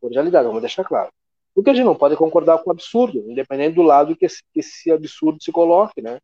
cordialidade, 0.01 0.47
vamos 0.47 0.63
deixar 0.63 0.85
claro. 0.85 1.11
Porque 1.55 1.71
a 1.71 1.75
gente 1.75 1.85
não 1.85 1.95
pode 1.95 2.17
concordar 2.17 2.59
com 2.59 2.71
o 2.71 2.73
absurdo, 2.73 3.31
independente 3.31 3.77
do 3.77 3.83
lado 3.83 4.17
que 4.17 4.27
esse, 4.27 4.43
que 4.53 4.61
esse 4.61 4.91
absurdo 4.91 5.43
se 5.43 5.53
coloque, 5.53 6.03
né? 6.03 6.19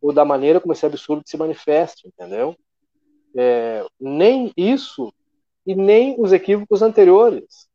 Ou 0.00 0.12
da 0.12 0.24
maneira 0.24 0.60
como 0.60 0.72
esse 0.72 0.86
absurdo 0.86 1.24
se 1.26 1.36
manifeste, 1.36 2.06
entendeu? 2.06 2.54
É, 3.36 3.84
nem 4.00 4.52
isso 4.56 5.12
e 5.66 5.74
nem 5.74 6.14
os 6.18 6.32
equívocos 6.32 6.82
anteriores. 6.82 7.68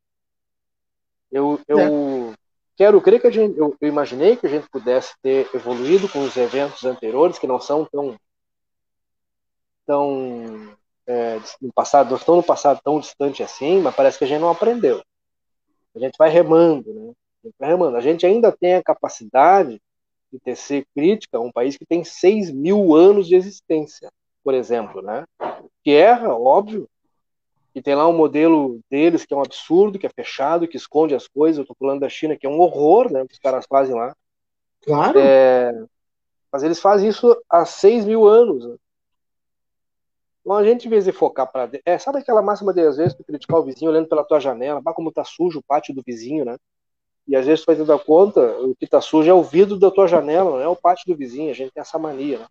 Eu, 1.29 1.59
eu 1.67 1.79
é. 1.79 2.35
quero 2.77 3.01
crer 3.01 3.19
que 3.19 3.27
a 3.27 3.31
gente, 3.31 3.57
eu, 3.57 3.75
eu, 3.79 3.87
imaginei 3.87 4.37
que 4.37 4.47
a 4.47 4.49
gente 4.49 4.69
pudesse 4.69 5.13
ter 5.21 5.49
evoluído 5.53 6.07
com 6.07 6.23
os 6.23 6.37
eventos 6.37 6.85
anteriores, 6.85 7.37
que 7.37 7.47
não 7.47 7.59
são 7.59 7.85
tão, 7.85 8.17
tão 9.85 10.77
é, 11.05 11.39
no 11.61 11.73
passado, 11.73 12.09
não 12.09 12.17
estão 12.17 12.37
no 12.37 12.43
passado 12.43 12.79
tão 12.83 12.99
distante 12.99 13.43
assim, 13.43 13.81
mas 13.81 13.95
parece 13.95 14.17
que 14.17 14.23
a 14.23 14.27
gente 14.27 14.39
não 14.39 14.49
aprendeu. 14.49 15.03
A 15.95 15.99
gente 15.99 16.15
vai 16.17 16.29
remando, 16.29 16.93
né? 16.93 17.13
A 17.43 17.47
gente 17.47 17.55
vai 17.59 17.69
remando. 17.69 17.97
A 17.97 18.01
gente 18.01 18.25
ainda 18.25 18.51
tem 18.51 18.75
a 18.75 18.83
capacidade 18.83 19.81
de 20.31 20.39
tecer 20.39 20.85
crítica 20.95 21.37
a 21.37 21.41
um 21.41 21.51
país 21.51 21.77
que 21.77 21.85
tem 21.85 22.03
6 22.03 22.51
mil 22.51 22.95
anos 22.95 23.27
de 23.27 23.35
existência, 23.35 24.09
por 24.43 24.53
exemplo, 24.53 25.01
né? 25.01 25.25
Que 25.83 25.91
erra, 25.91 26.33
óbvio, 26.33 26.87
que 27.73 27.81
tem 27.81 27.95
lá 27.95 28.07
um 28.07 28.15
modelo 28.15 28.79
deles 28.89 29.25
que 29.25 29.33
é 29.33 29.37
um 29.37 29.41
absurdo, 29.41 29.99
que 29.99 30.05
é 30.05 30.09
fechado, 30.09 30.67
que 30.67 30.77
esconde 30.77 31.15
as 31.15 31.27
coisas. 31.27 31.59
Eu 31.59 31.65
tô 31.65 31.75
falando 31.77 32.01
da 32.01 32.09
China, 32.09 32.37
que 32.37 32.45
é 32.45 32.49
um 32.49 32.59
horror, 32.59 33.11
né? 33.11 33.25
Que 33.27 33.33
os 33.33 33.39
caras 33.39 33.65
fazem 33.67 33.95
lá. 33.95 34.15
Claro. 34.81 35.19
É, 35.19 35.71
mas 36.51 36.63
eles 36.63 36.79
fazem 36.79 37.09
isso 37.09 37.35
há 37.49 37.65
6 37.65 38.05
mil 38.05 38.27
anos. 38.27 38.65
Né? 38.65 38.75
Então 40.51 40.59
a 40.59 40.65
gente, 40.65 40.85
em 40.85 40.89
vez 40.89 41.05
de 41.05 41.13
focar 41.13 41.49
para 41.49 41.69
é, 41.85 41.97
sabe 41.97 42.19
aquela 42.19 42.41
máxima 42.41 42.73
de 42.73 42.81
às 42.81 42.97
vezes 42.97 43.13
tu 43.13 43.23
criticar 43.23 43.57
o 43.57 43.63
vizinho 43.63 43.89
olhando 43.89 44.09
pela 44.09 44.21
tua 44.21 44.37
janela, 44.37 44.81
bah, 44.81 44.93
como 44.93 45.09
tá 45.09 45.23
sujo 45.23 45.59
o 45.59 45.63
pátio 45.63 45.95
do 45.95 46.03
vizinho, 46.05 46.43
né? 46.43 46.57
E 47.25 47.37
às 47.37 47.45
vezes 47.45 47.63
tu 47.63 47.73
vai 47.85 47.99
conta, 47.99 48.41
o 48.59 48.75
que 48.75 48.85
tá 48.85 48.99
sujo 48.99 49.29
é 49.29 49.33
o 49.33 49.43
vidro 49.43 49.79
da 49.79 49.89
tua 49.89 50.09
janela, 50.09 50.51
não 50.51 50.59
é 50.59 50.67
o 50.67 50.75
pátio 50.75 51.05
do 51.07 51.17
vizinho, 51.17 51.51
a 51.51 51.53
gente 51.53 51.71
tem 51.71 51.79
essa 51.79 51.97
mania, 51.97 52.39
né? 52.39 52.47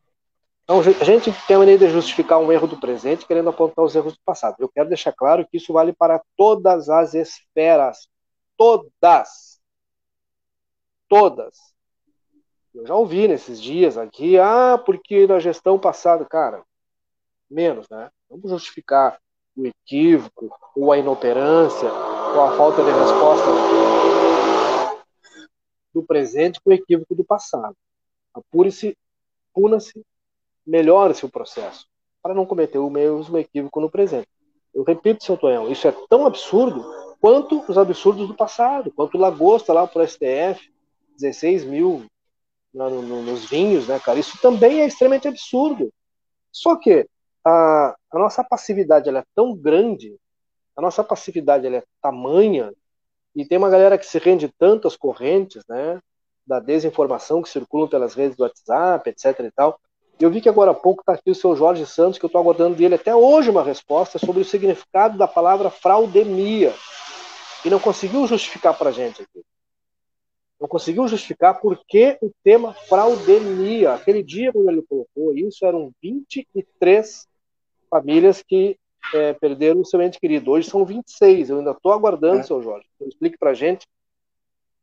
Então 0.65 0.81
a 0.81 1.05
gente 1.05 1.31
tem 1.47 1.57
a 1.57 1.59
mania 1.59 1.77
de 1.77 1.91
justificar 1.91 2.39
um 2.39 2.51
erro 2.51 2.67
do 2.67 2.81
presente 2.81 3.27
querendo 3.27 3.51
apontar 3.51 3.85
os 3.85 3.95
erros 3.95 4.15
do 4.15 4.21
passado. 4.25 4.57
Eu 4.59 4.71
quero 4.71 4.89
deixar 4.89 5.13
claro 5.13 5.47
que 5.47 5.59
isso 5.59 5.71
vale 5.71 5.93
para 5.93 6.23
todas 6.39 6.89
as 6.89 7.13
esferas. 7.13 8.09
Todas. 8.57 9.61
Todas. 11.07 11.55
Eu 12.75 12.87
já 12.87 12.95
ouvi 12.95 13.29
nesses 13.29 13.61
dias 13.61 13.99
aqui, 13.99 14.39
ah, 14.39 14.83
porque 14.87 15.27
na 15.27 15.39
gestão 15.39 15.79
passada, 15.79 16.25
cara, 16.25 16.65
menos, 17.51 17.89
né? 17.89 18.11
Vamos 18.29 18.51
justificar 18.51 19.19
o 19.57 19.67
equívoco, 19.67 20.51
ou 20.77 20.93
a 20.93 20.99
inoperância, 20.99 21.93
ou 21.93 22.41
a 22.43 22.57
falta 22.57 22.83
de 22.83 22.91
resposta 22.91 23.47
do 25.93 26.03
presente 26.03 26.61
com 26.61 26.71
o 26.71 26.73
equívoco 26.73 27.15
do 27.15 27.25
passado. 27.25 27.77
Apure-se, 28.33 28.97
puna-se, 29.53 30.05
melhore-se 30.65 31.27
o 31.27 31.31
processo, 31.31 31.87
para 32.23 32.35
não 32.35 32.47
cometer 32.47 32.79
o 32.79 32.89
mesmo 32.89 33.37
equívoco 33.37 33.81
no 33.81 33.91
presente. 33.91 34.29
Eu 34.73 34.85
repito, 34.85 35.25
seu 35.25 35.37
Tonhão, 35.37 35.71
isso 35.71 35.89
é 35.89 35.95
tão 36.09 36.27
absurdo 36.27 36.85
quanto 37.21 37.65
os 37.69 37.77
absurdos 37.77 38.29
do 38.29 38.35
passado, 38.35 38.93
quanto 38.93 39.17
o 39.17 39.21
Lagosta 39.21 39.73
lá 39.73 39.87
para 39.87 40.03
o 40.03 40.07
STF, 40.07 40.73
16 41.19 41.65
mil 41.65 42.07
no, 42.73 43.03
no, 43.03 43.23
nos 43.23 43.45
vinhos, 43.45 43.89
né, 43.89 43.99
cara? 43.99 44.19
Isso 44.19 44.39
também 44.41 44.81
é 44.81 44.87
extremamente 44.87 45.29
absurdo. 45.29 45.93
Só 46.53 46.77
que 46.77 47.07
a, 47.45 47.95
a 48.11 48.19
nossa 48.19 48.45
passividade 48.45 49.09
ela 49.09 49.21
é 49.21 49.25
tão 49.35 49.55
grande, 49.57 50.17
a 50.77 50.83
nossa 50.83 51.03
passividade 51.03 51.67
ela 51.67 51.77
é 51.77 51.85
tamanha, 52.01 52.73
e 53.35 53.45
tem 53.45 53.59
uma 53.59 53.71
galera 53.71 53.97
que 53.97 54.07
se 54.07 54.19
rende 54.19 54.53
tanto 54.59 54.89
às 54.89 54.97
correntes, 54.97 55.63
né, 55.69 56.01
da 56.47 56.59
desinformação 56.59 57.43
que 57.43 57.49
circulam 57.49 57.89
pelas 57.89 58.15
redes 58.15 58.37
do 58.37 58.43
WhatsApp, 58.43 59.09
etc 59.09 59.39
e 59.41 59.51
tal, 59.53 59.79
Eu 60.19 60.31
vi 60.31 60.41
que 60.41 60.49
agora 60.49 60.73
há 60.73 60.75
pouco 60.75 61.01
está 61.01 61.13
aqui 61.13 61.31
o 61.31 61.35
seu 61.35 61.57
Jorge 61.57 61.87
Santos, 61.87 62.19
que 62.19 62.25
eu 62.25 62.29
estou 62.29 62.41
aguardando 62.41 62.77
dele 62.77 62.97
até 62.97 63.15
hoje 63.15 63.49
uma 63.49 63.63
resposta 63.63 64.19
sobre 64.19 64.43
o 64.43 64.45
significado 64.45 65.17
da 65.17 65.27
palavra 65.27 65.71
fraudemia. 65.71 66.75
E 67.65 67.71
não 67.71 67.79
conseguiu 67.79 68.27
justificar 68.27 68.77
para 68.77 68.91
a 68.91 68.93
gente 68.93 69.23
aqui. 69.23 69.43
Não 70.61 70.69
conseguiu 70.69 71.09
justificar 71.09 71.59
por 71.59 71.81
que 71.89 72.19
o 72.21 72.31
tema 72.45 72.75
fraudemia. 72.75 73.95
Aquele 73.95 74.23
dia, 74.23 74.53
quando 74.53 74.69
ele 74.69 74.83
colocou 74.83 75.35
isso, 75.35 75.65
eram 75.65 75.91
23 76.03 77.27
famílias 77.91 78.43
que 78.43 78.79
é, 79.15 79.33
perderam 79.33 79.81
o 79.81 79.85
seu 79.85 80.01
ente 80.01 80.21
querido. 80.21 80.51
Hoje 80.53 80.71
são 80.71 80.85
26. 80.85 81.51
Eu 81.51 81.59
ainda 81.59 81.73
estou 81.73 81.93
aguardando, 81.93 82.41
é. 82.41 82.43
seu 82.43 82.63
Jorge. 82.63 82.87
Então, 82.95 83.09
explique 83.09 83.37
para 83.37 83.51
a 83.51 83.55
gente 83.55 83.87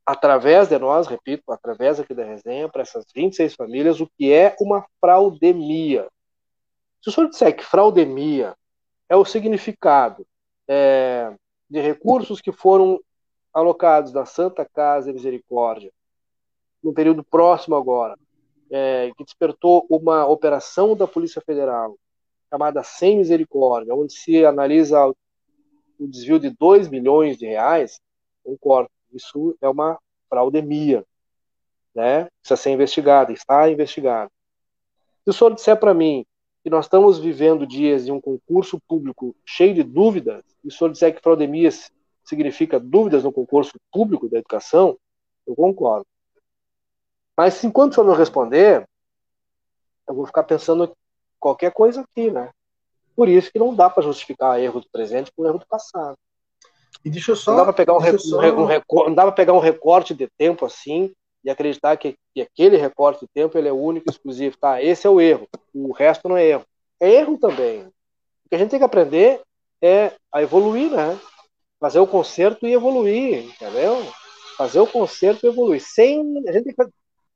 através 0.05 0.69
de 0.69 0.79
nós, 0.79 1.05
repito, 1.05 1.51
através 1.51 1.99
aqui 1.99 2.13
da 2.13 2.23
resenha, 2.23 2.69
para 2.69 2.81
essas 2.81 3.05
26 3.13 3.55
famílias, 3.55 3.99
o 3.99 4.09
que 4.17 4.31
é 4.31 4.55
uma 4.59 4.85
fraudemia. 5.01 6.07
Se 7.01 7.09
o 7.09 7.11
senhor 7.11 7.29
disser 7.29 7.55
que 7.55 7.63
fraudemia 7.63 8.55
é 9.09 9.15
o 9.17 9.25
significado 9.25 10.25
é, 10.67 11.33
de 11.69 11.81
recursos 11.81 12.39
que 12.39 12.53
foram 12.53 13.01
alocados 13.53 14.13
da 14.13 14.25
Santa 14.25 14.63
Casa 14.63 15.07
de 15.07 15.13
Misericórdia, 15.13 15.91
no 16.81 16.93
período 16.93 17.23
próximo 17.23 17.75
agora, 17.75 18.17
é, 18.71 19.11
que 19.17 19.25
despertou 19.25 19.85
uma 19.89 20.25
operação 20.25 20.95
da 20.95 21.07
Polícia 21.07 21.41
Federal 21.41 21.97
chamada 22.49 22.83
Sem 22.83 23.17
Misericórdia, 23.17 23.93
onde 23.93 24.13
se 24.13 24.45
analisa 24.45 25.07
o 25.99 26.07
desvio 26.07 26.39
de 26.39 26.49
2 26.49 26.87
milhões 26.87 27.37
de 27.37 27.45
reais, 27.45 27.99
concordo. 28.43 28.89
Isso 29.11 29.57
é 29.61 29.67
uma 29.67 29.99
fraudemia, 30.29 31.05
né? 31.95 32.27
Precisa 32.41 32.61
ser 32.61 32.71
investigado, 32.71 33.31
está 33.31 33.69
investigado. 33.69 34.31
Se 35.23 35.29
o 35.29 35.33
senhor 35.33 35.53
disser 35.53 35.77
para 35.77 35.93
mim 35.93 36.25
que 36.63 36.69
nós 36.69 36.85
estamos 36.85 37.17
vivendo 37.17 37.65
dias 37.65 38.05
de 38.05 38.11
um 38.11 38.19
concurso 38.19 38.79
público 38.87 39.35
cheio 39.45 39.73
de 39.73 39.83
dúvidas, 39.83 40.43
e 40.63 40.67
o 40.67 40.71
senhor 40.71 40.91
disser 40.91 41.15
que 41.15 41.21
fraudemia 41.21 41.69
significa 42.23 42.79
dúvidas 42.79 43.23
no 43.23 43.31
concurso 43.31 43.73
público 43.91 44.29
da 44.29 44.37
educação, 44.39 44.97
eu 45.45 45.55
concordo. 45.55 46.05
Mas 47.37 47.63
enquanto 47.63 47.91
o 47.91 47.95
senhor 47.95 48.07
não 48.07 48.15
responder, 48.15 48.87
eu 50.07 50.15
vou 50.15 50.25
ficar 50.25 50.43
pensando 50.43 50.95
qualquer 51.39 51.71
coisa 51.71 52.01
aqui, 52.01 52.31
né? 52.31 52.49
Por 53.15 53.27
isso 53.27 53.51
que 53.51 53.59
não 53.59 53.73
dá 53.73 53.89
para 53.89 54.03
justificar 54.03 54.59
erro 54.59 54.79
do 54.79 54.89
presente 54.91 55.31
com 55.35 55.45
erro 55.45 55.57
do 55.57 55.67
passado. 55.67 56.15
E 57.03 57.09
deixa 57.09 57.31
eu 57.31 57.35
só. 57.35 57.51
Não 57.51 57.57
dá 57.57 57.63
para 57.65 57.73
pegar 57.73 57.95
um, 57.95 57.99
rec... 57.99 58.19
só... 58.19 58.39
um 58.39 59.31
pegar 59.31 59.53
um 59.53 59.59
recorte 59.59 60.13
de 60.13 60.27
tempo 60.37 60.65
assim 60.65 61.13
e 61.43 61.49
acreditar 61.49 61.95
que, 61.97 62.15
que, 62.33 62.41
aquele 62.41 62.77
recorte 62.77 63.21
de 63.21 63.27
tempo 63.33 63.57
ele 63.57 63.67
é 63.67 63.73
único, 63.73 64.09
exclusivo. 64.09 64.57
Tá, 64.57 64.81
esse 64.81 65.07
é 65.07 65.09
o 65.09 65.21
erro. 65.21 65.47
O 65.73 65.93
resto 65.93 66.27
não 66.27 66.37
é 66.37 66.45
erro. 66.45 66.65
É 66.99 67.09
erro 67.09 67.37
também. 67.37 67.83
O 67.83 68.49
que 68.49 68.55
a 68.55 68.57
gente 68.57 68.69
tem 68.69 68.79
que 68.79 68.85
aprender 68.85 69.41
é 69.81 70.11
a 70.31 70.41
evoluir, 70.41 70.91
né? 70.91 71.19
Fazer 71.79 71.99
o 71.99 72.07
conserto 72.07 72.67
e 72.67 72.73
evoluir, 72.73 73.45
entendeu? 73.45 74.05
Fazer 74.57 74.79
o 74.79 74.87
conserto 74.87 75.45
e 75.45 75.49
evoluir. 75.49 75.81
Sem. 75.81 76.43
A 76.47 76.51
gente 76.51 76.65
tem 76.65 76.73
que... 76.73 76.83
O 76.83 76.91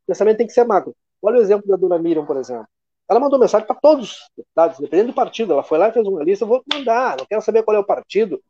pensamento 0.08 0.38
tem 0.38 0.48
que 0.48 0.54
ser 0.54 0.66
macro. 0.66 0.96
Olha 1.22 1.38
o 1.38 1.42
exemplo 1.42 1.68
da 1.68 1.76
dona 1.76 2.00
Miriam, 2.00 2.26
por 2.26 2.38
exemplo. 2.38 2.68
Ela 3.12 3.20
mandou 3.20 3.38
mensagem 3.38 3.68
para 3.68 3.76
todos 3.76 4.12
os 4.12 4.30
deputados, 4.38 4.80
dependendo 4.80 5.12
do 5.12 5.16
partido. 5.16 5.52
Ela 5.52 5.64
foi 5.64 5.78
lá 5.78 5.90
e 5.90 5.92
fez 5.92 6.08
uma 6.08 6.24
lista. 6.24 6.46
Eu 6.46 6.48
vou 6.48 6.64
mandar. 6.74 7.18
Não 7.18 7.26
quero 7.26 7.42
saber 7.42 7.62
qual 7.62 7.76
é 7.76 7.80
o 7.80 7.84
partido 7.84 8.42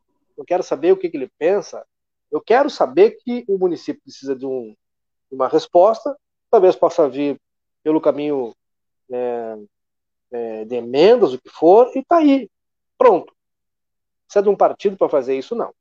eu 0.41 0.45
quero 0.45 0.63
saber 0.63 0.91
o 0.91 0.97
que, 0.97 1.09
que 1.09 1.17
ele 1.17 1.31
pensa, 1.37 1.85
eu 2.31 2.41
quero 2.41 2.69
saber 2.69 3.11
que 3.11 3.45
o 3.47 3.57
município 3.57 4.01
precisa 4.01 4.35
de, 4.35 4.45
um, 4.45 4.75
de 5.29 5.35
uma 5.35 5.47
resposta, 5.47 6.17
talvez 6.49 6.75
possa 6.75 7.07
vir 7.07 7.39
pelo 7.83 8.01
caminho 8.01 8.53
é, 9.11 9.57
é, 10.31 10.65
de 10.65 10.75
emendas, 10.75 11.33
o 11.33 11.39
que 11.39 11.49
for, 11.49 11.91
e 11.95 11.99
está 11.99 12.17
aí, 12.17 12.49
pronto. 12.97 13.33
Precisa 14.25 14.43
de 14.43 14.49
um 14.49 14.55
partido 14.55 14.97
para 14.97 15.09
fazer 15.09 15.37
isso? 15.37 15.55
Não. 15.55 15.73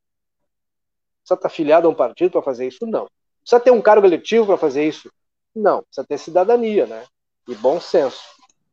Precisa 1.21 1.35
estar 1.35 1.49
afiliado 1.49 1.87
a 1.87 1.91
um 1.91 1.95
partido 1.95 2.33
para 2.33 2.43
fazer 2.43 2.67
isso? 2.67 2.85
Não. 2.87 3.09
Precisa 3.41 3.61
ter 3.61 3.71
um 3.71 3.81
cargo 3.81 4.07
eletivo 4.07 4.47
para 4.47 4.59
fazer 4.59 4.87
isso? 4.87 5.11
Não. 5.55 5.83
Precisa 5.85 6.07
ter 6.07 6.19
cidadania, 6.19 6.87
né? 6.87 7.07
E 7.47 7.55
bom 7.55 7.81
senso. 7.81 8.21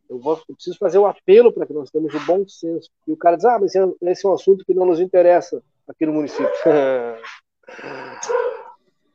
Eu, 0.09 0.19
vou, 0.19 0.41
eu 0.47 0.55
preciso 0.55 0.77
fazer 0.77 0.97
um 0.97 1.05
apelo 1.05 1.51
para 1.51 1.65
que 1.65 1.73
nós 1.73 1.89
tenhamos 1.89 2.13
o 2.13 2.25
bom 2.25 2.47
senso. 2.47 2.89
E 3.07 3.11
o 3.11 3.17
cara 3.17 3.35
diz, 3.35 3.45
ah, 3.45 3.59
mas 3.59 3.73
esse 4.01 4.25
é 4.25 4.29
um 4.29 4.33
assunto 4.33 4.65
que 4.65 4.73
não 4.73 4.85
nos 4.85 4.99
interessa 4.99 5.61
aqui 5.87 6.05
no 6.05 6.13
município. 6.13 6.47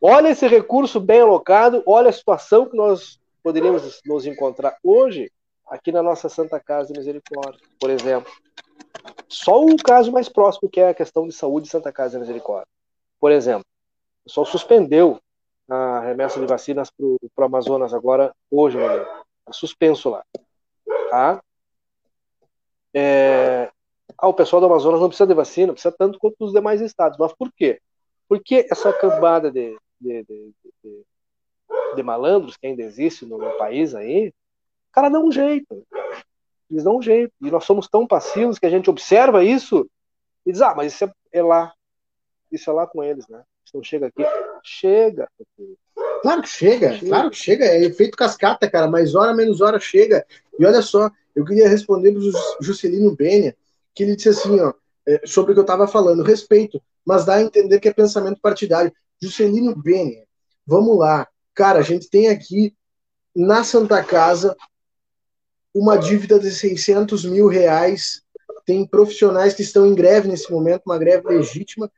olha 0.00 0.28
esse 0.28 0.46
recurso 0.46 1.00
bem 1.00 1.20
alocado, 1.20 1.82
olha 1.86 2.10
a 2.10 2.12
situação 2.12 2.68
que 2.68 2.76
nós 2.76 3.18
poderíamos 3.42 4.00
nos 4.04 4.26
encontrar 4.26 4.76
hoje 4.82 5.30
aqui 5.66 5.90
na 5.90 6.02
nossa 6.02 6.28
Santa 6.28 6.60
Casa 6.60 6.92
de 6.92 6.98
Misericórdia, 6.98 7.60
por 7.80 7.90
exemplo. 7.90 8.30
Só 9.28 9.64
o 9.64 9.76
caso 9.76 10.12
mais 10.12 10.28
próximo, 10.28 10.68
que 10.68 10.80
é 10.80 10.88
a 10.88 10.94
questão 10.94 11.26
de 11.26 11.32
saúde 11.32 11.66
de 11.66 11.72
Santa 11.72 11.90
Casa 11.90 12.12
de 12.12 12.20
Misericórdia. 12.20 12.68
Por 13.18 13.32
exemplo, 13.32 13.64
o 14.20 14.24
pessoal 14.24 14.46
suspendeu 14.46 15.18
a 15.68 16.00
remessa 16.00 16.38
de 16.38 16.46
vacinas 16.46 16.90
para 16.90 17.06
o 17.06 17.44
Amazonas 17.44 17.94
agora, 17.94 18.34
hoje, 18.50 18.76
né? 18.76 19.06
Suspenso 19.50 20.10
lá. 20.10 20.22
Tá? 21.12 21.42
É, 22.94 23.70
ah, 24.16 24.28
o 24.28 24.32
pessoal 24.32 24.60
do 24.60 24.66
Amazonas 24.66 24.98
não 24.98 25.08
precisa 25.08 25.26
de 25.26 25.34
vacina, 25.34 25.74
precisa 25.74 25.94
tanto 25.94 26.18
quanto 26.18 26.36
os 26.40 26.54
demais 26.54 26.80
estados. 26.80 27.18
Mas 27.18 27.34
por 27.34 27.52
quê? 27.52 27.82
Porque 28.26 28.66
essa 28.70 28.94
cambada 28.94 29.52
de, 29.52 29.76
de, 30.00 30.24
de, 30.24 30.54
de, 30.82 31.04
de 31.96 32.02
malandros 32.02 32.56
que 32.56 32.66
ainda 32.66 32.82
existe 32.82 33.26
no, 33.26 33.36
no 33.36 33.58
país 33.58 33.94
aí, 33.94 34.32
cara 34.90 35.10
dá 35.10 35.20
um 35.20 35.30
jeito. 35.30 35.86
Eles 36.70 36.82
dão 36.82 36.96
um 36.96 37.02
jeito. 37.02 37.34
E 37.42 37.50
nós 37.50 37.64
somos 37.64 37.86
tão 37.88 38.06
passivos 38.06 38.58
que 38.58 38.64
a 38.64 38.70
gente 38.70 38.88
observa 38.88 39.44
isso 39.44 39.86
e 40.46 40.52
diz, 40.52 40.62
ah, 40.62 40.74
mas 40.74 40.94
isso 40.94 41.04
é, 41.04 41.12
é 41.30 41.42
lá. 41.42 41.74
Isso 42.50 42.70
é 42.70 42.72
lá 42.72 42.86
com 42.86 43.04
eles, 43.04 43.28
né? 43.28 43.44
Não 43.74 43.82
chega 43.82 44.06
aqui. 44.06 44.22
Chega. 44.64 45.28
Claro 46.22 46.42
que 46.42 46.48
chega, 46.48 46.92
chega, 46.94 47.06
claro 47.06 47.30
que 47.30 47.36
chega. 47.36 47.64
É 47.64 47.84
efeito 47.84 48.16
cascata, 48.16 48.70
cara. 48.70 48.86
Mais 48.86 49.14
hora, 49.14 49.34
menos 49.34 49.60
hora 49.60 49.80
chega. 49.80 50.24
E 50.58 50.64
olha 50.64 50.82
só, 50.82 51.10
eu 51.34 51.44
queria 51.44 51.68
responder 51.68 52.12
para 52.12 52.20
o 52.20 52.32
Juscelino 52.60 53.14
Benia 53.16 53.56
que 53.94 54.02
ele 54.02 54.16
disse 54.16 54.30
assim, 54.30 54.60
ó, 54.60 54.72
é, 55.06 55.20
sobre 55.26 55.52
o 55.52 55.54
que 55.54 55.60
eu 55.60 55.64
estava 55.64 55.86
falando, 55.86 56.22
respeito, 56.22 56.82
mas 57.04 57.24
dá 57.24 57.34
a 57.34 57.42
entender 57.42 57.80
que 57.80 57.88
é 57.88 57.92
pensamento 57.92 58.40
partidário. 58.40 58.92
Juscelino 59.20 59.74
Bene, 59.76 60.24
vamos 60.66 60.98
lá. 60.98 61.28
Cara, 61.54 61.80
a 61.80 61.82
gente 61.82 62.08
tem 62.08 62.28
aqui 62.28 62.74
na 63.34 63.64
Santa 63.64 64.02
Casa 64.02 64.56
uma 65.74 65.96
dívida 65.96 66.38
de 66.38 66.50
600 66.50 67.24
mil 67.24 67.48
reais. 67.48 68.22
Tem 68.64 68.86
profissionais 68.86 69.54
que 69.54 69.62
estão 69.62 69.86
em 69.86 69.94
greve 69.94 70.28
nesse 70.28 70.50
momento, 70.50 70.82
uma 70.86 70.98
greve 70.98 71.28
legítima, 71.28 71.90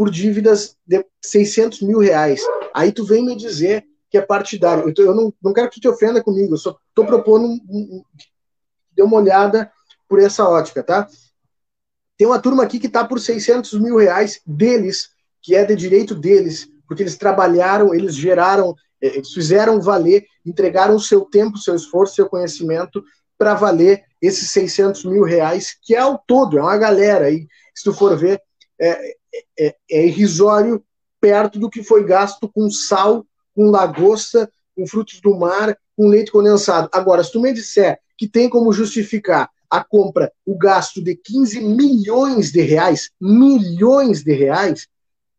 por 0.00 0.10
dívidas 0.10 0.78
de 0.86 1.04
600 1.20 1.82
mil 1.82 1.98
reais. 1.98 2.40
Aí 2.72 2.90
tu 2.90 3.04
vem 3.04 3.22
me 3.22 3.36
dizer 3.36 3.84
que 4.08 4.16
é 4.16 4.22
partidário. 4.22 4.90
Eu, 4.96 5.14
não, 5.14 5.30
não 5.42 5.52
quero 5.52 5.68
que 5.68 5.74
tu 5.74 5.80
te 5.82 5.88
ofenda 5.88 6.24
comigo, 6.24 6.54
eu 6.54 6.56
só 6.56 6.74
estou 6.88 7.04
propondo 7.04 7.46
um, 7.46 7.60
um, 7.68 8.02
dê 8.92 9.02
uma 9.02 9.18
olhada 9.18 9.70
por 10.08 10.18
essa 10.18 10.48
ótica, 10.48 10.82
tá? 10.82 11.06
Tem 12.16 12.26
uma 12.26 12.40
turma 12.40 12.62
aqui 12.62 12.78
que 12.78 12.86
está 12.86 13.04
por 13.04 13.20
600 13.20 13.74
mil 13.74 13.98
reais 13.98 14.40
deles, 14.46 15.10
que 15.42 15.54
é 15.54 15.66
de 15.66 15.76
direito 15.76 16.14
deles, 16.14 16.66
porque 16.88 17.02
eles 17.02 17.18
trabalharam, 17.18 17.94
eles 17.94 18.14
geraram, 18.14 18.74
é, 19.02 19.08
eles 19.08 19.34
fizeram 19.34 19.82
valer, 19.82 20.24
entregaram 20.46 20.96
o 20.96 21.00
seu 21.00 21.26
tempo, 21.26 21.58
seu 21.58 21.74
esforço, 21.74 22.14
seu 22.14 22.26
conhecimento 22.26 23.04
para 23.36 23.52
valer 23.52 24.02
esses 24.18 24.50
600 24.50 25.04
mil 25.04 25.24
reais, 25.24 25.76
que 25.82 25.94
é 25.94 25.98
ao 25.98 26.16
todo, 26.26 26.56
é 26.56 26.62
uma 26.62 26.78
galera. 26.78 27.30
E 27.30 27.46
se 27.74 27.84
tu 27.84 27.92
for 27.92 28.16
ver, 28.16 28.40
é, 28.80 29.19
é, 29.58 29.74
é 29.90 30.06
irrisório 30.06 30.82
perto 31.20 31.58
do 31.58 31.70
que 31.70 31.82
foi 31.82 32.04
gasto 32.04 32.48
com 32.48 32.70
sal, 32.70 33.26
com 33.54 33.70
lagosta, 33.70 34.50
com 34.74 34.86
frutos 34.86 35.20
do 35.20 35.36
mar, 35.36 35.76
com 35.96 36.08
leite 36.08 36.32
condensado. 36.32 36.88
Agora, 36.92 37.22
se 37.22 37.32
tu 37.32 37.40
me 37.40 37.52
disser 37.52 37.98
que 38.16 38.28
tem 38.28 38.48
como 38.48 38.72
justificar 38.72 39.50
a 39.68 39.84
compra, 39.84 40.32
o 40.44 40.56
gasto 40.56 41.02
de 41.02 41.14
15 41.14 41.60
milhões 41.60 42.50
de 42.50 42.60
reais, 42.60 43.10
milhões 43.20 44.22
de 44.24 44.32
reais, 44.32 44.88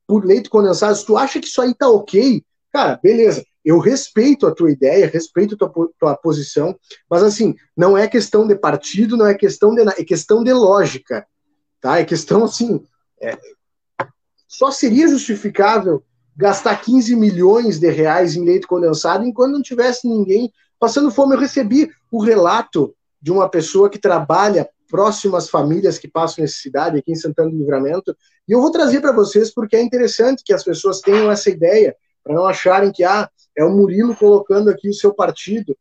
por 0.07 0.25
leite 0.25 0.49
condensado, 0.49 0.95
se 0.95 1.05
tu 1.05 1.17
acha 1.17 1.39
que 1.39 1.47
isso 1.47 1.61
aí 1.61 1.73
tá 1.73 1.89
ok, 1.89 2.43
cara, 2.71 2.99
beleza. 3.01 3.43
Eu 3.63 3.77
respeito 3.77 4.47
a 4.47 4.51
tua 4.53 4.71
ideia, 4.71 5.05
respeito 5.05 5.53
a 5.55 5.57
tua, 5.69 5.89
tua 5.99 6.15
posição, 6.15 6.75
mas 7.09 7.21
assim, 7.21 7.55
não 7.77 7.97
é 7.97 8.07
questão 8.07 8.47
de 8.47 8.55
partido, 8.55 9.15
não 9.15 9.27
é 9.27 9.35
questão 9.35 9.75
de 9.75 9.81
é 9.81 10.03
questão 10.03 10.43
de 10.43 10.51
lógica, 10.51 11.25
tá? 11.79 11.99
É 11.99 12.05
questão 12.05 12.43
assim, 12.43 12.83
é, 13.21 13.37
só 14.51 14.69
seria 14.69 15.07
justificável 15.07 16.03
gastar 16.35 16.75
15 16.75 17.15
milhões 17.15 17.79
de 17.79 17.89
reais 17.89 18.35
em 18.35 18.43
leite 18.43 18.67
condensado 18.67 19.25
enquanto 19.25 19.53
não 19.53 19.61
tivesse 19.61 20.05
ninguém 20.05 20.51
passando 20.77 21.09
fome. 21.09 21.35
Eu 21.35 21.39
recebi 21.39 21.89
o 22.11 22.21
relato 22.21 22.93
de 23.21 23.31
uma 23.31 23.47
pessoa 23.47 23.89
que 23.89 23.97
trabalha 23.97 24.69
próximo 24.89 25.37
às 25.37 25.49
famílias 25.49 25.97
que 25.97 26.07
passam 26.07 26.41
necessidade 26.41 26.99
aqui 26.99 27.13
em 27.13 27.15
Santana 27.15 27.49
do 27.49 27.55
Livramento. 27.55 28.13
E 28.45 28.51
eu 28.51 28.59
vou 28.59 28.71
trazer 28.71 28.99
para 28.99 29.13
vocês 29.13 29.53
porque 29.53 29.77
é 29.77 29.81
interessante 29.81 30.43
que 30.43 30.53
as 30.53 30.65
pessoas 30.65 30.99
tenham 30.99 31.31
essa 31.31 31.49
ideia, 31.49 31.95
para 32.21 32.35
não 32.35 32.45
acharem 32.45 32.91
que 32.91 33.05
ah, 33.05 33.29
é 33.57 33.63
o 33.63 33.71
Murilo 33.71 34.13
colocando 34.17 34.69
aqui 34.69 34.89
o 34.89 34.93
seu 34.93 35.13
partido. 35.13 35.77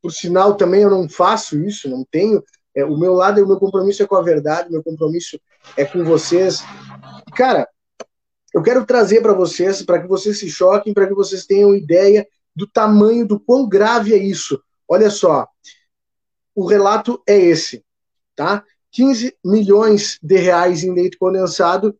por 0.00 0.10
sinal 0.10 0.54
também 0.54 0.82
eu 0.82 0.90
não 0.90 1.06
faço 1.06 1.62
isso, 1.62 1.86
não 1.86 2.02
tenho. 2.10 2.42
É, 2.76 2.84
o 2.84 2.96
meu 2.96 3.14
lado, 3.14 3.42
o 3.42 3.48
meu 3.48 3.58
compromisso 3.58 4.02
é 4.02 4.06
com 4.06 4.16
a 4.16 4.22
verdade, 4.22 4.68
o 4.68 4.72
meu 4.72 4.82
compromisso 4.82 5.40
é 5.78 5.84
com 5.86 6.04
vocês. 6.04 6.62
Cara, 7.34 7.66
eu 8.52 8.62
quero 8.62 8.84
trazer 8.84 9.22
para 9.22 9.32
vocês, 9.32 9.82
para 9.82 10.00
que 10.00 10.06
vocês 10.06 10.38
se 10.38 10.50
choquem, 10.50 10.92
para 10.92 11.06
que 11.06 11.14
vocês 11.14 11.46
tenham 11.46 11.74
ideia 11.74 12.28
do 12.54 12.66
tamanho, 12.66 13.26
do 13.26 13.40
quão 13.40 13.66
grave 13.66 14.12
é 14.12 14.18
isso. 14.18 14.62
Olha 14.86 15.08
só, 15.08 15.48
o 16.54 16.66
relato 16.66 17.22
é 17.26 17.36
esse, 17.38 17.82
tá? 18.34 18.62
15 18.92 19.34
milhões 19.44 20.18
de 20.22 20.36
reais 20.36 20.84
em 20.84 20.94
leite 20.94 21.18
condensado 21.18 21.98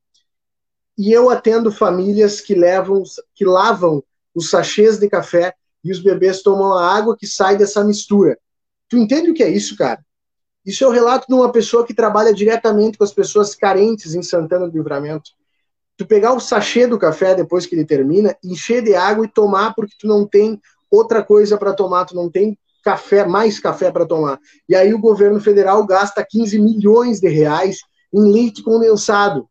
e 0.97 1.12
eu 1.12 1.29
atendo 1.29 1.72
famílias 1.72 2.41
que 2.41 2.55
levam, 2.55 3.03
que 3.35 3.45
lavam 3.45 4.03
os 4.35 4.51
sachês 4.51 4.99
de 4.99 5.09
café 5.09 5.55
e 5.83 5.91
os 5.91 6.01
bebês 6.01 6.43
tomam 6.43 6.74
a 6.74 6.95
água 6.95 7.16
que 7.16 7.27
sai 7.27 7.57
dessa 7.57 7.83
mistura. 7.83 8.39
Tu 8.89 8.97
entende 8.97 9.31
o 9.31 9.35
que 9.35 9.43
é 9.43 9.49
isso, 9.49 9.77
cara? 9.77 10.06
Isso 10.67 10.83
é 10.83 10.87
o 10.89 10.91
relato 10.91 11.29
de 11.29 11.35
uma 11.35 11.53
pessoa 11.53 11.87
que 11.87 11.95
trabalha 11.95 12.35
diretamente 12.35 12.99
com 12.99 13.05
as 13.05 13.12
pessoas 13.12 13.55
carentes 13.55 14.17
em 14.17 14.23
Santana 14.23 14.69
do 14.69 14.77
Livramento. 14.77 15.31
Tu 15.97 16.05
pegar 16.05 16.33
o 16.33 16.41
sachê 16.41 16.89
do 16.89 16.99
café 16.99 17.37
depois 17.37 17.67
que 17.67 17.77
ele 17.77 17.85
termina, 17.85 18.37
encher 18.43 18.83
de 18.83 18.93
água 18.95 19.25
e 19.25 19.29
tomar 19.29 19.75
porque 19.75 19.95
tu 19.97 20.09
não 20.09 20.27
tem 20.27 20.61
outra 20.91 21.23
coisa 21.23 21.57
para 21.57 21.73
tomar, 21.73 22.05
tu 22.05 22.17
não 22.17 22.29
tem 22.29 22.59
café, 22.83 23.25
mais 23.25 23.61
café 23.61 23.93
para 23.93 24.05
tomar. 24.05 24.41
E 24.69 24.75
aí 24.75 24.93
o 24.93 24.99
governo 24.99 25.41
federal 25.41 25.87
gasta 25.87 26.27
15 26.29 26.59
milhões 26.59 27.21
de 27.21 27.29
reais 27.29 27.79
em 28.12 28.33
leite 28.33 28.62
condensado. 28.62 29.49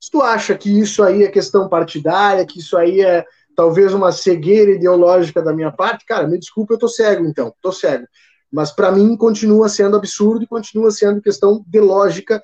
Se 0.00 0.10
tu 0.10 0.22
acha 0.22 0.56
que 0.56 0.70
isso 0.80 1.02
aí 1.02 1.24
é 1.24 1.30
questão 1.30 1.68
partidária, 1.68 2.46
que 2.46 2.58
isso 2.60 2.78
aí 2.78 3.02
é 3.02 3.26
talvez 3.54 3.92
uma 3.92 4.10
cegueira 4.10 4.70
ideológica 4.70 5.42
da 5.42 5.52
minha 5.52 5.70
parte, 5.70 6.06
cara, 6.06 6.26
me 6.26 6.38
desculpa, 6.38 6.72
eu 6.72 6.78
tô 6.78 6.88
cego 6.88 7.26
então, 7.26 7.54
tô 7.60 7.70
cego. 7.70 8.06
Mas 8.52 8.72
para 8.72 8.90
mim 8.90 9.16
continua 9.16 9.68
sendo 9.68 9.96
absurdo 9.96 10.42
e 10.42 10.48
continua 10.48 10.90
sendo 10.90 11.22
questão 11.22 11.64
de 11.66 11.80
lógica 11.80 12.42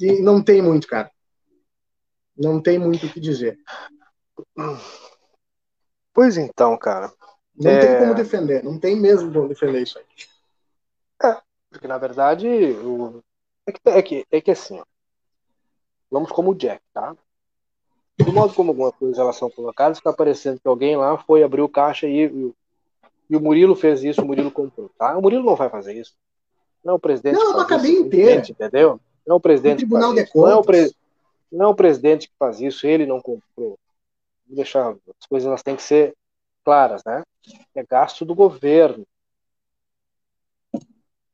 e 0.00 0.20
não 0.22 0.42
tem 0.42 0.62
muito, 0.62 0.86
cara. 0.86 1.10
Não 2.36 2.60
tem 2.60 2.78
muito 2.78 3.06
o 3.06 3.12
que 3.12 3.20
dizer. 3.20 3.58
Pois 6.12 6.36
então, 6.36 6.76
cara. 6.76 7.12
Não 7.54 7.70
é... 7.70 7.78
tem 7.78 7.98
como 7.98 8.14
defender, 8.14 8.64
não 8.64 8.78
tem 8.78 8.98
mesmo 8.98 9.32
como 9.32 9.48
defender 9.48 9.82
isso 9.82 9.98
aí. 9.98 11.30
É, 11.30 11.40
porque 11.70 11.86
na 11.86 11.98
verdade 11.98 12.48
o... 12.48 13.22
é, 13.66 13.72
que, 13.72 13.80
é, 13.84 14.02
que, 14.02 14.26
é 14.30 14.40
que 14.40 14.50
assim, 14.50 14.80
ó. 14.80 14.84
vamos 16.10 16.32
como 16.32 16.50
o 16.50 16.54
Jack, 16.54 16.82
tá? 16.92 17.14
Do 18.18 18.32
modo 18.32 18.54
como 18.54 18.70
algumas 18.70 18.94
coisas 18.94 19.18
elas 19.18 19.36
são 19.36 19.50
colocadas, 19.50 19.98
fica 19.98 20.12
parecendo 20.12 20.60
que 20.60 20.68
alguém 20.68 20.96
lá 20.96 21.18
foi 21.18 21.42
abrir 21.42 21.62
o 21.62 21.68
caixa 21.68 22.06
e, 22.06 22.52
e, 23.32 23.36
o 23.36 23.40
Murilo 23.40 23.74
fez 23.74 24.04
isso, 24.04 24.22
o 24.22 24.26
Murilo 24.26 24.50
comprou, 24.50 24.90
tá? 24.98 25.16
O 25.16 25.22
Murilo 25.22 25.44
não 25.44 25.56
vai 25.56 25.68
fazer 25.68 25.94
isso. 25.94 26.14
Não 26.84 26.94
é 26.94 26.96
o 26.96 26.98
presidente. 26.98 27.34
Não, 27.34 27.58
a 27.58 27.66
cadeia 27.66 27.98
inteira. 27.98 28.42
Entendeu? 28.48 29.00
Não 29.26 29.34
é 29.34 29.36
o 29.36 29.40
presidente. 29.40 29.74
O 29.74 29.78
Tribunal 29.78 30.14
de 30.14 30.26
Contas. 30.26 30.42
Não 30.42 30.50
é 30.50 30.56
o, 30.56 30.62
pre... 30.62 30.94
não 31.50 31.66
é 31.66 31.68
o 31.68 31.74
presidente 31.74 32.28
que 32.28 32.34
faz 32.38 32.60
isso, 32.60 32.86
ele 32.86 33.06
não 33.06 33.20
comprou. 33.20 33.78
Vou 34.46 34.56
deixar 34.56 34.90
as 34.90 35.26
coisas 35.26 35.46
elas 35.46 35.62
têm 35.62 35.76
que 35.76 35.82
ser 35.82 36.14
claras, 36.64 37.02
né? 37.04 37.22
É 37.74 37.84
gasto 37.84 38.24
do 38.24 38.34
governo. 38.34 39.06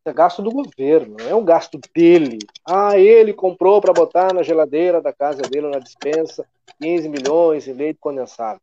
É 0.05 0.12
gasto 0.12 0.40
do 0.40 0.51
governo, 0.51 1.16
não 1.18 1.28
é 1.28 1.34
um 1.34 1.44
gasto 1.44 1.78
dele. 1.94 2.38
Ah, 2.64 2.99
ele 2.99 3.34
comprou 3.34 3.78
para 3.78 3.92
botar 3.92 4.32
na 4.32 4.42
geladeira 4.42 5.03
da 5.03 5.12
casa 5.12 5.42
dele, 5.42 5.68
na 5.68 5.78
dispensa, 5.78 6.46
15 6.80 7.09
milhões 7.11 7.68
em 7.68 7.74
leite 7.74 7.99
condensado. 8.01 8.61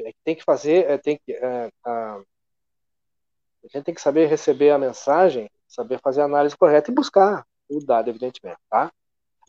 É 0.00 0.12
tem 0.24 0.34
que 0.34 0.44
fazer, 0.44 0.90
é, 0.90 0.98
tem 0.98 1.18
que, 1.24 1.32
é, 1.32 1.70
a, 1.84 2.14
a 2.16 3.66
gente 3.72 3.84
tem 3.84 3.94
que 3.94 4.00
saber 4.00 4.26
receber 4.26 4.70
a 4.70 4.78
mensagem, 4.78 5.50
saber 5.66 6.00
fazer 6.00 6.22
a 6.22 6.24
análise 6.24 6.56
correta 6.56 6.90
e 6.90 6.94
buscar 6.94 7.44
o 7.68 7.84
dado, 7.84 8.08
evidentemente, 8.08 8.58
tá? 8.70 8.90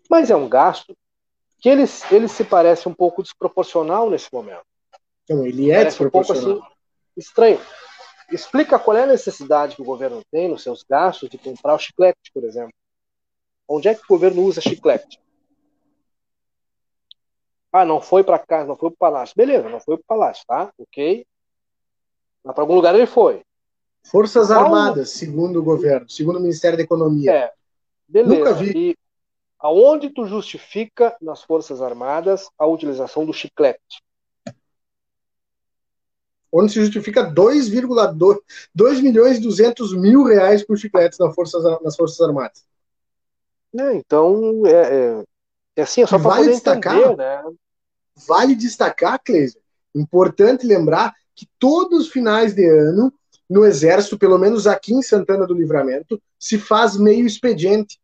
Mas 0.09 0.29
é 0.29 0.35
um 0.35 0.49
gasto 0.49 0.95
que 1.59 1.69
ele, 1.69 1.83
ele 2.11 2.27
se 2.27 2.43
parece 2.43 2.87
um 2.87 2.93
pouco 2.93 3.21
desproporcional 3.21 4.09
nesse 4.09 4.31
momento. 4.33 4.65
Então, 5.23 5.45
ele 5.45 5.71
é 5.71 5.85
desproporcional. 5.85 6.43
Um 6.43 6.53
pouco, 6.53 6.65
assim, 6.65 6.73
estranho. 7.15 7.61
Explica 8.31 8.79
qual 8.79 8.97
é 8.97 9.03
a 9.03 9.07
necessidade 9.07 9.75
que 9.75 9.81
o 9.81 9.85
governo 9.85 10.21
tem 10.31 10.47
nos 10.47 10.63
seus 10.63 10.83
gastos 10.83 11.29
de 11.29 11.37
comprar 11.37 11.75
o 11.75 11.79
chiclete, 11.79 12.31
por 12.33 12.43
exemplo. 12.43 12.73
Onde 13.67 13.87
é 13.87 13.95
que 13.95 14.01
o 14.01 14.07
governo 14.07 14.43
usa 14.43 14.61
chiclete? 14.61 15.19
Ah, 17.72 17.86
não 17.86 18.01
foi 18.01 18.24
para 18.24 18.39
casa, 18.39 18.67
não 18.67 18.76
foi 18.76 18.89
para 18.89 18.95
o 18.95 18.97
palácio. 18.97 19.36
Beleza, 19.38 19.70
não 19.70 19.80
foi 19.80 19.97
para 19.97 20.03
o 20.03 20.07
palácio, 20.07 20.43
tá? 20.47 20.72
Ok. 20.78 21.26
Mas 22.43 22.53
para 22.53 22.63
algum 22.63 22.76
lugar 22.76 22.95
ele 22.95 23.05
foi. 23.05 23.41
Forças 24.03 24.47
Qual... 24.47 24.63
Armadas, 24.63 25.11
segundo 25.11 25.59
o 25.59 25.63
governo, 25.63 26.09
segundo 26.09 26.38
o 26.38 26.41
Ministério 26.41 26.78
da 26.78 26.84
Economia. 26.84 27.32
É. 27.32 27.51
Beleza. 28.07 28.36
Nunca 28.36 28.53
vi. 28.53 28.72
E 28.76 28.97
aonde 29.59 30.09
tu 30.09 30.26
justifica 30.26 31.15
nas 31.22 31.43
Forças 31.43 31.82
Armadas 31.82 32.49
a 32.57 32.65
utilização 32.65 33.26
do 33.26 33.34
chiclete? 33.34 34.01
onde 36.51 36.74
se 36.74 36.82
justifica 36.82 37.24
2,2 37.24 39.01
milhões 39.01 39.38
e 39.38 39.41
200 39.41 39.93
mil 39.95 40.24
reais 40.24 40.63
por 40.63 40.78
chicletes 40.78 41.20
nas 41.20 41.34
Forças, 41.34 41.63
nas 41.82 41.95
Forças 41.95 42.20
Armadas. 42.22 42.65
É, 43.78 43.93
então, 43.93 44.65
é, 44.65 44.72
é, 44.72 45.24
é 45.80 45.84
assim, 45.84 46.01
é 46.01 46.07
só 46.07 46.17
para 46.17 46.30
vale 46.30 46.43
poder 46.43 46.53
destacar, 46.53 46.97
entender, 46.97 47.17
né? 47.17 47.43
Vale 48.27 48.55
destacar, 48.55 49.21
Cleiser, 49.23 49.61
importante 49.95 50.65
lembrar 50.65 51.13
que 51.36 51.47
todos 51.57 52.01
os 52.01 52.11
finais 52.11 52.53
de 52.53 52.67
ano, 52.67 53.13
no 53.49 53.65
Exército, 53.65 54.17
pelo 54.17 54.38
menos 54.38 54.67
aqui 54.67 54.93
em 54.93 55.01
Santana 55.01 55.47
do 55.47 55.53
Livramento, 55.53 56.21
se 56.38 56.59
faz 56.59 56.97
meio 56.97 57.25
expediente. 57.25 57.99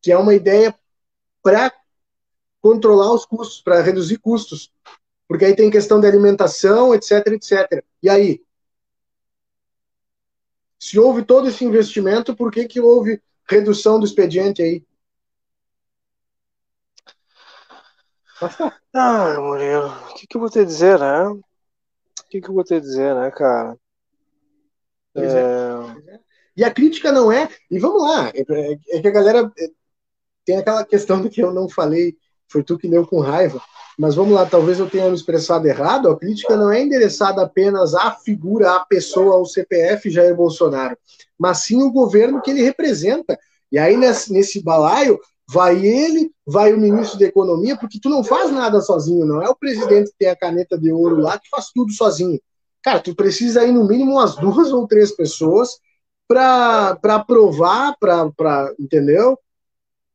Que 0.00 0.12
é 0.12 0.18
uma 0.18 0.34
ideia 0.34 0.74
para 1.42 1.72
controlar 2.60 3.12
os 3.12 3.24
custos, 3.24 3.60
para 3.62 3.80
reduzir 3.80 4.18
custos. 4.18 4.72
Porque 5.26 5.44
aí 5.44 5.56
tem 5.56 5.70
questão 5.70 6.00
de 6.00 6.06
alimentação, 6.06 6.94
etc, 6.94 7.26
etc. 7.28 7.84
E 8.02 8.10
aí? 8.10 8.42
Se 10.78 10.98
houve 10.98 11.24
todo 11.24 11.48
esse 11.48 11.64
investimento, 11.64 12.34
por 12.34 12.50
que, 12.50 12.66
que 12.66 12.80
houve 12.80 13.22
redução 13.48 13.98
do 13.98 14.04
expediente 14.04 14.62
aí? 14.62 14.84
Ah, 18.94 19.36
Murilo, 19.38 19.88
o 19.88 20.14
que, 20.14 20.26
que 20.26 20.36
eu 20.36 20.40
vou 20.40 20.50
te 20.50 20.64
dizer, 20.64 20.98
né? 20.98 21.28
O 21.28 21.42
que, 22.28 22.40
que 22.40 22.48
eu 22.48 22.54
vou 22.54 22.64
te 22.64 22.78
dizer, 22.80 23.14
né, 23.14 23.30
cara? 23.30 23.76
É... 25.14 25.24
É. 25.24 26.20
E 26.56 26.64
a 26.64 26.70
crítica 26.70 27.10
não 27.10 27.32
é. 27.32 27.48
E 27.70 27.78
vamos 27.78 28.02
lá, 28.02 28.30
é, 28.34 28.42
é, 28.90 29.00
que 29.00 29.08
a 29.08 29.10
galera 29.10 29.50
é, 29.58 29.68
tem 30.44 30.58
aquela 30.58 30.84
questão 30.84 31.22
do 31.22 31.30
que 31.30 31.42
eu 31.42 31.52
não 31.52 31.68
falei, 31.68 32.16
foi 32.48 32.62
tu 32.62 32.76
que 32.76 32.88
deu 32.88 33.06
com 33.06 33.20
raiva 33.20 33.62
mas 33.98 34.14
vamos 34.14 34.34
lá, 34.34 34.46
talvez 34.46 34.78
eu 34.78 34.88
tenha 34.88 35.08
me 35.08 35.14
expressado 35.14 35.66
errado, 35.66 36.08
a 36.08 36.18
crítica 36.18 36.56
não 36.56 36.72
é 36.72 36.80
endereçada 36.80 37.42
apenas 37.42 37.94
à 37.94 38.12
figura, 38.12 38.76
à 38.76 38.80
pessoa, 38.80 39.34
ao 39.34 39.46
CPF 39.46 40.10
Jair 40.10 40.34
Bolsonaro, 40.34 40.96
mas 41.38 41.58
sim 41.58 41.82
o 41.82 41.92
governo 41.92 42.40
que 42.40 42.50
ele 42.50 42.62
representa. 42.62 43.38
E 43.70 43.78
aí, 43.78 43.96
nesse, 43.96 44.32
nesse 44.32 44.62
balaio, 44.62 45.18
vai 45.52 45.84
ele, 45.84 46.32
vai 46.46 46.72
o 46.72 46.80
ministro 46.80 47.18
da 47.18 47.26
Economia, 47.26 47.76
porque 47.76 48.00
tu 48.00 48.08
não 48.08 48.24
faz 48.24 48.50
nada 48.50 48.80
sozinho, 48.80 49.26
não 49.26 49.42
é 49.42 49.48
o 49.50 49.54
presidente 49.54 50.10
que 50.10 50.16
tem 50.18 50.28
a 50.30 50.36
caneta 50.36 50.78
de 50.78 50.90
ouro 50.90 51.20
lá 51.20 51.38
que 51.38 51.48
faz 51.50 51.68
tudo 51.74 51.92
sozinho. 51.92 52.40
Cara, 52.82 53.00
tu 53.00 53.14
precisa 53.14 53.60
aí 53.60 53.70
no 53.70 53.86
mínimo 53.86 54.12
umas 54.12 54.34
duas 54.34 54.72
ou 54.72 54.86
três 54.86 55.14
pessoas 55.14 55.78
para 56.26 56.98
aprovar, 57.04 57.94
para, 58.00 58.72
entendeu? 58.80 59.38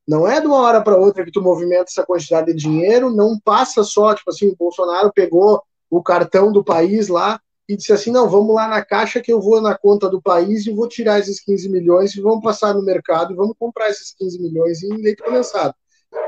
Não 0.07 0.27
é 0.27 0.41
de 0.41 0.47
uma 0.47 0.57
hora 0.57 0.81
para 0.81 0.97
outra 0.97 1.23
que 1.23 1.31
tu 1.31 1.41
movimenta 1.41 1.85
essa 1.87 2.03
quantidade 2.03 2.47
de 2.47 2.57
dinheiro, 2.57 3.11
não 3.11 3.39
passa 3.39 3.83
só, 3.83 4.15
tipo 4.15 4.31
assim, 4.31 4.49
o 4.49 4.55
Bolsonaro 4.57 5.11
pegou 5.13 5.61
o 5.87 6.01
cartão 6.01 6.51
do 6.51 6.63
país 6.63 7.09
lá 7.09 7.39
e 7.67 7.75
disse 7.75 7.91
assim: 7.91 8.11
não, 8.11 8.29
vamos 8.29 8.55
lá 8.55 8.67
na 8.67 8.83
caixa 8.83 9.21
que 9.21 9.31
eu 9.31 9.41
vou 9.41 9.61
na 9.61 9.77
conta 9.77 10.09
do 10.09 10.21
país 10.21 10.65
e 10.65 10.71
vou 10.71 10.87
tirar 10.87 11.19
esses 11.19 11.39
15 11.39 11.69
milhões 11.69 12.15
e 12.15 12.21
vamos 12.21 12.41
passar 12.41 12.73
no 12.73 12.81
mercado 12.81 13.33
e 13.33 13.35
vamos 13.35 13.55
comprar 13.59 13.89
esses 13.89 14.13
15 14.13 14.41
milhões 14.41 14.81
em 14.83 14.93
leite 15.01 15.21
condensado. 15.21 15.75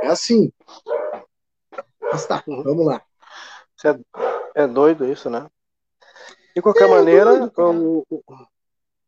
É 0.03 0.07
assim. 0.07 0.51
Mas 2.11 2.25
tá, 2.25 2.43
uhum. 2.47 2.63
vamos 2.63 2.85
lá. 2.85 3.01
É, 4.55 4.63
é 4.63 4.67
doido 4.67 5.05
isso, 5.05 5.29
né? 5.29 5.47
De 6.55 6.61
qualquer 6.61 6.89
é, 6.89 6.91
maneira, 6.91 7.31
é 7.31 7.37
doido, 7.37 8.05
o, 8.09 8.23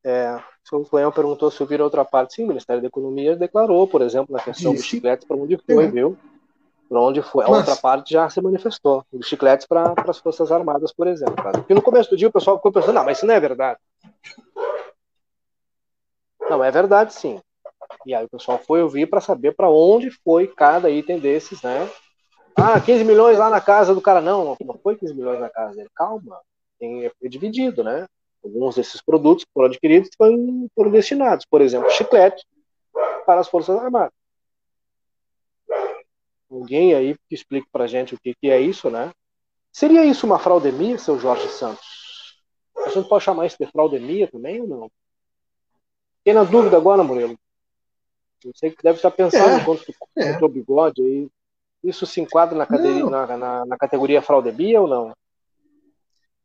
é, 0.04 0.40
o 0.72 0.96
Leão 0.96 1.12
perguntou 1.12 1.52
se 1.52 1.62
ouvir 1.62 1.82
outra 1.82 2.06
parte. 2.06 2.36
Sim, 2.36 2.46
o 2.46 2.48
Ministério 2.48 2.82
da 2.82 2.88
Economia 2.88 3.36
declarou, 3.36 3.88
por 3.88 4.02
exemplo, 4.02 4.34
na 4.34 4.42
questão 4.42 4.76
chicletes, 4.78 5.28
para 5.28 5.36
onde 5.36 5.58
foi, 5.58 5.90
viu? 5.92 6.18
Para 6.92 7.00
onde 7.00 7.22
foi. 7.22 7.46
A 7.46 7.48
Mas... 7.48 7.60
outra 7.60 7.78
parte 7.78 8.12
já 8.12 8.30
se 8.30 8.42
manifestou. 8.42 9.06
Os 9.14 9.26
chicletes 9.26 9.66
para 9.66 9.94
as 10.06 10.18
Forças 10.18 10.52
Armadas, 10.52 10.92
por 10.92 11.08
exemplo. 11.08 11.36
Tá? 11.36 11.52
Porque 11.54 11.74
no 11.74 11.82
começo 11.82 12.10
do 12.10 12.18
dia 12.18 12.28
o 12.28 12.32
pessoal 12.32 12.58
ficou 12.58 12.70
pensando, 12.70 12.96
não, 12.96 13.06
mas 13.06 13.16
isso 13.18 13.26
não 13.26 13.34
é 13.34 13.40
verdade. 13.40 13.80
Não, 16.50 16.62
é 16.62 16.70
verdade 16.70 17.14
sim. 17.14 17.40
E 18.06 18.14
aí 18.14 18.26
o 18.26 18.30
pessoal 18.30 18.58
foi 18.58 18.84
ouvir 18.84 19.10
para 19.10 19.22
saber 19.22 19.56
para 19.56 19.70
onde 19.70 20.12
foi 20.12 20.48
cada 20.48 20.90
item 20.90 21.18
desses, 21.18 21.62
né? 21.62 21.90
Ah, 22.58 22.78
15 22.78 23.06
milhões 23.06 23.38
lá 23.38 23.50
na 23.50 23.62
casa 23.62 23.96
do 23.96 24.02
cara. 24.02 24.20
Não, 24.20 24.58
não 24.60 24.78
foi 24.84 24.98
15 24.98 25.14
milhões 25.14 25.40
na 25.40 25.50
casa 25.50 25.74
dele. 25.74 25.90
Calma. 25.96 26.42
tem, 26.78 27.06
é 27.06 27.12
dividido, 27.30 27.86
né? 27.86 28.06
Alguns 28.44 28.76
desses 28.76 29.02
produtos 29.02 29.46
que 29.46 29.52
foram 29.54 29.70
adquiridos 29.70 30.10
foram, 30.18 30.68
foram 30.76 30.92
destinados, 30.92 31.46
por 31.46 31.62
exemplo, 31.62 31.90
chiclete 31.90 32.46
para 33.26 33.40
as 33.40 33.48
Forças 33.48 33.78
Armadas. 33.78 34.12
Alguém 36.52 36.94
aí 36.94 37.16
que 37.30 37.36
explique 37.36 37.68
para 37.72 37.88
gente 37.88 38.14
o 38.14 38.20
que, 38.20 38.36
que 38.36 38.50
é 38.50 38.60
isso, 38.60 38.90
né? 38.90 39.12
Seria 39.72 40.04
isso 40.04 40.26
uma 40.26 40.38
fraudemia, 40.38 40.98
seu 40.98 41.18
Jorge 41.18 41.48
Santos? 41.48 42.42
A 42.86 42.90
gente 42.90 43.08
pode 43.08 43.24
chamar 43.24 43.46
isso 43.46 43.56
de 43.58 43.72
fraudemia 43.72 44.28
também 44.28 44.60
ou 44.60 44.68
não? 44.68 44.92
Fiquei 46.18 46.34
na 46.34 46.44
dúvida 46.44 46.76
agora, 46.76 47.04
Murilo. 47.04 47.40
Eu 48.44 48.52
sei 48.56 48.72
que 48.72 48.84
deve 48.84 48.98
estar 48.98 49.12
pensando 49.12 49.50
é, 49.50 49.62
enquanto 49.62 49.86
tu 49.86 49.94
é. 50.18 50.38
o 50.44 50.50
bigode 50.50 51.02
aí. 51.02 51.30
Isso 51.84 52.06
se 52.06 52.20
enquadra 52.20 52.58
na, 52.58 52.66
cadeia, 52.66 53.06
na, 53.06 53.38
na, 53.38 53.66
na, 53.66 53.78
categoria 53.78 54.22
fraudemia 54.22 54.82
ou 54.82 54.88
não? 54.88 55.16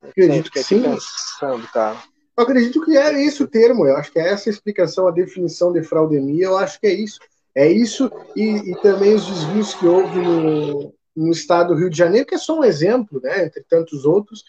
Acredito 0.00 0.50
que 0.50 0.62
sim. 0.62 0.82
Pensando, 0.82 1.66
cara. 1.68 1.98
Eu 2.36 2.44
acredito 2.44 2.82
que 2.84 2.96
é 2.96 3.22
esse 3.24 3.42
o 3.42 3.48
termo. 3.48 3.86
Eu 3.86 3.96
acho 3.96 4.12
que 4.12 4.18
é 4.18 4.28
essa 4.28 4.48
a 4.48 4.52
explicação, 4.52 5.08
a 5.08 5.10
definição 5.10 5.72
de 5.72 5.82
fraudemia. 5.82 6.46
Eu 6.46 6.56
acho 6.56 6.78
que 6.78 6.86
é 6.86 6.92
isso. 6.92 7.18
É 7.56 7.66
isso 7.66 8.12
e, 8.36 8.70
e 8.70 8.80
também 8.82 9.14
os 9.14 9.26
desvios 9.26 9.72
que 9.72 9.86
houve 9.86 10.20
no, 10.20 10.92
no 11.16 11.30
estado 11.32 11.68
do 11.68 11.80
Rio 11.80 11.88
de 11.88 11.96
Janeiro, 11.96 12.26
que 12.26 12.34
é 12.34 12.38
só 12.38 12.60
um 12.60 12.64
exemplo, 12.64 13.18
né, 13.22 13.46
entre 13.46 13.64
tantos 13.66 14.04
outros, 14.04 14.44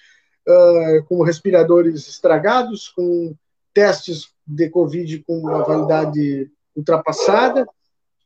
uh, 0.45 1.05
com 1.08 1.24
respiradores 1.24 2.05
estragados, 2.05 2.89
com 2.89 3.34
testes 3.74 4.28
de 4.45 4.70
Covid 4.70 5.24
com 5.24 5.39
uma 5.39 5.64
validade 5.64 6.51
ultrapassada, 6.76 7.66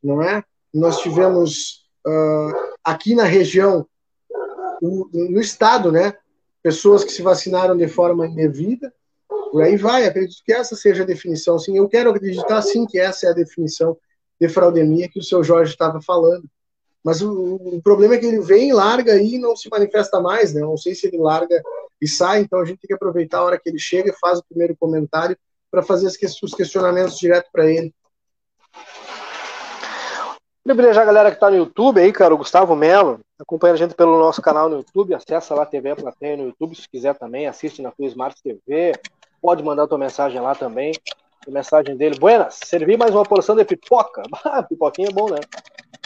não 0.04 0.20
é? 0.20 0.44
Nós 0.74 1.00
tivemos 1.00 1.84
uh, 2.08 2.76
aqui 2.84 3.14
na 3.14 3.26
região, 3.26 3.86
o, 4.82 5.08
no 5.14 5.40
estado, 5.40 5.92
né, 5.92 6.16
pessoas 6.64 7.04
que 7.04 7.12
se 7.12 7.22
vacinaram 7.22 7.78
de 7.78 7.88
forma 7.88 8.26
indevida, 8.26 8.92
por 9.52 9.62
aí 9.62 9.78
vai. 9.78 10.06
Acredito 10.06 10.42
que 10.44 10.54
essa 10.54 10.76
seja 10.76 11.04
a 11.04 11.06
definição. 11.06 11.60
Sim, 11.60 11.78
eu 11.78 11.88
quero 11.88 12.10
acreditar 12.10 12.64
sim 12.64 12.88
que 12.88 12.98
essa 12.98 13.28
é 13.28 13.30
a 13.30 13.34
definição 13.34 13.96
de 14.42 14.50
fraudemia 14.50 15.08
que 15.08 15.20
o 15.20 15.24
seu 15.24 15.44
Jorge 15.44 15.72
estava 15.72 16.02
falando. 16.02 16.44
Mas 17.04 17.22
o, 17.22 17.56
o, 17.56 17.82
problema 17.84 18.16
é 18.16 18.18
que 18.18 18.26
ele 18.26 18.42
vem, 18.42 18.74
larga 18.74 19.22
e 19.22 19.38
não 19.38 19.56
se 19.56 19.70
manifesta 19.70 20.20
mais, 20.20 20.52
né? 20.52 20.62
Não 20.62 20.78
sei 20.78 20.96
se 20.96 21.06
ele 21.06 21.18
larga 21.18 21.62
e 22.02 22.08
sai, 22.08 22.42
então 22.42 22.60
a 22.60 22.66
gente 22.66 22.80
tem 22.80 22.88
que 22.88 22.94
aproveitar 22.94 23.38
a 23.38 23.44
hora 23.44 23.60
que 23.60 23.70
ele 23.70 23.78
chega 23.78 24.10
e 24.10 24.20
faz 24.20 24.40
o 24.40 24.44
primeiro 24.50 24.76
comentário 24.76 25.38
para 25.70 25.84
fazer 25.84 26.08
os 26.08 26.54
questionamentos 26.56 27.18
direto 27.20 27.50
para 27.52 27.70
ele. 27.70 27.94
Privilegiar 30.64 31.04
a 31.04 31.06
galera 31.06 31.30
que 31.30 31.38
está 31.38 31.50
no 31.50 31.58
YouTube 31.58 32.00
aí, 32.00 32.12
cara, 32.12 32.34
o 32.34 32.38
Gustavo 32.38 32.76
Melo, 32.76 33.20
acompanha 33.40 33.74
a 33.74 33.78
gente 33.78 33.94
pelo 33.94 34.18
nosso 34.20 34.42
canal 34.42 34.70
no 34.70 34.78
YouTube, 34.78 35.14
acessa 35.14 35.54
lá 35.54 35.66
TV 35.66 35.96
Plateia 35.96 36.38
no 36.38 36.46
YouTube, 36.46 36.76
se 36.76 36.88
quiser 36.90 37.16
também, 37.16 37.48
assiste 37.48 37.82
na 37.82 37.92
tua 37.92 38.08
Smart 38.08 38.36
TV, 38.44 38.94
pode 39.42 39.64
mandar 39.64 39.88
tua 39.88 39.98
mensagem 39.98 40.40
lá 40.40 40.54
também, 40.54 40.94
mensagem 41.48 41.96
dele, 41.98 42.20
buenas, 42.20 42.60
servi 42.64 42.96
mais 42.98 43.12
uma 43.14 43.24
porção 43.24 43.56
de 43.56 43.66
pipoca, 43.66 44.22
ah, 44.46 44.62
pipoquinha 44.64 45.10
é 45.10 45.14
bom, 45.14 45.30
né? 45.30 45.40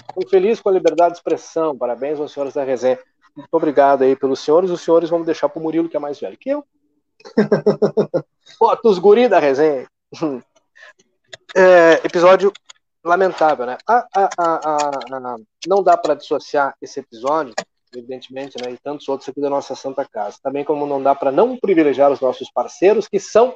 Estou 0.09 0.29
feliz 0.29 0.61
com 0.61 0.69
a 0.69 0.71
liberdade 0.71 1.13
de 1.13 1.17
expressão, 1.17 1.77
parabéns 1.77 2.19
aos 2.19 2.31
senhores 2.31 2.53
da 2.53 2.63
resenha, 2.63 2.99
muito 3.35 3.53
obrigado 3.53 4.03
aí 4.03 4.15
pelos 4.15 4.39
senhores, 4.39 4.71
os 4.71 4.81
senhores 4.81 5.09
vamos 5.09 5.25
deixar 5.25 5.49
para 5.49 5.59
o 5.59 5.63
Murilo, 5.63 5.89
que 5.89 5.97
é 5.97 5.99
mais 5.99 6.19
velho 6.19 6.37
que 6.37 6.49
eu. 6.49 6.65
Bota 8.59 8.87
os 8.87 8.97
guri 8.97 9.27
da 9.27 9.39
resenha. 9.39 9.87
É, 11.57 12.05
episódio 12.05 12.51
lamentável, 13.01 13.65
né? 13.65 13.77
A, 13.87 14.05
a, 14.13 14.29
a, 14.37 15.35
não 15.65 15.81
dá 15.81 15.95
para 15.95 16.15
dissociar 16.15 16.75
esse 16.81 16.99
episódio, 16.99 17.53
evidentemente, 17.95 18.57
né, 18.61 18.71
e 18.73 18.77
tantos 18.77 19.07
outros 19.07 19.29
aqui 19.29 19.39
da 19.39 19.49
nossa 19.49 19.73
Santa 19.73 20.03
Casa. 20.03 20.37
Também 20.43 20.65
como 20.65 20.85
não 20.85 21.01
dá 21.01 21.15
para 21.15 21.31
não 21.31 21.57
privilegiar 21.57 22.11
os 22.11 22.19
nossos 22.19 22.51
parceiros, 22.51 23.07
que 23.07 23.21
são 23.21 23.55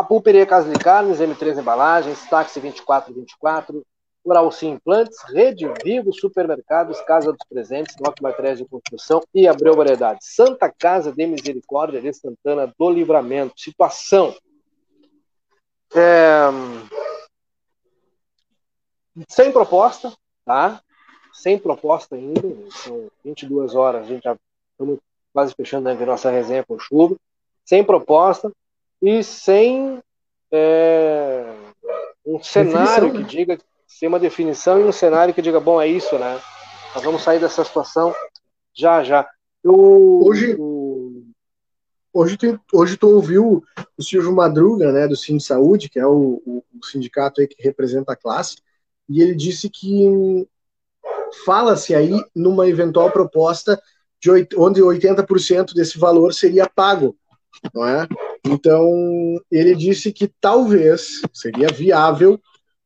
a 0.00 0.04
Pulperia 0.04 0.46
Casa 0.46 0.72
de 0.72 0.78
Carnes, 0.78 1.18
M3 1.18 1.58
Embalagens, 1.58 2.26
Táxi 2.26 2.58
2424, 2.58 3.86
Oral 4.24 4.50
Sim 4.50 4.70
Implantes, 4.70 5.18
Rede 5.28 5.70
Vivo, 5.84 6.10
Supermercados, 6.10 6.98
Casa 7.02 7.30
dos 7.30 7.46
Presentes, 7.46 7.96
Noc 8.00 8.18
Materiais 8.22 8.58
de 8.58 8.64
Construção 8.64 9.20
e 9.34 9.46
Abreu 9.46 9.74
Variedade. 9.74 10.20
Santa 10.22 10.72
Casa 10.72 11.12
de 11.12 11.26
Misericórdia 11.26 12.00
de 12.00 12.14
Santana 12.14 12.72
do 12.78 12.90
Livramento. 12.90 13.52
Situação. 13.58 14.34
É... 15.94 16.48
Sem 19.28 19.52
proposta, 19.52 20.14
tá? 20.46 20.80
Sem 21.34 21.58
proposta 21.58 22.16
ainda. 22.16 22.40
São 22.70 23.10
22 23.22 23.74
horas, 23.74 24.04
a 24.04 24.08
gente 24.08 24.22
já 24.22 24.34
estamos 24.72 24.98
quase 25.30 25.54
fechando 25.54 25.90
a 25.90 25.94
nossa 25.94 26.30
resenha 26.30 26.64
com 26.64 26.78
chuva. 26.78 27.16
Sem 27.66 27.84
proposta 27.84 28.50
e 29.02 29.22
sem 29.22 30.00
é... 30.52 31.44
um 32.24 32.42
cenário 32.42 33.12
que 33.12 33.18
né? 33.18 33.24
diga 33.24 33.58
sem 33.86 34.08
uma 34.08 34.18
definição 34.18 34.80
e 34.80 34.84
um 34.84 34.92
cenário 34.92 35.34
que 35.34 35.42
diga, 35.42 35.60
bom, 35.60 35.80
é 35.80 35.86
isso, 35.86 36.18
né? 36.18 36.40
Nós 36.94 37.04
vamos 37.04 37.22
sair 37.22 37.38
dessa 37.38 37.64
situação 37.64 38.14
já, 38.74 39.02
já. 39.02 39.28
Eu, 39.62 40.22
hoje, 40.24 40.56
hoje, 42.12 42.36
tem, 42.36 42.58
hoje 42.72 42.96
tu 42.96 43.08
ouviu 43.08 43.62
o 43.98 44.02
Silvio 44.02 44.32
Madruga, 44.32 44.92
né, 44.92 45.06
do 45.06 45.16
Cine 45.16 45.40
Saúde, 45.40 45.88
que 45.88 45.98
é 45.98 46.06
o, 46.06 46.42
o, 46.46 46.64
o 46.80 46.86
sindicato 46.86 47.40
aí 47.40 47.46
que 47.46 47.62
representa 47.62 48.12
a 48.12 48.16
classe, 48.16 48.56
e 49.08 49.20
ele 49.20 49.34
disse 49.34 49.68
que 49.68 50.48
fala-se 51.44 51.94
aí 51.94 52.12
numa 52.34 52.68
eventual 52.68 53.10
proposta 53.10 53.80
de 54.20 54.30
onde 54.56 54.80
80% 54.80 55.74
desse 55.74 55.98
valor 55.98 56.32
seria 56.32 56.68
pago, 56.68 57.16
não 57.74 57.86
é? 57.86 58.06
Então, 58.44 59.40
ele 59.50 59.74
disse 59.74 60.12
que 60.12 60.30
talvez 60.40 61.20
seria 61.32 61.68
viável 61.68 62.40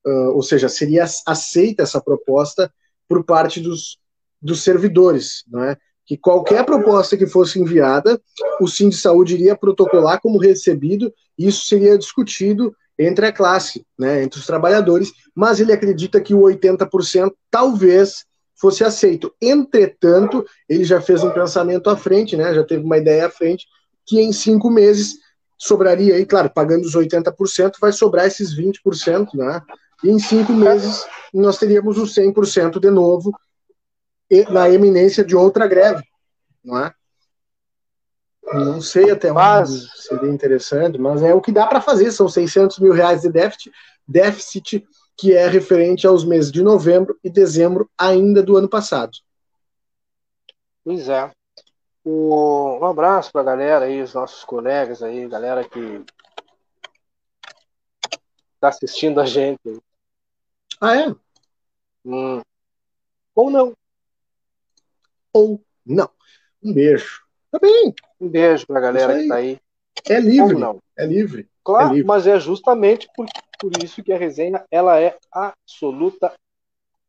uh, 0.07 0.31
ou 0.35 0.43
seja, 0.43 0.69
seria 0.69 1.05
aceita 1.27 1.83
essa 1.83 2.01
proposta 2.01 2.73
por 3.09 3.25
parte 3.25 3.61
dos, 3.61 3.99
dos 4.41 4.63
servidores, 4.63 5.45
não 5.49 5.65
é? 5.65 5.77
que 6.07 6.19
qualquer 6.19 6.67
proposta 6.67 7.17
que 7.17 7.27
fosse 7.27 7.59
enviada, 7.59 8.21
o 8.61 8.69
Sim 8.69 8.91
de 8.91 8.97
Saúde 8.97 9.35
iria 9.35 9.57
protocolar 9.57 10.21
como 10.21 10.39
recebido, 10.39 11.11
e 11.39 11.49
isso 11.49 11.67
seria 11.67 11.97
discutido 11.97 12.77
entre 12.99 13.27
a 13.27 13.33
classe, 13.33 13.87
né, 13.99 14.23
entre 14.23 14.39
os 14.39 14.45
trabalhadores, 14.45 15.11
mas 15.35 15.61
ele 15.61 15.73
acredita 15.73 16.21
que 16.21 16.35
o 16.35 16.43
80% 16.43 17.33
talvez 17.51 18.27
fosse 18.55 18.85
aceito. 18.85 19.35
Entretanto, 19.41 20.45
ele 20.69 20.85
já 20.85 21.01
fez 21.01 21.25
um 21.25 21.31
pensamento 21.31 21.89
à 21.89 21.97
frente, 21.97 22.37
né, 22.37 22.53
já 22.53 22.63
teve 22.63 22.85
uma 22.85 22.99
ideia 22.99 23.27
à 23.27 23.31
frente, 23.31 23.67
que 24.07 24.21
em 24.21 24.31
cinco 24.31 24.71
meses 24.71 25.15
sobraria 25.59 26.15
aí, 26.15 26.27
claro, 26.27 26.51
pagando 26.51 26.85
os 26.85 26.95
80%, 26.95 27.75
vai 27.81 27.93
sobrar 27.93 28.27
esses 28.27 28.57
20%, 28.57 29.35
né, 29.35 29.63
e 30.03 30.11
em 30.11 30.19
cinco 30.19 30.53
meses 30.53 31.07
nós 31.33 31.59
teríamos 31.59 31.99
o 31.99 32.05
100% 32.05 32.79
de 32.79 32.91
novo 32.91 33.33
na 34.51 34.69
eminência 34.71 35.25
de 35.25 35.37
outra 35.37 35.67
greve, 35.67 36.03
não 36.65 36.79
é? 36.79 36.93
Não 38.53 38.81
sei 38.81 39.11
até 39.11 39.33
onde 39.33 39.89
seria 39.97 40.31
interessante, 40.31 40.99
mas 40.99 41.23
é 41.23 41.33
o 41.33 41.41
que 41.41 41.51
dá 41.51 41.67
para 41.67 41.81
fazer. 41.81 42.13
São 42.13 42.29
600 42.29 42.79
mil 42.79 42.93
reais 42.93 43.23
de 43.23 43.31
déficit, 43.31 43.73
déficit 44.07 44.87
que 45.17 45.33
é 45.33 45.49
referente 45.49 46.07
aos 46.07 46.25
meses 46.25 46.53
de 46.53 46.63
novembro 46.63 47.19
e 47.25 47.31
dezembro 47.31 47.89
ainda 47.97 48.43
do 48.43 48.57
ano 48.57 48.69
passado. 48.69 49.13
Pois 50.85 51.09
é. 51.09 51.31
Um 52.07 52.85
abraço 52.85 53.33
para 53.33 53.41
a 53.41 53.45
galera 53.45 53.87
aí, 53.87 54.03
os 54.03 54.13
nossos 54.13 54.45
colegas 54.45 55.03
aí, 55.03 55.27
galera 55.27 55.65
que 55.65 56.05
está 58.55 58.69
assistindo 58.69 59.21
a 59.21 59.25
gente. 59.25 59.81
Ah, 60.81 60.97
é? 60.97 61.15
Hum. 62.05 62.43
Ou 63.35 63.51
não. 63.51 63.73
Ou 65.33 65.61
não. 65.85 66.11
Um 66.63 66.75
beijo. 66.75 67.23
Tá 67.51 67.59
bem. 67.59 67.95
Um 68.21 68.29
beijo 68.29 68.67
pra 68.67 68.81
galera 68.81 69.19
que 69.19 69.29
tá 69.29 69.37
aí. 69.37 69.59
É 70.07 70.21
livre. 70.21 70.55
Ou 70.55 70.61
não. 70.61 70.83
É 70.97 71.07
livre. 71.07 71.49
Claro, 71.63 71.87
é 71.87 71.93
livre. 71.95 72.07
mas 72.07 72.27
é 72.27 72.39
justamente 72.39 73.09
por, 73.17 73.27
por 73.59 73.73
isso 73.83 74.03
que 74.03 74.13
a 74.13 74.19
resenha 74.19 74.63
ela 74.71 75.01
é 75.01 75.17
absoluta, 75.33 76.35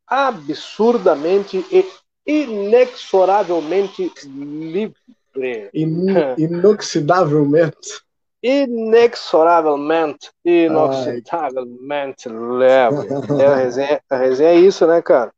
absurdamente 0.08 1.66
e 1.70 1.84
inexoravelmente 2.26 4.12
livre. 4.26 5.70
In, 5.74 6.08
inoxidavelmente 6.38 8.06
inexoravelmente, 8.46 10.30
inoxidavelmente 10.44 12.30
leve. 12.30 13.08
É, 13.42 13.48
a, 13.48 13.56
resenha, 13.56 14.02
a 14.08 14.16
resenha 14.18 14.50
é 14.52 14.56
isso, 14.56 14.86
né, 14.86 15.02
cara? 15.02 15.34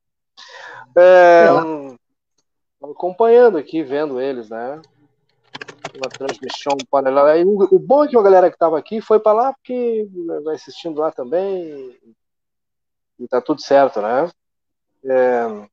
É, 0.93 1.49
um, 1.53 1.95
acompanhando 2.83 3.57
aqui, 3.57 3.81
vendo 3.81 4.19
eles, 4.19 4.49
né? 4.49 4.81
Uma 5.95 6.09
transmissão 6.09 6.75
paralela. 6.91 7.37
O, 7.45 7.75
o 7.75 7.79
bom 7.79 8.03
é 8.03 8.09
que 8.09 8.17
a 8.17 8.21
galera 8.21 8.51
que 8.51 8.57
tava 8.57 8.77
aqui 8.77 8.99
foi 8.99 9.19
para 9.19 9.31
lá 9.31 9.53
porque 9.53 10.05
vai 10.43 10.55
assistindo 10.55 10.99
lá 10.99 11.09
também 11.09 11.97
e 13.17 13.27
tá 13.27 13.39
tudo 13.39 13.61
certo, 13.61 14.01
né? 14.01 14.29
É, 15.05 15.67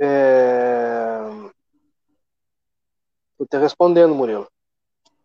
é, 0.00 1.16
Tô 3.38 3.44
te 3.46 3.58
respondendo, 3.58 4.14
Murilo. 4.14 4.48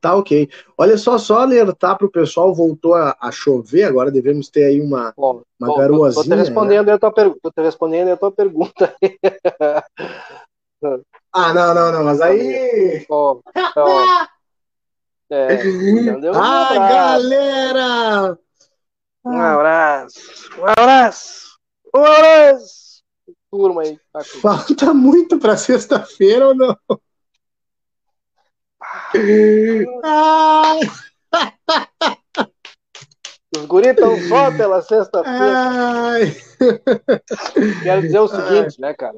Tá 0.01 0.15
ok. 0.15 0.49
Olha 0.77 0.97
só, 0.97 1.17
só 1.17 1.39
alertar 1.39 1.97
para 1.97 2.07
o 2.07 2.11
pessoal, 2.11 2.53
voltou 2.53 2.95
a, 2.95 3.15
a, 3.19 3.31
chover, 3.31 3.83
agora 3.83 4.11
devemos 4.11 4.49
ter 4.49 4.65
aí 4.65 4.81
uma, 4.81 5.13
bom, 5.15 5.43
uma 5.59 5.67
bom, 5.67 5.77
garoazinha. 5.77 6.23
Tô 6.23 6.29
te 6.29 6.35
respondendo, 6.35 6.87
né? 6.87 6.93
a 6.93 6.99
tua 6.99 7.13
per... 7.13 7.31
te 7.31 7.61
respondendo 7.61 8.09
a 8.09 8.17
tua 8.17 8.31
pergunta. 8.31 8.95
ah, 11.31 11.53
não, 11.53 11.75
não, 11.75 11.91
não, 11.91 12.03
mas 12.03 12.19
aí. 12.19 13.05
Oh, 13.09 13.41
oh. 13.77 14.25
É? 15.29 15.61
Ah, 16.35 16.69
um 16.73 16.75
galera! 16.75 18.37
Um 19.23 19.39
abraço, 19.39 20.19
um 20.59 20.65
abraço, 20.65 21.57
um 21.95 22.03
abraço! 22.03 22.80
Turma 23.51 23.81
aí. 23.81 23.99
Tá 24.13 24.23
Falta 24.23 24.93
muito 24.93 25.37
para 25.37 25.57
sexta-feira 25.57 26.47
ou 26.47 26.55
não? 26.55 26.77
Ah. 30.03 30.79
Os 33.55 33.65
guris 33.65 33.91
estão 33.91 34.17
só 34.29 34.49
pela 34.55 34.81
sexta-feira. 34.81 36.33
Quero 37.83 38.01
dizer 38.01 38.19
o 38.19 38.27
seguinte, 38.27 38.77
Ai. 38.81 38.89
né, 38.89 38.93
cara? 38.93 39.17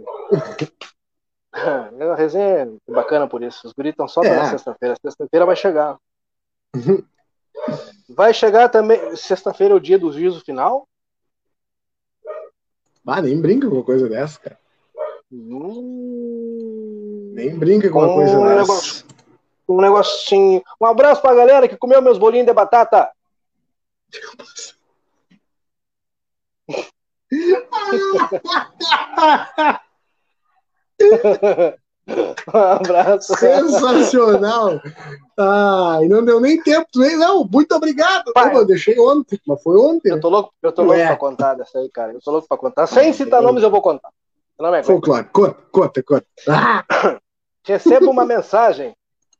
A 1.53 2.15
resenha 2.15 2.67
é 2.87 2.91
bacana 2.91 3.27
por 3.27 3.43
isso. 3.43 3.67
Os 3.67 3.73
guris 3.73 3.91
estão 3.91 4.07
só 4.07 4.21
pela 4.21 4.47
é. 4.47 4.49
sexta-feira. 4.49 4.95
Sexta-feira 4.99 5.45
vai 5.45 5.55
chegar. 5.55 5.97
Vai 8.09 8.33
chegar 8.33 8.69
também. 8.69 9.15
Sexta-feira 9.15 9.75
é 9.75 9.77
o 9.77 9.79
dia 9.79 9.99
do 9.99 10.11
juízo 10.11 10.41
final? 10.43 10.87
Ah, 13.05 13.21
nem 13.21 13.39
brinca 13.39 13.67
com 13.67 13.75
uma 13.75 13.83
coisa 13.83 14.09
dessa, 14.09 14.39
cara. 14.39 14.57
Hum... 15.31 17.33
Nem 17.35 17.55
brinca 17.57 17.89
com 17.89 17.99
uma 17.99 18.13
coisa 18.13 18.39
dessa. 18.39 18.61
Negócio, 18.61 19.05
um 19.67 19.81
negocinho. 19.81 20.63
Um 20.79 20.85
abraço 20.85 21.21
pra 21.21 21.35
galera 21.35 21.67
que 21.67 21.77
comeu 21.77 22.01
meus 22.01 22.17
bolinhos 22.17 22.47
de 22.47 22.53
batata. 22.53 23.11
um 32.53 32.57
abraço. 32.57 33.35
Sensacional. 33.35 34.81
Ai, 35.37 36.07
não 36.07 36.23
deu 36.23 36.39
nem 36.39 36.61
tempo. 36.61 36.87
Não, 36.95 37.47
muito 37.51 37.73
obrigado. 37.73 38.33
Pai, 38.33 38.55
eu 38.55 38.65
deixei 38.65 38.99
ontem, 38.99 39.39
mas 39.47 39.61
foi 39.61 39.77
ontem. 39.77 40.09
Eu 40.09 40.19
tô 40.19 40.29
louco, 40.29 40.53
eu 40.61 40.71
tô 40.71 40.83
louco 40.83 40.99
é. 40.99 41.07
pra 41.07 41.15
contar 41.15 41.53
dessa 41.55 41.79
aí, 41.79 41.89
cara. 41.89 42.13
Eu 42.13 42.21
tô 42.21 42.31
louco 42.31 42.47
pra 42.47 42.57
contar. 42.57 42.87
Sem 42.87 43.13
citar 43.13 43.41
nomes, 43.41 43.63
eu 43.63 43.71
vou 43.71 43.81
contar. 43.81 44.09
Não 44.59 44.73
é, 44.73 44.83
Folclore, 44.83 45.25
conta, 45.25 45.57
conta, 45.71 46.03
conta. 46.03 46.27
Ah. 46.47 46.83
Recebo 47.65 48.11
uma 48.11 48.25
mensagem 48.25 48.93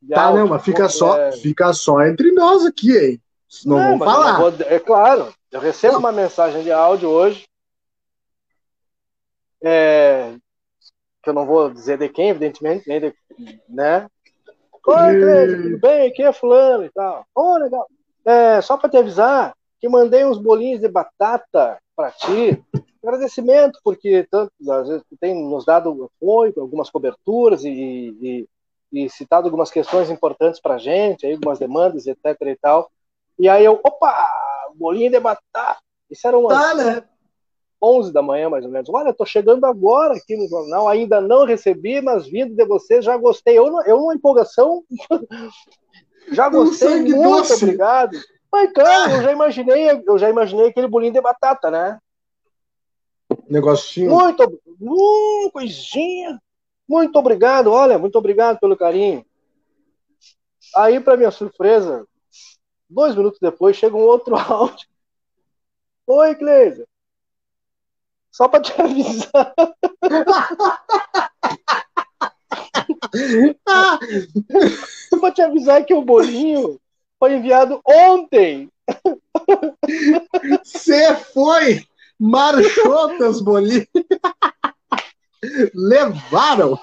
Tá, 0.08 0.24
áudio, 0.24 0.40
não, 0.40 0.48
mas 0.48 0.62
fica 0.62 0.88
só, 0.88 1.18
é... 1.18 1.32
fica 1.32 1.72
só 1.72 2.02
entre 2.04 2.30
nós 2.32 2.64
aqui, 2.66 2.96
hein? 2.96 3.22
Não, 3.64 3.78
não 3.78 3.98
vamos 3.98 4.04
falar. 4.04 4.38
Vou, 4.38 4.52
é 4.66 4.78
claro, 4.78 5.32
eu 5.50 5.60
recebo 5.60 5.96
uma 5.96 6.12
mensagem 6.12 6.62
de 6.62 6.70
áudio 6.70 7.08
hoje, 7.08 7.46
é, 9.62 10.34
que 11.24 11.30
eu 11.30 11.34
não 11.34 11.46
vou 11.46 11.70
dizer 11.70 11.98
de 11.98 12.08
quem, 12.08 12.28
evidentemente, 12.28 12.86
nem 12.86 13.00
de, 13.00 13.14
né? 13.68 14.06
Oi, 14.86 15.18
Cleide, 15.18 15.62
tudo 15.62 15.78
bem? 15.78 16.12
Quem 16.12 16.26
é 16.26 16.32
fulano 16.32 16.84
e 16.84 16.90
tal? 16.90 17.24
Oh, 17.34 17.56
legal. 17.56 17.88
É, 18.24 18.60
só 18.60 18.76
para 18.76 18.90
te 18.90 18.98
avisar 18.98 19.54
que 19.80 19.88
mandei 19.88 20.24
uns 20.24 20.38
bolinhos 20.38 20.80
de 20.80 20.88
batata 20.88 21.78
para 21.96 22.10
ti. 22.10 22.62
Agradecimento, 23.02 23.78
porque 23.82 24.26
tanto, 24.30 24.52
às 24.70 24.88
vezes 24.88 25.04
tem 25.20 25.34
nos 25.34 25.64
dado 25.64 26.04
apoio, 26.04 26.54
algumas 26.56 26.88
coberturas 26.88 27.64
e, 27.64 27.70
e, 27.70 28.48
e 28.92 29.08
citado 29.10 29.46
algumas 29.46 29.70
questões 29.70 30.10
importantes 30.10 30.60
para 30.60 30.74
a 30.74 30.78
gente, 30.78 31.26
aí, 31.26 31.32
algumas 31.32 31.58
demandas, 31.58 32.06
etc 32.06 32.24
e 32.42 32.56
tal. 32.56 32.90
E 33.38 33.48
aí 33.48 33.64
eu, 33.64 33.80
opa, 33.84 34.26
bolinho 34.74 35.10
de 35.10 35.20
batata. 35.20 35.78
Isso 36.10 36.26
era 36.26 36.38
umas 36.38 36.58
tá, 36.58 36.74
né? 36.74 37.02
11 37.84 38.12
da 38.12 38.22
manhã, 38.22 38.48
mais 38.48 38.64
ou 38.64 38.70
menos. 38.70 38.88
Olha, 38.88 39.10
estou 39.10 39.26
chegando 39.26 39.64
agora 39.64 40.14
aqui 40.14 40.36
no 40.36 40.48
jornal, 40.48 40.88
ainda 40.88 41.20
não 41.20 41.44
recebi, 41.44 42.00
mas 42.00 42.26
vindo 42.26 42.54
de 42.54 42.64
você, 42.64 43.02
já 43.02 43.16
gostei. 43.16 43.58
Eu, 43.58 43.66
eu 43.82 43.98
uma 43.98 44.14
empolgação, 44.14 44.82
já 46.32 46.48
gostei, 46.48 47.02
muito 47.02 47.22
doce. 47.22 47.64
obrigado. 47.64 48.18
Mas, 48.50 48.72
cara, 48.72 49.16
eu 49.16 49.22
já 49.22 49.32
imaginei, 49.32 50.02
eu 50.06 50.18
já 50.18 50.30
imaginei 50.30 50.68
aquele 50.68 50.88
bolinho 50.88 51.12
de 51.12 51.20
batata, 51.20 51.70
né? 51.70 51.98
Negocinho. 53.48 54.10
Muito, 54.10 54.42
uh, 54.80 55.50
coisinha. 55.52 56.40
Muito 56.88 57.18
obrigado, 57.18 57.70
olha, 57.72 57.98
muito 57.98 58.16
obrigado 58.16 58.58
pelo 58.60 58.76
carinho. 58.76 59.24
Aí, 60.76 61.00
para 61.00 61.16
minha 61.16 61.30
surpresa, 61.30 62.06
dois 62.88 63.14
minutos 63.14 63.38
depois, 63.40 63.76
chega 63.76 63.96
um 63.96 64.02
outro 64.02 64.36
áudio. 64.38 64.86
Oi, 66.06 66.34
Cleisa. 66.34 66.86
Só 68.34 68.48
para 68.48 68.62
te 68.62 68.72
avisar. 68.82 69.54
Só 75.08 75.20
para 75.20 75.30
te 75.30 75.40
avisar 75.40 75.84
que 75.84 75.94
o 75.94 76.02
bolinho 76.02 76.80
foi 77.16 77.34
enviado 77.34 77.80
ontem. 77.86 78.68
Você 80.64 81.14
foi 81.32 81.86
marchotas 82.18 83.40
bolinhos. 83.40 83.86
Levaram! 85.72 86.76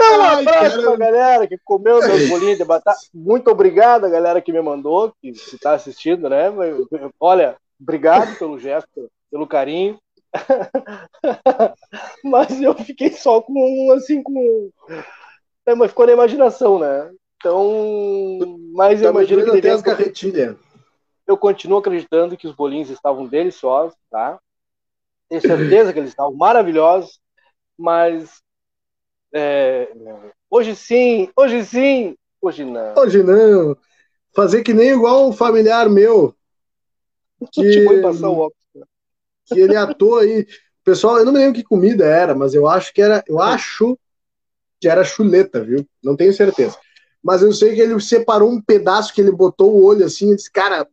Um 0.00 0.22
abraço 0.22 0.82
pra 0.82 0.96
galera 0.96 1.46
que 1.46 1.58
comeu 1.64 2.00
meus 2.00 2.28
bolinhos 2.28 2.58
de 2.58 2.64
batata. 2.64 2.98
Muito 3.14 3.48
obrigado 3.52 4.04
a 4.04 4.10
galera 4.10 4.42
que 4.42 4.52
me 4.52 4.60
mandou, 4.60 5.14
que 5.22 5.28
está 5.28 5.74
assistindo, 5.74 6.28
né? 6.28 6.46
Olha, 7.20 7.56
obrigado 7.80 8.36
pelo 8.36 8.58
gesto, 8.58 9.08
pelo 9.30 9.46
carinho. 9.46 9.96
Mas 12.24 12.60
eu 12.60 12.74
fiquei 12.74 13.10
só 13.12 13.40
com, 13.40 13.92
assim, 13.92 14.22
com. 14.22 14.70
É, 15.66 15.74
mas 15.74 15.90
ficou 15.90 16.06
na 16.06 16.12
imaginação, 16.12 16.78
né? 16.78 17.10
Então. 17.36 18.58
Mas 18.72 19.00
eu 19.00 19.12
tá 19.12 19.18
imagino 19.18 19.44
que. 19.44 19.50
Devia... 19.50 19.74
As 19.74 19.82
Eu 21.26 21.36
continuo 21.36 21.78
acreditando 21.78 22.36
que 22.36 22.46
os 22.46 22.54
bolinhos 22.54 22.90
estavam 22.90 23.26
deliciosos, 23.26 23.96
tá? 24.10 24.38
Tenho 25.28 25.40
certeza 25.40 25.92
que 25.92 25.98
eles 25.98 26.10
estavam 26.10 26.34
maravilhosos 26.34 27.20
mas 27.80 28.42
é, 29.34 29.90
hoje 30.50 30.76
sim, 30.76 31.30
hoje 31.34 31.64
sim, 31.64 32.16
hoje 32.42 32.62
não. 32.64 32.94
Hoje 32.94 33.22
não. 33.22 33.76
Fazer 34.34 34.62
que 34.62 34.74
nem 34.74 34.90
igual 34.90 35.26
um 35.28 35.32
familiar 35.32 35.88
meu. 35.88 36.34
Que, 37.50 37.86
que 39.52 39.60
ele 39.60 39.76
atou 39.76 40.18
aí. 40.18 40.46
Pessoal, 40.84 41.18
eu 41.18 41.24
não 41.24 41.32
me 41.32 41.38
lembro 41.38 41.54
que 41.54 41.64
comida 41.64 42.04
era, 42.04 42.34
mas 42.34 42.54
eu 42.54 42.66
acho 42.66 42.92
que 42.92 43.02
era, 43.02 43.22
eu 43.26 43.40
acho 43.40 43.98
que 44.80 44.88
era 44.88 45.04
chuleta, 45.04 45.62
viu? 45.62 45.86
Não 46.02 46.16
tenho 46.16 46.32
certeza. 46.32 46.76
Mas 47.22 47.42
eu 47.42 47.52
sei 47.52 47.74
que 47.74 47.80
ele 47.80 48.00
separou 48.00 48.50
um 48.50 48.60
pedaço 48.60 49.12
que 49.12 49.20
ele 49.20 49.30
botou 49.30 49.74
o 49.74 49.84
olho 49.84 50.06
assim 50.06 50.32
e 50.32 50.36
disse, 50.36 50.50
cara, 50.50 50.86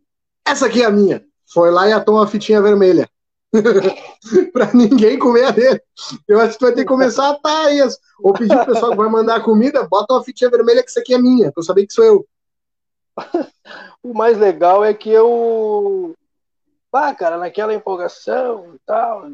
essa 0.45 0.65
aqui 0.65 0.81
é 0.81 0.85
a 0.85 0.91
minha. 0.91 1.23
Foi 1.53 1.71
lá 1.71 1.87
e 1.87 1.93
atou 1.93 2.15
uma 2.15 2.27
fitinha 2.27 2.61
vermelha. 2.61 3.09
para 4.51 4.73
ninguém 4.73 5.17
comer 5.17 5.45
a 5.45 5.51
dele. 5.51 5.81
Eu 6.27 6.39
acho 6.39 6.53
que 6.53 6.59
tu 6.59 6.65
vai 6.65 6.73
ter 6.73 6.81
que 6.81 6.87
começar 6.87 7.27
a 7.27 7.31
atar 7.31 7.73
isso. 7.73 7.97
Ou 8.19 8.33
pedir 8.33 8.55
pro 8.55 8.73
pessoal 8.73 8.91
que 8.91 8.97
vai 8.97 9.09
mandar 9.09 9.43
comida, 9.43 9.87
bota 9.87 10.13
uma 10.13 10.23
fitinha 10.23 10.49
vermelha 10.49 10.83
que 10.83 10.89
isso 10.89 10.99
aqui 10.99 11.13
é 11.13 11.17
minha, 11.17 11.51
pra 11.51 11.61
eu 11.61 11.65
saber 11.65 11.85
que 11.85 11.93
sou 11.93 12.03
eu. 12.03 12.27
o 14.03 14.13
mais 14.13 14.37
legal 14.37 14.83
é 14.83 14.93
que 14.93 15.09
eu. 15.09 16.13
Ah, 16.97 17.13
cara, 17.13 17.37
naquela 17.37 17.73
empolgação 17.73 18.75
e 18.75 18.79
tal. 18.85 19.29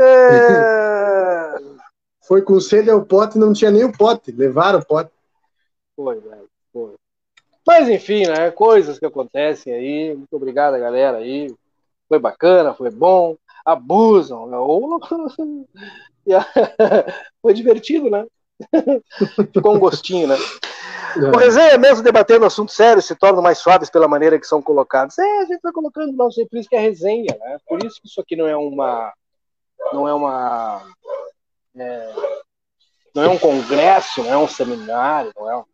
É... 0.00 1.54
Foi 2.26 2.42
com 2.42 2.60
sede 2.60 2.90
ao 2.90 3.04
pote 3.04 3.38
não 3.38 3.52
tinha 3.52 3.70
nem 3.70 3.84
o 3.84 3.92
pote. 3.92 4.32
Levaram 4.32 4.80
o 4.80 4.84
pote. 4.84 5.10
Foi, 5.94 6.18
velho. 6.18 6.48
Foi. 6.72 6.94
Mas 7.66 7.88
enfim, 7.88 8.26
né? 8.26 8.50
Coisas 8.50 8.98
que 8.98 9.06
acontecem 9.06 9.72
aí. 9.72 10.14
Muito 10.14 10.34
obrigado, 10.34 10.78
galera 10.78 11.18
aí 11.18 11.54
foi 12.08 12.18
bacana, 12.18 12.74
foi 12.74 12.90
bom, 12.90 13.36
abusam, 13.64 14.46
né? 14.46 14.56
ou 14.56 15.00
foi 17.42 17.54
divertido, 17.54 18.10
né? 18.10 18.26
Ficou 19.52 19.76
um 19.76 19.78
gostinho, 19.78 20.26
né? 20.28 20.36
É. 21.16 21.30
O 21.30 21.36
resenha, 21.36 21.78
mesmo 21.78 22.02
debatendo 22.02 22.44
assuntos 22.44 22.74
sérios, 22.74 23.06
se 23.06 23.14
tornam 23.14 23.42
mais 23.42 23.58
suaves 23.58 23.88
pela 23.88 24.06
maneira 24.06 24.38
que 24.38 24.46
são 24.46 24.60
colocados. 24.60 25.18
É, 25.18 25.38
a 25.38 25.44
gente 25.46 25.60
vai 25.62 25.72
colocando 25.72 26.12
nosso 26.12 26.46
por 26.46 26.58
isso 26.58 26.68
que 26.68 26.76
é 26.76 26.80
resenha, 26.80 27.36
né? 27.40 27.58
Por 27.66 27.82
isso 27.84 28.00
que 28.00 28.06
isso 28.06 28.20
aqui 28.20 28.36
não 28.36 28.46
é 28.46 28.56
uma. 28.56 29.12
Não 29.92 30.06
é 30.06 30.12
uma. 30.12 30.82
É, 31.74 32.14
não 33.14 33.22
é 33.22 33.28
um 33.28 33.38
congresso, 33.38 34.22
não 34.22 34.32
é 34.32 34.36
um 34.36 34.48
seminário, 34.48 35.32
não 35.36 35.50
é 35.50 35.56
um. 35.56 35.64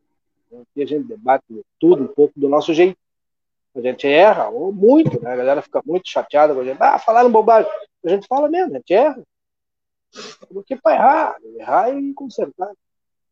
Aqui 0.62 0.82
a 0.82 0.86
gente 0.86 1.08
debate 1.08 1.44
tudo 1.80 2.04
um 2.04 2.08
pouco 2.08 2.38
do 2.38 2.48
nosso 2.48 2.72
jeito. 2.72 2.96
A 3.74 3.80
gente 3.80 4.06
erra, 4.06 4.48
ou 4.48 4.70
muito, 4.70 5.20
né? 5.22 5.32
A 5.32 5.36
galera 5.36 5.62
fica 5.62 5.80
muito 5.84 6.08
chateada 6.08 6.54
com 6.54 6.60
a 6.60 6.64
gente. 6.64 6.76
Ah, 6.80 6.98
falaram 6.98 7.32
bobagem. 7.32 7.70
A 8.04 8.08
gente 8.08 8.26
fala 8.26 8.48
mesmo, 8.48 8.74
a 8.74 8.76
gente 8.76 8.92
erra. 8.92 9.22
Porque 10.52 10.76
para 10.76 10.94
errar, 10.94 11.36
errar 11.56 11.90
e 11.90 12.12
consertar. 12.12 12.70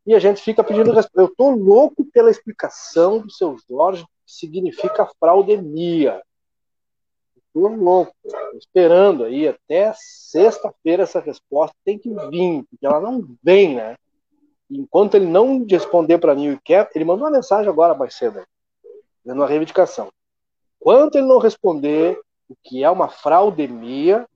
E 0.07 0.15
a 0.15 0.19
gente 0.19 0.41
fica 0.43 0.65
pedindo 0.65 0.93
resposta. 0.93 1.21
Eu 1.21 1.35
tô 1.35 1.51
louco 1.51 2.05
pela 2.07 2.31
explicação 2.31 3.21
do 3.21 3.31
seu 3.31 3.57
Jorge, 3.69 4.05
que 4.27 4.33
significa 4.33 5.11
fraudemia. 5.19 6.23
Tô 7.53 7.67
louco, 7.67 8.15
tô 8.23 8.57
esperando 8.57 9.25
aí 9.25 9.49
até 9.49 9.93
sexta-feira 9.97 11.03
essa 11.03 11.19
resposta 11.19 11.75
tem 11.85 11.99
que 11.99 12.09
vir, 12.09 12.65
porque 12.71 12.87
ela 12.87 13.01
não 13.01 13.27
vem, 13.43 13.75
né? 13.75 13.97
Enquanto 14.71 15.17
ele 15.17 15.27
não 15.27 15.67
responder 15.69 16.19
para 16.19 16.35
mim 16.35 16.53
o 16.53 16.57
que 16.59 16.63
quer, 16.67 16.89
ele 16.95 17.05
mandou 17.05 17.27
uma 17.27 17.33
mensagem 17.33 17.69
agora 17.69 17.93
mais 17.93 18.15
cedo, 18.15 18.45
dando 19.25 19.39
uma 19.39 19.49
reivindicação. 19.49 20.13
Enquanto 20.81 21.17
ele 21.17 21.27
não 21.27 21.39
responder 21.39 22.21
o 22.49 22.55
que 22.63 22.85
é 22.85 22.91
uma 22.91 23.09
fraudemia, 23.09 24.29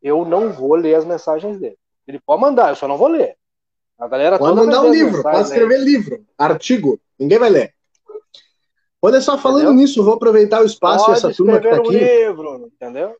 eu 0.00 0.24
não 0.24 0.52
vou 0.52 0.76
ler 0.76 0.94
as 0.94 1.04
mensagens 1.04 1.58
dele. 1.58 1.76
Ele 2.06 2.20
pode 2.20 2.40
mandar, 2.40 2.68
eu 2.68 2.76
só 2.76 2.86
não 2.86 2.96
vou 2.96 3.08
ler. 3.08 3.36
A 3.98 4.08
galera 4.08 4.38
pode 4.38 4.56
mandar 4.56 4.82
um 4.82 4.90
livro, 4.90 5.22
pode 5.22 5.42
escrever 5.42 5.76
aí. 5.76 5.84
livro, 5.84 6.26
artigo, 6.36 7.00
ninguém 7.18 7.38
vai 7.38 7.50
ler. 7.50 7.74
Olha 9.00 9.20
só, 9.20 9.36
falando 9.36 9.64
entendeu? 9.64 9.74
nisso, 9.74 10.04
vou 10.04 10.14
aproveitar 10.14 10.62
o 10.62 10.64
espaço 10.64 11.06
pode 11.06 11.18
essa 11.18 11.34
turma 11.34 11.60
que 11.60 11.68
aqui. 11.68 11.88
Um 11.88 11.90
livro, 11.90 12.66
entendeu? 12.66 13.16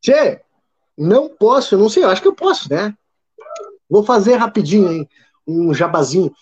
Tchê, 0.00 0.40
não 0.96 1.28
posso, 1.28 1.78
não 1.78 1.88
sei, 1.88 2.04
eu 2.04 2.08
acho 2.08 2.20
que 2.20 2.28
eu 2.28 2.34
posso, 2.34 2.70
né? 2.70 2.94
Vou 3.88 4.02
fazer 4.02 4.36
rapidinho, 4.36 4.90
hein? 4.90 5.08
Um 5.46 5.72
jabazinho. 5.72 6.32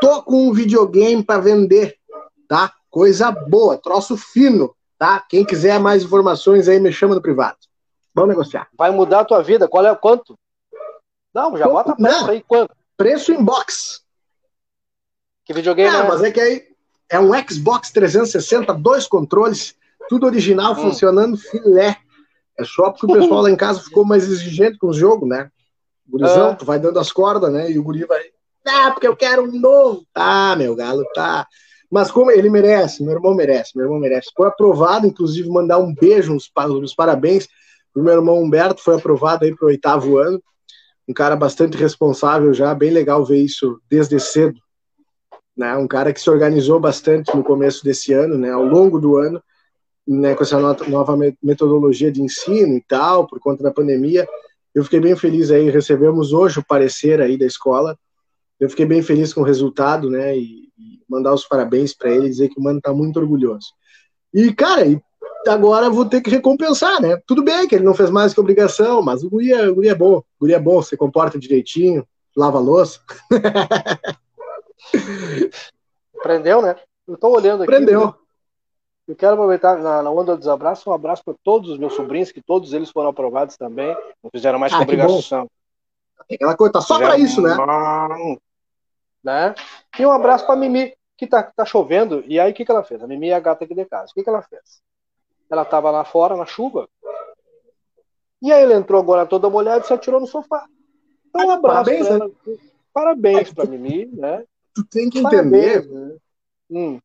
Tô 0.00 0.22
com 0.22 0.48
um 0.48 0.52
videogame 0.52 1.22
para 1.22 1.40
vender, 1.40 1.96
tá? 2.48 2.72
Coisa 2.90 3.30
boa, 3.30 3.78
troço 3.78 4.16
fino, 4.16 4.74
tá? 4.98 5.20
Quem 5.28 5.44
quiser 5.44 5.80
mais 5.80 6.02
informações 6.02 6.68
aí, 6.68 6.78
me 6.78 6.92
chama 6.92 7.14
no 7.14 7.22
privado. 7.22 7.58
Vamos 8.14 8.30
negociar. 8.30 8.68
Vai 8.76 8.90
mudar 8.90 9.20
a 9.20 9.24
tua 9.24 9.42
vida. 9.42 9.68
Qual 9.68 9.84
é 9.84 9.92
o 9.92 9.96
quanto? 9.96 10.38
Não, 11.36 11.54
já 11.54 11.68
bota 11.68 11.94
preço 11.94 12.22
não, 12.22 12.30
aí. 12.30 12.42
Quanto? 12.48 12.74
Preço 12.96 13.30
em 13.30 13.44
box. 13.44 14.00
Que 15.44 15.52
videogame 15.52 15.94
é? 15.94 16.02
mas 16.02 16.22
é 16.22 16.30
que 16.30 16.40
aí 16.40 16.64
é 17.10 17.20
um 17.20 17.30
Xbox 17.46 17.90
360, 17.90 18.72
dois 18.72 19.06
controles, 19.06 19.76
tudo 20.08 20.24
original, 20.24 20.72
hum. 20.72 20.76
funcionando 20.76 21.36
filé. 21.36 21.98
É 22.58 22.64
só 22.64 22.90
porque 22.90 23.04
o 23.04 23.20
pessoal 23.20 23.42
lá 23.42 23.50
em 23.50 23.56
casa 23.56 23.82
ficou 23.82 24.02
mais 24.02 24.24
exigente 24.24 24.78
com 24.78 24.86
o 24.86 24.94
jogo, 24.94 25.26
né? 25.26 25.50
Gurizão, 26.08 26.52
ah. 26.52 26.54
tu 26.54 26.64
vai 26.64 26.78
dando 26.78 26.98
as 26.98 27.12
cordas, 27.12 27.52
né? 27.52 27.70
E 27.70 27.78
o 27.78 27.82
guri 27.82 28.06
vai. 28.06 28.22
Ah, 28.66 28.92
porque 28.92 29.06
eu 29.06 29.14
quero 29.14 29.42
um 29.42 29.60
novo. 29.60 30.06
Tá, 30.14 30.56
meu 30.56 30.74
galo, 30.74 31.04
tá. 31.14 31.46
Mas 31.90 32.10
como 32.10 32.30
ele 32.30 32.48
merece, 32.48 33.04
meu 33.04 33.12
irmão 33.12 33.34
merece, 33.34 33.76
meu 33.76 33.84
irmão 33.84 34.00
merece. 34.00 34.30
Foi 34.34 34.48
aprovado, 34.48 35.06
inclusive, 35.06 35.50
mandar 35.50 35.76
um 35.76 35.94
beijo, 35.94 36.32
uns, 36.32 36.50
uns 36.56 36.94
parabéns 36.94 37.46
pro 37.92 38.02
meu 38.02 38.14
irmão 38.14 38.42
Humberto, 38.42 38.82
foi 38.82 38.96
aprovado 38.96 39.44
aí 39.44 39.54
pro 39.54 39.66
oitavo 39.66 40.16
ano. 40.16 40.42
Um 41.08 41.14
cara 41.14 41.36
bastante 41.36 41.76
responsável 41.76 42.52
já, 42.52 42.74
bem 42.74 42.90
legal 42.90 43.24
ver 43.24 43.38
isso 43.38 43.80
desde 43.88 44.18
cedo. 44.18 44.58
Né? 45.56 45.76
Um 45.76 45.86
cara 45.86 46.12
que 46.12 46.20
se 46.20 46.28
organizou 46.28 46.78
bastante 46.80 47.34
no 47.34 47.42
começo 47.42 47.84
desse 47.84 48.12
ano, 48.12 48.36
né? 48.36 48.50
Ao 48.50 48.64
longo 48.64 48.98
do 48.98 49.16
ano, 49.16 49.42
né? 50.06 50.34
Com 50.34 50.42
essa 50.42 50.58
nova 50.58 51.16
metodologia 51.42 52.12
de 52.12 52.20
ensino 52.20 52.74
e 52.76 52.82
tal, 52.82 53.26
por 53.26 53.40
conta 53.40 53.62
da 53.62 53.72
pandemia 53.72 54.26
eu 54.76 54.84
fiquei 54.84 55.00
bem 55.00 55.16
feliz 55.16 55.50
aí, 55.50 55.70
recebemos 55.70 56.34
hoje 56.34 56.58
o 56.58 56.64
parecer 56.64 57.18
aí 57.22 57.38
da 57.38 57.46
escola. 57.46 57.98
Eu 58.60 58.68
fiquei 58.68 58.84
bem 58.84 59.02
feliz 59.02 59.32
com 59.32 59.40
o 59.40 59.44
resultado, 59.44 60.10
né? 60.10 60.36
E, 60.36 60.68
mandar 61.08 61.32
os 61.32 61.46
parabéns 61.48 61.94
para 61.94 62.10
ele, 62.10 62.28
dizer 62.28 62.50
que 62.50 62.60
o 62.60 62.62
mano 62.62 62.78
tá 62.78 62.92
muito 62.92 63.18
orgulhoso. 63.18 63.68
E, 64.34 64.52
cara, 64.52 64.86
e 64.86 65.00
agora 65.48 65.90
vou 65.90 66.04
ter 66.04 66.20
que 66.20 66.30
recompensar, 66.30 67.00
né? 67.00 67.20
Tudo 67.26 67.42
bem 67.42 67.66
que 67.66 67.74
ele 67.74 67.84
não 67.84 67.94
fez 67.94 68.10
mais 68.10 68.34
que 68.34 68.40
obrigação, 68.40 69.02
mas 69.02 69.22
o 69.22 69.30
guri 69.30 69.52
é, 69.52 69.68
o 69.68 69.74
guri 69.74 69.88
é 69.88 69.94
bom. 69.94 70.18
O 70.18 70.24
guri 70.40 70.54
é 70.54 70.58
bom, 70.58 70.82
se 70.82 70.96
comporta 70.96 71.38
direitinho, 71.38 72.06
lava 72.36 72.58
louça. 72.58 73.00
Aprendeu, 76.18 76.62
né? 76.62 76.76
Eu 77.06 77.16
tô 77.16 77.28
olhando 77.28 77.62
aqui. 77.62 77.72
Aprendeu. 77.72 78.14
Eu 79.06 79.14
quero 79.14 79.34
aproveitar 79.34 79.78
na, 79.78 80.02
na 80.02 80.10
onda 80.10 80.36
dos 80.36 80.48
abraços, 80.48 80.84
um 80.86 80.92
abraço 80.92 81.22
para 81.24 81.34
todos 81.44 81.70
os 81.70 81.78
meus 81.78 81.94
sobrinhos, 81.94 82.32
que 82.32 82.42
todos 82.42 82.72
eles 82.72 82.90
foram 82.90 83.10
aprovados 83.10 83.56
também, 83.56 83.96
não 84.22 84.30
fizeram 84.30 84.58
mais 84.58 84.72
ah, 84.72 84.78
que 84.78 84.82
obrigação. 84.82 85.48
Aquela 86.28 86.56
coisa, 86.56 86.72
tá 86.72 86.80
só 86.80 86.98
para 86.98 87.16
isso, 87.16 87.40
né? 87.40 87.56
né? 89.22 89.54
E 89.96 90.04
um 90.04 90.10
abraço 90.10 90.44
para 90.44 90.56
Mimi, 90.56 90.92
que 91.16 91.24
tá, 91.24 91.40
tá 91.44 91.64
chovendo, 91.64 92.24
e 92.26 92.40
aí 92.40 92.50
o 92.50 92.54
que, 92.54 92.64
que 92.64 92.70
ela 92.70 92.82
fez? 92.82 93.00
A 93.00 93.06
Mimi 93.06 93.28
é 93.28 93.34
a 93.34 93.40
gata 93.40 93.64
aqui 93.64 93.76
de 93.76 93.84
casa. 93.84 94.10
O 94.10 94.14
que, 94.14 94.24
que 94.24 94.28
ela 94.28 94.42
fez? 94.42 94.82
Ela 95.50 95.64
tava 95.64 95.90
lá 95.90 96.04
fora, 96.04 96.36
na 96.36 96.46
chuva, 96.46 96.88
e 98.42 98.52
aí 98.52 98.62
ela 98.62 98.74
entrou 98.74 99.00
agora 99.00 99.26
toda 99.26 99.48
molhada 99.48 99.84
e 99.84 99.86
se 99.86 99.92
atirou 99.92 100.20
no 100.20 100.26
sofá. 100.26 100.66
Então, 101.28 101.46
um 101.46 101.50
abraço 101.50 101.90
Parabéns, 101.90 102.08
pra. 102.08 102.18
Né? 102.18 102.32
Parabéns 102.92 103.52
para 103.52 103.64
Mimi, 103.66 104.06
né? 104.06 104.44
Tu 104.74 104.84
tem 104.84 105.08
que 105.08 105.18
entender. 105.18 105.82
Parabéns, 105.82 105.90
né? 105.90 106.16
hum 106.70 107.00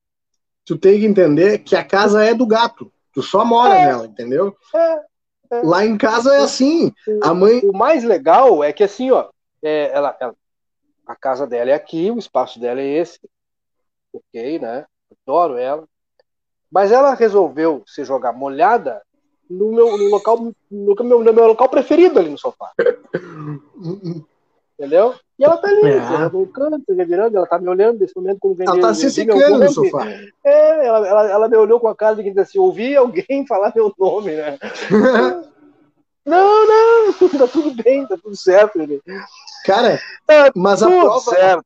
tu 0.65 0.77
tem 0.77 0.99
que 0.99 1.05
entender 1.05 1.59
que 1.59 1.75
a 1.75 1.83
casa 1.83 2.23
é 2.23 2.33
do 2.33 2.45
gato. 2.45 2.91
Tu 3.13 3.21
só 3.21 3.43
mora 3.43 3.75
é, 3.75 3.87
nela, 3.87 4.05
entendeu? 4.05 4.55
É, 4.73 4.93
é. 5.51 5.61
Lá 5.63 5.85
em 5.85 5.97
casa 5.97 6.33
é 6.33 6.37
assim. 6.39 6.93
A 7.21 7.33
mãe. 7.33 7.59
O 7.63 7.75
mais 7.75 8.03
legal 8.03 8.63
é 8.63 8.71
que 8.71 8.83
assim, 8.83 9.11
ó, 9.11 9.29
é, 9.61 9.91
ela, 9.93 10.15
ela, 10.19 10.33
a 11.05 11.15
casa 11.15 11.45
dela 11.45 11.71
é 11.71 11.73
aqui, 11.73 12.09
o 12.09 12.17
espaço 12.17 12.59
dela 12.59 12.79
é 12.79 12.87
esse. 12.87 13.19
Ok, 14.13 14.59
né? 14.59 14.85
Adoro 15.27 15.57
ela. 15.57 15.85
Mas 16.71 16.91
ela 16.91 17.13
resolveu 17.13 17.83
se 17.85 18.03
jogar 18.03 18.31
molhada 18.31 19.01
no 19.49 19.71
meu 19.71 19.97
no 19.97 20.09
local 20.09 20.53
no 20.71 20.95
meu, 21.03 21.23
no 21.23 21.33
meu 21.33 21.47
local 21.47 21.67
preferido 21.67 22.19
ali 22.19 22.29
no 22.29 22.37
sofá. 22.37 22.71
Entendeu? 24.79 25.13
E 25.37 25.43
ela 25.43 25.57
tá 25.57 25.67
ali, 25.67 25.89
é. 25.89 26.29
no 26.29 26.47
canto, 26.47 26.93
revirando, 26.93 27.37
ela 27.37 27.45
tá 27.45 27.59
me 27.59 27.67
olhando 27.67 27.99
nesse 27.99 28.15
momento 28.15 28.39
como 28.39 28.55
vem 28.55 28.67
Ela 28.67 28.79
tá 28.79 28.93
se 28.93 29.11
secando 29.11 29.59
no 29.59 29.71
sofá. 29.71 30.07
É, 30.43 30.87
ela, 30.87 31.07
ela, 31.07 31.29
ela, 31.29 31.47
me 31.49 31.57
olhou 31.57 31.79
com 31.79 31.87
a 31.87 31.95
cara 31.95 32.15
de 32.15 32.23
que 32.23 32.39
assim, 32.39 32.57
ouvi 32.57 32.95
alguém 32.95 33.45
falar 33.47 33.73
meu 33.75 33.93
nome, 33.99 34.35
né? 34.35 34.57
não, 36.25 36.67
não, 36.67 37.13
tá 37.37 37.47
tudo 37.47 37.83
bem, 37.83 38.07
tá 38.07 38.17
tudo 38.17 38.35
certo. 38.35 38.79
Ele. 38.79 39.01
Cara, 39.65 39.99
tá 40.25 40.51
mas 40.55 40.81
a 40.81 40.87
prova, 40.87 41.19
certo. 41.31 41.65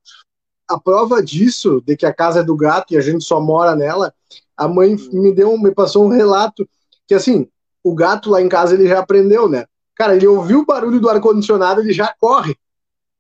a 0.70 0.80
prova 0.80 1.24
disso, 1.24 1.82
de 1.86 1.96
que 1.96 2.06
a 2.06 2.14
casa 2.14 2.40
é 2.40 2.44
do 2.44 2.56
gato 2.56 2.94
e 2.94 2.98
a 2.98 3.02
gente 3.02 3.24
só 3.24 3.40
mora 3.40 3.76
nela, 3.76 4.14
a 4.58 4.68
mãe 4.68 4.96
me 5.12 5.34
deu, 5.34 5.58
me 5.58 5.74
passou 5.74 6.06
um 6.06 6.10
relato 6.10 6.68
que 7.08 7.14
assim, 7.14 7.48
o 7.84 7.94
gato 7.94 8.30
lá 8.30 8.42
em 8.42 8.50
casa 8.50 8.74
ele 8.74 8.88
já 8.88 9.00
aprendeu, 9.00 9.48
né? 9.48 9.66
Cara, 9.96 10.16
ele 10.16 10.28
ouviu 10.28 10.60
o 10.60 10.66
barulho 10.66 11.00
do 11.00 11.10
ar-condicionado, 11.10 11.82
ele 11.82 11.94
já 11.94 12.14
corre 12.20 12.58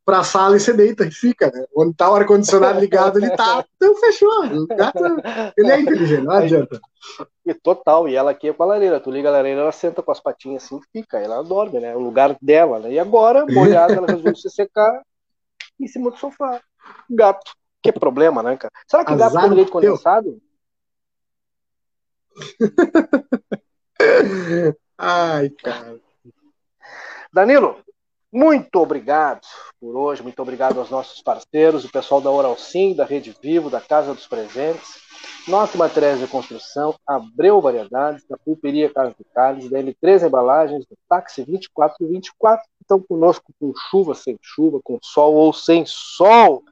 para 0.03 0.19
a 0.19 0.23
sala 0.23 0.55
e 0.55 0.59
você 0.59 0.71
deita 0.71 1.05
e 1.05 1.11
fica, 1.11 1.51
né? 1.51 1.65
Onde 1.75 1.95
tá 1.95 2.11
o 2.11 2.15
ar-condicionado 2.15 2.79
ligado, 2.79 3.17
ele 3.17 3.29
tá. 3.31 3.65
Então 3.75 3.95
fechou. 3.95 4.45
O 4.45 4.67
gato, 4.67 4.99
ele 5.57 5.71
é 5.71 5.79
inteligente, 5.79 6.23
não 6.23 6.33
adianta. 6.33 6.79
E 7.45 7.53
total, 7.53 8.07
e 8.07 8.15
ela 8.15 8.31
aqui 8.31 8.49
é 8.49 8.53
com 8.53 8.63
a 8.63 8.67
lareira. 8.67 8.99
Tu 8.99 9.09
liga 9.09 9.29
a 9.29 9.31
lareira, 9.31 9.61
ela 9.61 9.71
senta 9.71 10.03
com 10.03 10.11
as 10.11 10.19
patinhas 10.19 10.63
assim 10.63 10.77
e 10.77 10.99
fica. 10.99 11.17
Ela 11.17 11.41
dorme, 11.43 11.79
né? 11.79 11.95
O 11.95 11.99
lugar 11.99 12.37
dela, 12.41 12.79
né? 12.79 12.91
E 12.91 12.99
agora, 12.99 13.45
molhada, 13.49 13.93
ela 13.93 14.07
resolve 14.07 14.35
se 14.35 14.49
secar 14.49 15.01
em 15.79 15.87
cima 15.87 16.11
do 16.11 16.17
sofá. 16.17 16.61
Gato. 17.09 17.53
Que 17.81 17.91
problema, 17.91 18.43
né, 18.43 18.57
cara? 18.57 18.73
Será 18.87 19.05
que 19.05 19.13
Azar 19.13 19.31
gato 19.31 19.43
come 19.43 19.55
leite 19.55 19.71
condensado? 19.71 20.39
Ai, 24.97 25.49
cara. 25.49 25.99
Danilo, 27.33 27.77
muito 28.31 28.75
obrigado 28.81 29.47
por 29.79 29.95
hoje, 29.95 30.21
muito 30.21 30.41
obrigado 30.41 30.79
aos 30.79 30.89
nossos 30.89 31.21
parceiros, 31.21 31.85
o 31.85 31.91
pessoal 31.91 32.19
da 32.19 32.29
Oral 32.29 32.57
Sim, 32.57 32.93
da 32.93 33.05
Rede 33.05 33.35
Vivo, 33.41 33.69
da 33.69 33.79
Casa 33.79 34.13
dos 34.13 34.27
Presentes, 34.27 34.99
Nossa 35.47 35.77
Materiais 35.77 36.19
de 36.19 36.27
Construção, 36.27 36.95
Abreu 37.07 37.61
Variedades, 37.61 38.25
da 38.27 38.37
Pulperia 38.37 38.93
Casa 38.93 39.15
de 39.17 39.25
Carnes, 39.33 39.69
da 39.69 39.79
L3 39.79 40.27
Embalagens, 40.27 40.85
do 40.85 40.97
Táxi 41.07 41.45
2424, 41.45 42.63
que 42.63 42.83
estão 42.83 43.01
conosco 43.01 43.53
com 43.59 43.73
chuva, 43.89 44.13
sem 44.15 44.37
chuva, 44.41 44.79
com 44.83 44.99
sol 45.01 45.33
ou 45.35 45.53
sem 45.53 45.85
sol. 45.85 46.63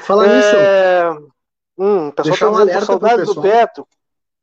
Fala 0.00 0.26
é... 0.26 0.36
nisso. 0.36 1.30
Hum, 1.76 2.08
o 2.08 2.12
pessoal 2.12 2.34
está 2.34 2.50
um 2.50 2.66
dizendo 2.66 2.86
saudades 2.86 3.26
do 3.26 3.40
Beto. 3.40 3.88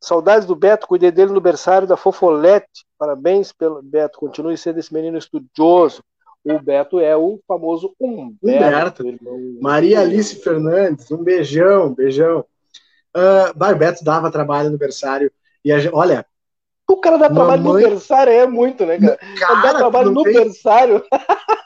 Saudades 0.02 0.44
do 0.44 0.56
Beto, 0.56 0.88
cuidei 0.88 1.12
dele 1.12 1.30
no 1.30 1.40
berçário 1.40 1.86
da 1.86 1.96
Fofolete. 1.96 2.84
Parabéns 2.98 3.52
pelo 3.52 3.80
Beto, 3.80 4.18
continue 4.18 4.58
sendo 4.58 4.80
esse 4.80 4.92
menino 4.92 5.16
estudioso. 5.16 6.02
O 6.44 6.58
Beto 6.58 6.98
é 6.98 7.16
o 7.16 7.38
famoso 7.46 7.94
Humberto. 8.00 9.04
Humberto. 9.04 9.60
Maria 9.60 10.00
Alice 10.00 10.34
Fernandes, 10.42 11.08
um 11.12 11.22
beijão, 11.22 11.94
beijão. 11.94 12.44
Uh, 13.16 13.76
Beto 13.78 14.02
dava 14.02 14.28
trabalho 14.28 14.70
no 14.70 14.76
berçário. 14.76 15.30
E 15.64 15.70
a, 15.70 15.78
olha. 15.92 16.26
O 16.90 16.96
cara 16.96 17.16
dá 17.16 17.30
trabalho 17.30 17.62
mamãe... 17.62 17.84
no 17.84 17.90
berçário 17.90 18.32
é 18.32 18.44
muito, 18.44 18.84
né, 18.84 18.98
cara? 18.98 19.18
cara 19.38 19.62
dá 19.62 19.74
trabalho 19.74 20.10
no 20.10 20.24
tem... 20.24 20.32
berçário. 20.32 21.04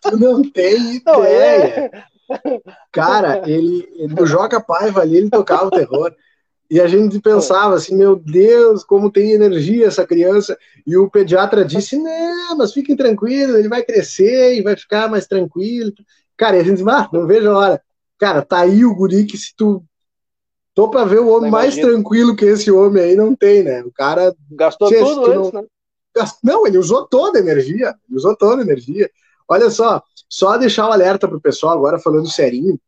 Tu 0.03 0.17
não 0.19 0.43
tem 0.43 1.03
não, 1.07 1.25
ideia. 1.25 1.91
É... 2.29 2.63
Cara, 2.93 3.43
ele, 3.49 3.89
no 4.09 4.27
Joca 4.27 4.61
Paiva 4.61 5.01
ali, 5.01 5.17
ele 5.17 5.31
tocava 5.31 5.69
o 5.69 5.71
terror. 5.71 6.15
E 6.69 6.81
a 6.81 6.89
gente 6.89 7.21
pensava 7.21 7.75
assim, 7.75 7.95
meu 7.97 8.17
Deus, 8.17 8.83
como 8.83 9.11
tem 9.11 9.33
energia 9.33 9.87
essa 9.87 10.07
criança. 10.07 10.59
E 10.87 10.97
o 10.97 11.09
pediatra 11.09 11.65
disse: 11.65 11.97
não, 11.97 12.57
mas 12.57 12.73
fiquem 12.73 12.97
tranquilos, 12.97 13.57
ele 13.57 13.69
vai 13.69 13.85
crescer 13.85 14.57
e 14.57 14.63
vai 14.63 14.77
ficar 14.77 15.09
mais 15.09 15.27
tranquilo. 15.27 15.93
Cara, 16.37 16.57
e 16.57 16.61
a 16.61 16.65
gente 16.65 16.79
diz, 16.79 16.87
ah, 16.87 17.09
não 17.13 17.27
vejo 17.27 17.51
a 17.51 17.59
hora. 17.59 17.83
Cara, 18.19 18.43
tá 18.43 18.61
aí 18.61 18.85
o 18.85 18.95
guri 18.95 19.25
que 19.25 19.39
se 19.39 19.55
tu. 19.57 19.83
Tô 20.75 20.91
pra 20.91 21.05
ver 21.05 21.21
o 21.21 21.29
homem 21.29 21.51
mais 21.51 21.75
tranquilo 21.75 22.37
que 22.37 22.45
esse 22.45 22.71
homem 22.71 23.03
aí, 23.03 23.17
não 23.17 23.35
tem, 23.35 23.63
né? 23.63 23.83
O 23.83 23.93
cara. 23.93 24.35
Gastou 24.51 24.91
tudo 24.91 25.25
antes, 25.27 25.53
não... 25.53 25.63
né? 25.63 25.69
Não, 26.43 26.67
ele 26.67 26.79
usou 26.79 27.07
toda 27.07 27.39
a 27.39 27.43
energia. 27.43 27.95
Ele 28.09 28.17
usou 28.17 28.37
toda 28.37 28.61
a 28.61 28.65
energia. 28.65 29.09
Olha 29.49 29.71
só, 29.71 30.03
só 30.29 30.57
deixar 30.57 30.89
o 30.89 30.93
alerta 30.93 31.29
pro 31.29 31.41
pessoal 31.41 31.75
agora, 31.75 31.99
falando 31.99 32.29
serinho. 32.29 32.79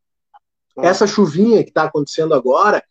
Ah. 0.76 0.86
Essa 0.86 1.06
chuvinha 1.06 1.62
que 1.62 1.72
tá 1.72 1.84
acontecendo 1.84 2.34
agora 2.34 2.82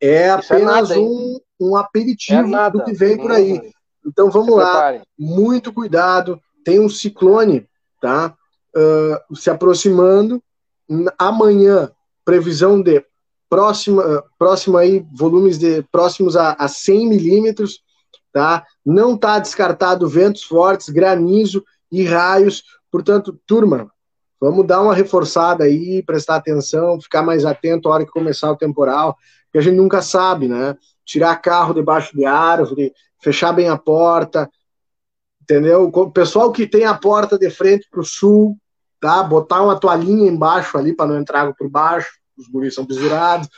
é 0.00 0.12
é 0.12 0.30
apenas 0.30 0.90
é 0.90 0.94
nada, 0.94 1.00
um, 1.00 1.40
um 1.60 1.76
aperitivo 1.76 2.54
é 2.54 2.70
do 2.70 2.84
que 2.84 2.92
vem 2.92 3.16
por 3.16 3.32
aí. 3.32 3.72
Então 4.06 4.30
vamos 4.30 4.56
lá, 4.56 4.70
prepare. 4.70 5.02
muito 5.18 5.72
cuidado. 5.72 6.40
Tem 6.64 6.80
um 6.80 6.88
ciclone, 6.88 7.66
tá? 8.00 8.34
Uh, 8.76 9.36
se 9.36 9.50
aproximando. 9.50 10.42
Amanhã, 11.18 11.90
previsão 12.24 12.80
de 12.80 13.04
próxima, 13.48 14.02
uh, 14.02 14.22
próxima 14.38 14.80
aí, 14.80 15.04
volumes 15.14 15.58
de 15.58 15.82
próximos 15.90 16.36
a, 16.36 16.52
a 16.52 16.68
100 16.68 17.08
milímetros, 17.08 17.80
tá? 18.32 18.64
Não 18.84 19.14
está 19.14 19.38
descartado 19.38 20.08
ventos 20.08 20.42
fortes, 20.42 20.88
granizo 20.88 21.64
e 21.90 22.04
raios. 22.04 22.62
Portanto, 22.90 23.38
turma, 23.46 23.90
vamos 24.40 24.66
dar 24.66 24.80
uma 24.80 24.94
reforçada 24.94 25.64
aí, 25.64 26.02
prestar 26.02 26.36
atenção, 26.36 27.00
ficar 27.00 27.22
mais 27.22 27.44
atento 27.44 27.88
a 27.88 27.92
hora 27.92 28.04
que 28.06 28.12
começar 28.12 28.50
o 28.50 28.56
temporal, 28.56 29.16
porque 29.48 29.58
a 29.58 29.62
gente 29.62 29.76
nunca 29.76 30.02
sabe, 30.02 30.46
né? 30.46 30.76
Tirar 31.04 31.36
carro 31.36 31.74
debaixo 31.74 32.16
de 32.16 32.24
árvore, 32.24 32.92
fechar 33.20 33.52
bem 33.52 33.68
a 33.68 33.78
porta, 33.78 34.48
entendeu? 35.42 35.90
O 35.92 36.10
pessoal 36.10 36.52
que 36.52 36.66
tem 36.66 36.84
a 36.84 36.94
porta 36.94 37.38
de 37.38 37.48
frente 37.50 37.88
para 37.90 38.00
o 38.00 38.04
sul, 38.04 38.56
tá? 39.00 39.22
Botar 39.22 39.62
uma 39.62 39.78
toalhinha 39.78 40.30
embaixo 40.30 40.76
ali 40.76 40.94
para 40.94 41.06
não 41.06 41.18
entrar 41.18 41.52
por 41.54 41.68
baixo, 41.70 42.10
os 42.36 42.46
guris 42.48 42.74
são 42.74 42.84
pisurados, 42.84 43.48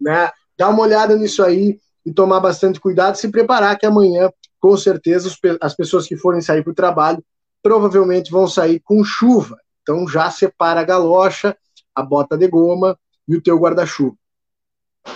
né? 0.00 0.30
Dá 0.58 0.68
uma 0.68 0.82
olhada 0.82 1.16
nisso 1.16 1.42
aí 1.42 1.78
e 2.04 2.12
tomar 2.12 2.40
bastante 2.40 2.80
cuidado, 2.80 3.16
se 3.16 3.28
preparar 3.30 3.78
que 3.78 3.86
amanhã, 3.86 4.30
com 4.60 4.76
certeza, 4.76 5.30
as 5.60 5.74
pessoas 5.74 6.06
que 6.06 6.16
forem 6.16 6.40
sair 6.40 6.64
para 6.64 6.72
o 6.72 6.74
trabalho 6.74 7.24
provavelmente 7.62 8.30
vão 8.30 8.48
sair 8.48 8.80
com 8.80 9.04
chuva. 9.04 9.56
Então 9.82 10.08
já 10.08 10.30
separa 10.30 10.80
a 10.80 10.84
galocha, 10.84 11.56
a 11.94 12.02
bota 12.02 12.36
de 12.36 12.48
goma 12.48 12.98
e 13.26 13.36
o 13.36 13.42
teu 13.42 13.58
guarda-chuva. 13.58 14.16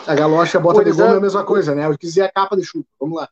A 0.06 0.14
galocha 0.14 0.58
a 0.58 0.60
bota 0.60 0.84
de 0.84 0.92
goma 0.92 1.14
é 1.14 1.16
a 1.16 1.20
mesma 1.20 1.44
coisa, 1.44 1.74
né? 1.74 1.86
Eu 1.86 1.96
quiser 1.96 2.26
a 2.26 2.32
capa 2.32 2.56
de 2.56 2.64
chuva. 2.64 2.84
Vamos 2.98 3.16
lá. 3.16 3.28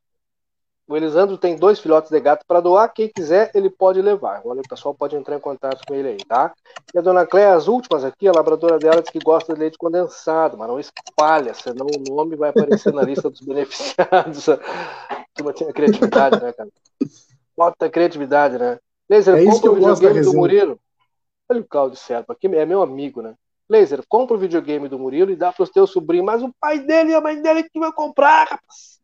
O 0.91 0.97
Elisandro 0.97 1.39
tem 1.39 1.55
dois 1.55 1.79
filhotes 1.79 2.11
de 2.11 2.19
gato 2.19 2.45
para 2.45 2.61
doar. 2.61 2.93
Quem 2.93 3.09
quiser, 3.09 3.53
ele 3.55 3.71
pode 3.71 4.03
levar. 4.03 4.43
Olha, 4.45 4.61
o 4.61 4.69
pessoal 4.69 4.93
pode 4.93 5.15
entrar 5.15 5.37
em 5.37 5.41
contato 5.41 5.87
com 5.87 5.95
ele 5.95 6.09
aí, 6.09 6.17
tá? 6.17 6.53
E 6.93 6.99
a 6.99 7.01
dona 7.01 7.25
Cléia, 7.25 7.55
as 7.55 7.69
últimas 7.69 8.05
aqui, 8.05 8.27
a 8.27 8.33
labradora 8.33 8.77
dela 8.77 9.01
diz 9.01 9.09
que 9.09 9.21
gosta 9.21 9.55
de 9.55 9.61
leite 9.61 9.79
condensado, 9.79 10.59
mas 10.59 10.67
não 10.67 10.81
espalha, 10.81 11.55
senão 11.55 11.87
o 11.87 12.13
nome 12.13 12.35
vai 12.35 12.51
aparecer 12.51 12.93
na 12.93 13.03
lista 13.03 13.31
dos 13.31 13.41
beneficiados. 13.41 14.47
Turma 15.33 15.53
tinha 15.53 15.73
criatividade, 15.73 16.43
né, 16.43 16.53
cara? 16.53 16.69
Falta 17.57 17.89
criatividade, 17.89 18.59
né? 18.59 18.81
Laser, 19.09 19.37
é 19.37 19.45
compra 19.45 19.71
o 19.71 19.75
videogame 19.77 20.23
do 20.23 20.35
Murilo. 20.35 20.81
Olha 21.49 21.61
o 21.61 21.65
Claudio 21.65 21.99
Serpa, 21.99 22.33
aqui 22.33 22.49
é 22.49 22.67
meu 22.67 22.83
amigo, 22.83 23.23
né? 23.23 23.37
Laser, 23.71 24.03
compra 24.09 24.37
o 24.37 24.41
videogame 24.41 24.89
do 24.89 24.99
Murilo 24.99 25.31
e 25.31 25.37
dá 25.37 25.53
para 25.53 25.63
os 25.63 25.71
teus 25.71 25.91
sobrinhos, 25.91 26.27
mas 26.27 26.43
o 26.43 26.53
pai 26.61 26.81
dele 26.81 27.13
e 27.13 27.15
a 27.15 27.21
mãe 27.21 27.41
dele 27.41 27.63
que 27.63 27.79
vai 27.79 27.93
comprar, 27.93 28.49
rapaz 28.49 28.99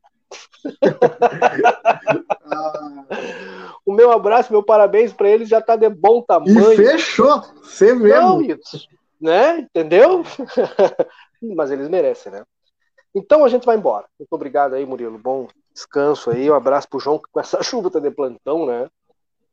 o 3.86 3.92
meu 3.92 4.10
abraço, 4.10 4.52
meu 4.52 4.64
parabéns 4.64 5.12
para 5.12 5.28
eles 5.28 5.48
já 5.48 5.60
tá 5.60 5.76
de 5.76 5.88
bom 5.88 6.20
tamanho. 6.20 6.72
E 6.72 6.76
fechou, 6.76 7.40
você 7.62 7.94
mesmo. 7.94 8.40
Não, 8.40 8.58
né? 9.20 9.60
Entendeu? 9.60 10.24
Mas 11.54 11.70
eles 11.70 11.88
merecem, 11.88 12.32
né? 12.32 12.42
Então 13.14 13.44
a 13.44 13.48
gente 13.48 13.64
vai 13.64 13.76
embora. 13.76 14.06
Muito 14.18 14.32
obrigado 14.32 14.74
aí, 14.74 14.84
Murilo. 14.84 15.16
Bom 15.16 15.46
descanso 15.72 16.30
aí. 16.30 16.50
Um 16.50 16.54
abraço 16.54 16.88
pro 16.88 16.98
João, 16.98 17.18
que 17.18 17.30
com 17.30 17.40
essa 17.40 17.62
chuva 17.62 17.90
tá 17.90 18.00
de 18.00 18.10
plantão, 18.10 18.66
né? 18.66 18.90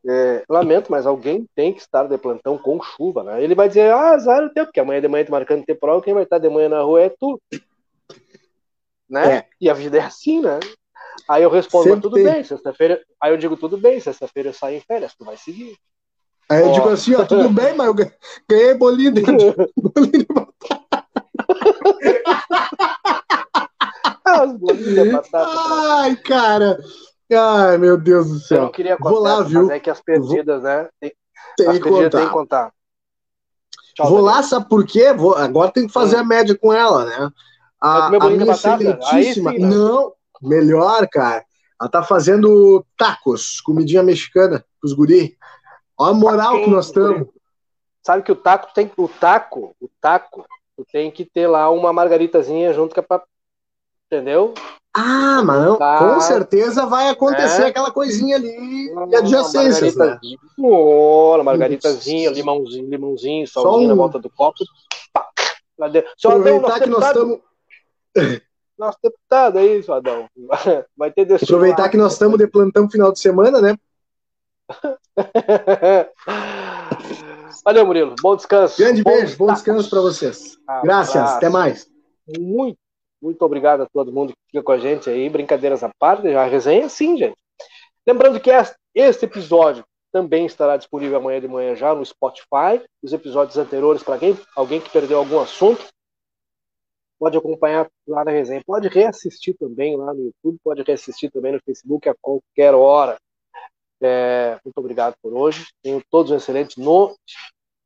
É, 0.05 0.43
lamento, 0.49 0.91
mas 0.91 1.05
alguém 1.05 1.47
tem 1.55 1.73
que 1.73 1.80
estar 1.80 2.07
de 2.07 2.17
plantão 2.17 2.57
com 2.57 2.81
chuva, 2.81 3.23
né? 3.23 3.41
Ele 3.41 3.55
vai 3.55 3.69
dizer, 3.69 3.91
ah, 3.91 4.11
azar 4.11 4.43
o 4.43 4.49
tempo, 4.49 4.67
porque 4.67 4.80
amanhã 4.80 4.99
de 4.99 5.07
manhã 5.07 5.23
tá 5.23 5.31
marcando 5.31 5.63
temporal, 5.63 6.01
quem 6.01 6.13
vai 6.13 6.23
estar 6.23 6.39
de 6.39 6.49
manhã 6.49 6.67
na 6.67 6.81
rua 6.81 7.03
é 7.03 7.09
tu 7.09 7.39
né? 9.13 9.38
É. 9.38 9.45
E 9.61 9.69
a 9.69 9.73
vida 9.73 9.97
é 9.97 10.01
assim, 10.01 10.41
né? 10.41 10.59
Aí 11.30 11.43
eu 11.43 11.49
respondo, 11.49 11.84
Sempre 11.84 12.01
tudo 12.01 12.15
tem. 12.15 12.25
bem, 12.25 12.43
sexta-feira. 12.43 12.99
Aí 13.21 13.31
eu 13.31 13.38
digo, 13.38 13.55
tudo 13.55 13.77
bem, 13.77 13.99
sexta-feira 13.99 14.49
eu 14.49 14.53
saio 14.53 14.77
em 14.77 14.81
férias, 14.81 15.13
tu 15.15 15.23
vai 15.23 15.38
seguir. 15.38 15.77
Aí 16.49 16.61
eu 16.61 16.69
ó. 16.69 16.73
digo 16.73 16.89
assim, 16.89 17.13
ó, 17.13 17.23
tudo 17.23 17.49
bem, 17.49 17.75
mas 17.75 17.88
eu 17.88 17.93
ganhei 17.93 18.73
de, 18.73 18.73
bolinho 18.73 19.13
de 19.13 19.21
batata. 19.21 19.69
As 24.25 24.57
bolinhas 24.57 25.05
de 25.05 25.11
batata. 25.11 25.47
Ai, 25.47 26.15
cara. 26.17 26.80
Ai, 27.31 27.77
meu 27.77 27.97
Deus 27.97 28.29
do 28.29 28.39
céu. 28.39 28.57
Eu 28.57 28.63
não 28.63 28.71
queria 28.71 28.97
contar, 28.97 29.09
Vou 29.09 29.19
lá, 29.19 29.41
viu? 29.41 29.71
é 29.71 29.79
que 29.79 29.89
as 29.89 30.01
perdidas, 30.01 30.61
Vou... 30.61 30.71
né? 30.71 30.89
Tem, 30.99 31.13
tem 31.57 31.67
as 31.67 31.79
perdidas 31.79 32.11
tem 32.11 32.25
que 32.25 32.33
contar. 32.33 32.73
Tchau, 33.95 34.09
Vou 34.09 34.21
lá, 34.21 34.41
sabe 34.43 34.67
por 34.67 34.85
quê? 34.85 35.13
Vou... 35.13 35.35
Agora 35.35 35.71
tem 35.71 35.87
que 35.87 35.93
fazer 35.93 36.17
a 36.17 36.23
média 36.23 36.57
com 36.57 36.73
ela, 36.73 37.05
né? 37.05 37.29
A, 37.79 38.07
a 38.07 38.09
minha 38.09 38.51
excelentíssima. 38.51 39.51
Sim, 39.51 39.59
né? 39.59 39.67
Não, 39.67 40.13
melhor, 40.41 41.07
cara. 41.09 41.45
Ela 41.79 41.89
tá 41.89 42.01
fazendo 42.01 42.85
tacos, 42.97 43.59
comidinha 43.61 44.01
mexicana 44.03 44.63
pros 44.79 44.93
guri. 44.93 45.37
Olha 45.97 46.11
a 46.11 46.13
moral 46.13 46.61
que 46.61 46.69
nós 46.69 46.87
estamos. 46.87 47.27
Sabe 48.01 48.23
que 48.23 48.31
o 48.31 48.35
taco 48.35 48.73
tem 48.73 48.91
o 48.97 49.07
taco, 49.07 49.75
o 49.79 49.89
taco, 50.01 50.45
tu 50.75 50.85
tem 50.91 51.09
que 51.09 51.23
ter 51.23 51.47
lá 51.47 51.69
uma 51.69 51.93
margaritazinha 51.93 52.73
junto 52.73 52.93
com 52.93 53.01
a 53.13 53.21
entendeu? 54.14 54.53
Ah, 54.95 55.41
mas 55.44 55.77
tá. 55.80 55.98
com 55.98 56.22
certeza 56.22 56.85
vai 56.85 57.10
acontecer 57.10 57.64
é. 57.64 57.68
aquela 57.68 57.90
coisinha 57.90 58.35
ali 58.35 58.94
de 59.10 59.15
adjacências, 59.15 59.95
né? 59.95 60.19
Olha, 60.61 61.44
margaritazinha, 61.44 62.30
limãozinho, 62.30 62.88
limãozinho, 62.88 63.48
só 63.48 63.80
um... 63.80 63.88
na 63.88 63.95
volta 63.95 64.19
do 64.19 64.30
copo. 64.30 64.60
Pá, 65.11 65.27
Aproveitar 66.23 66.80
que 66.80 66.90
nós 66.90 67.06
estamos 67.07 67.40
nosso 68.77 68.99
deputado 69.02 69.57
aí, 69.57 69.84
Adão. 69.90 70.30
Vai 70.95 71.10
ter 71.11 71.27
Aproveitar 71.34 71.90
que 71.90 71.98
nós 71.98 72.14
estamos 72.14 72.38
de 72.38 72.45
plantão 72.45 72.88
final 72.88 73.11
de 73.11 73.19
semana, 73.19 73.60
né? 73.60 73.76
Valeu, 77.65 77.85
Murilo. 77.85 78.15
Bom 78.22 78.35
descanso. 78.35 78.77
Grande 78.77 79.02
bom 79.03 79.11
beijo, 79.11 79.38
bom 79.38 79.52
descanso 79.52 79.90
para 79.90 80.02
vocês. 80.02 80.56
Graças, 80.84 81.15
até 81.15 81.49
mais. 81.49 81.88
Muito, 82.40 82.77
muito 83.23 83.41
obrigado 83.43 83.83
a 83.83 83.85
todo 83.85 84.11
mundo 84.11 84.33
que 84.33 84.39
fica 84.47 84.61
com 84.61 84.71
a 84.73 84.77
gente 84.77 85.09
aí. 85.09 85.29
Brincadeiras 85.29 85.81
à 85.81 85.89
parte, 85.97 86.27
a 86.27 86.43
resenha 86.43 86.89
sim, 86.89 87.17
gente. 87.17 87.37
Lembrando 88.05 88.37
que 88.39 88.51
este 88.93 89.25
episódio 89.25 89.85
também 90.11 90.45
estará 90.45 90.75
disponível 90.75 91.17
amanhã 91.17 91.39
de 91.39 91.47
manhã 91.47 91.73
já 91.73 91.95
no 91.95 92.05
Spotify. 92.05 92.83
Os 93.01 93.13
episódios 93.13 93.57
anteriores, 93.57 94.03
para 94.03 94.15
alguém, 94.15 94.37
alguém 94.55 94.81
que 94.81 94.89
perdeu 94.89 95.17
algum 95.17 95.39
assunto, 95.39 95.87
pode 97.17 97.37
acompanhar 97.37 97.89
lá 98.05 98.25
na 98.25 98.31
resenha. 98.31 98.61
Pode 98.65 98.89
reassistir 98.89 99.55
também 99.57 99.95
lá 99.95 100.13
no 100.13 100.25
YouTube, 100.25 100.59
pode 100.61 100.83
reassistir 100.83 101.31
também 101.31 101.53
no 101.53 101.61
Facebook 101.65 102.09
a 102.09 102.15
qualquer 102.21 102.75
hora. 102.75 103.15
É, 104.01 104.59
muito 104.65 104.77
obrigado 104.77 105.15
por 105.21 105.33
hoje. 105.33 105.67
Tenham 105.81 106.01
todos 106.11 106.29
um 106.29 106.35
excelente 106.35 106.77
noite. 106.77 107.37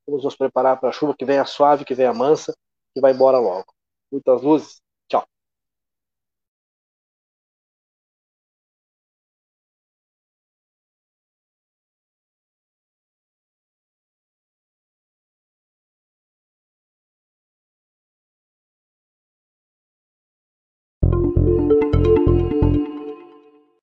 Vamos 0.08 0.24
nos 0.24 0.36
preparar 0.36 0.80
para 0.80 0.90
a 0.90 0.92
chuva 0.92 1.16
que 1.16 1.26
venha 1.26 1.46
suave, 1.46 1.86
que 1.86 1.94
venha 1.94 2.12
mansa, 2.12 2.56
que 2.96 3.00
vai 3.00 3.14
embora 3.14 3.38
logo. 3.38 3.72
Muitas 4.12 4.42
luzes. 4.42 4.82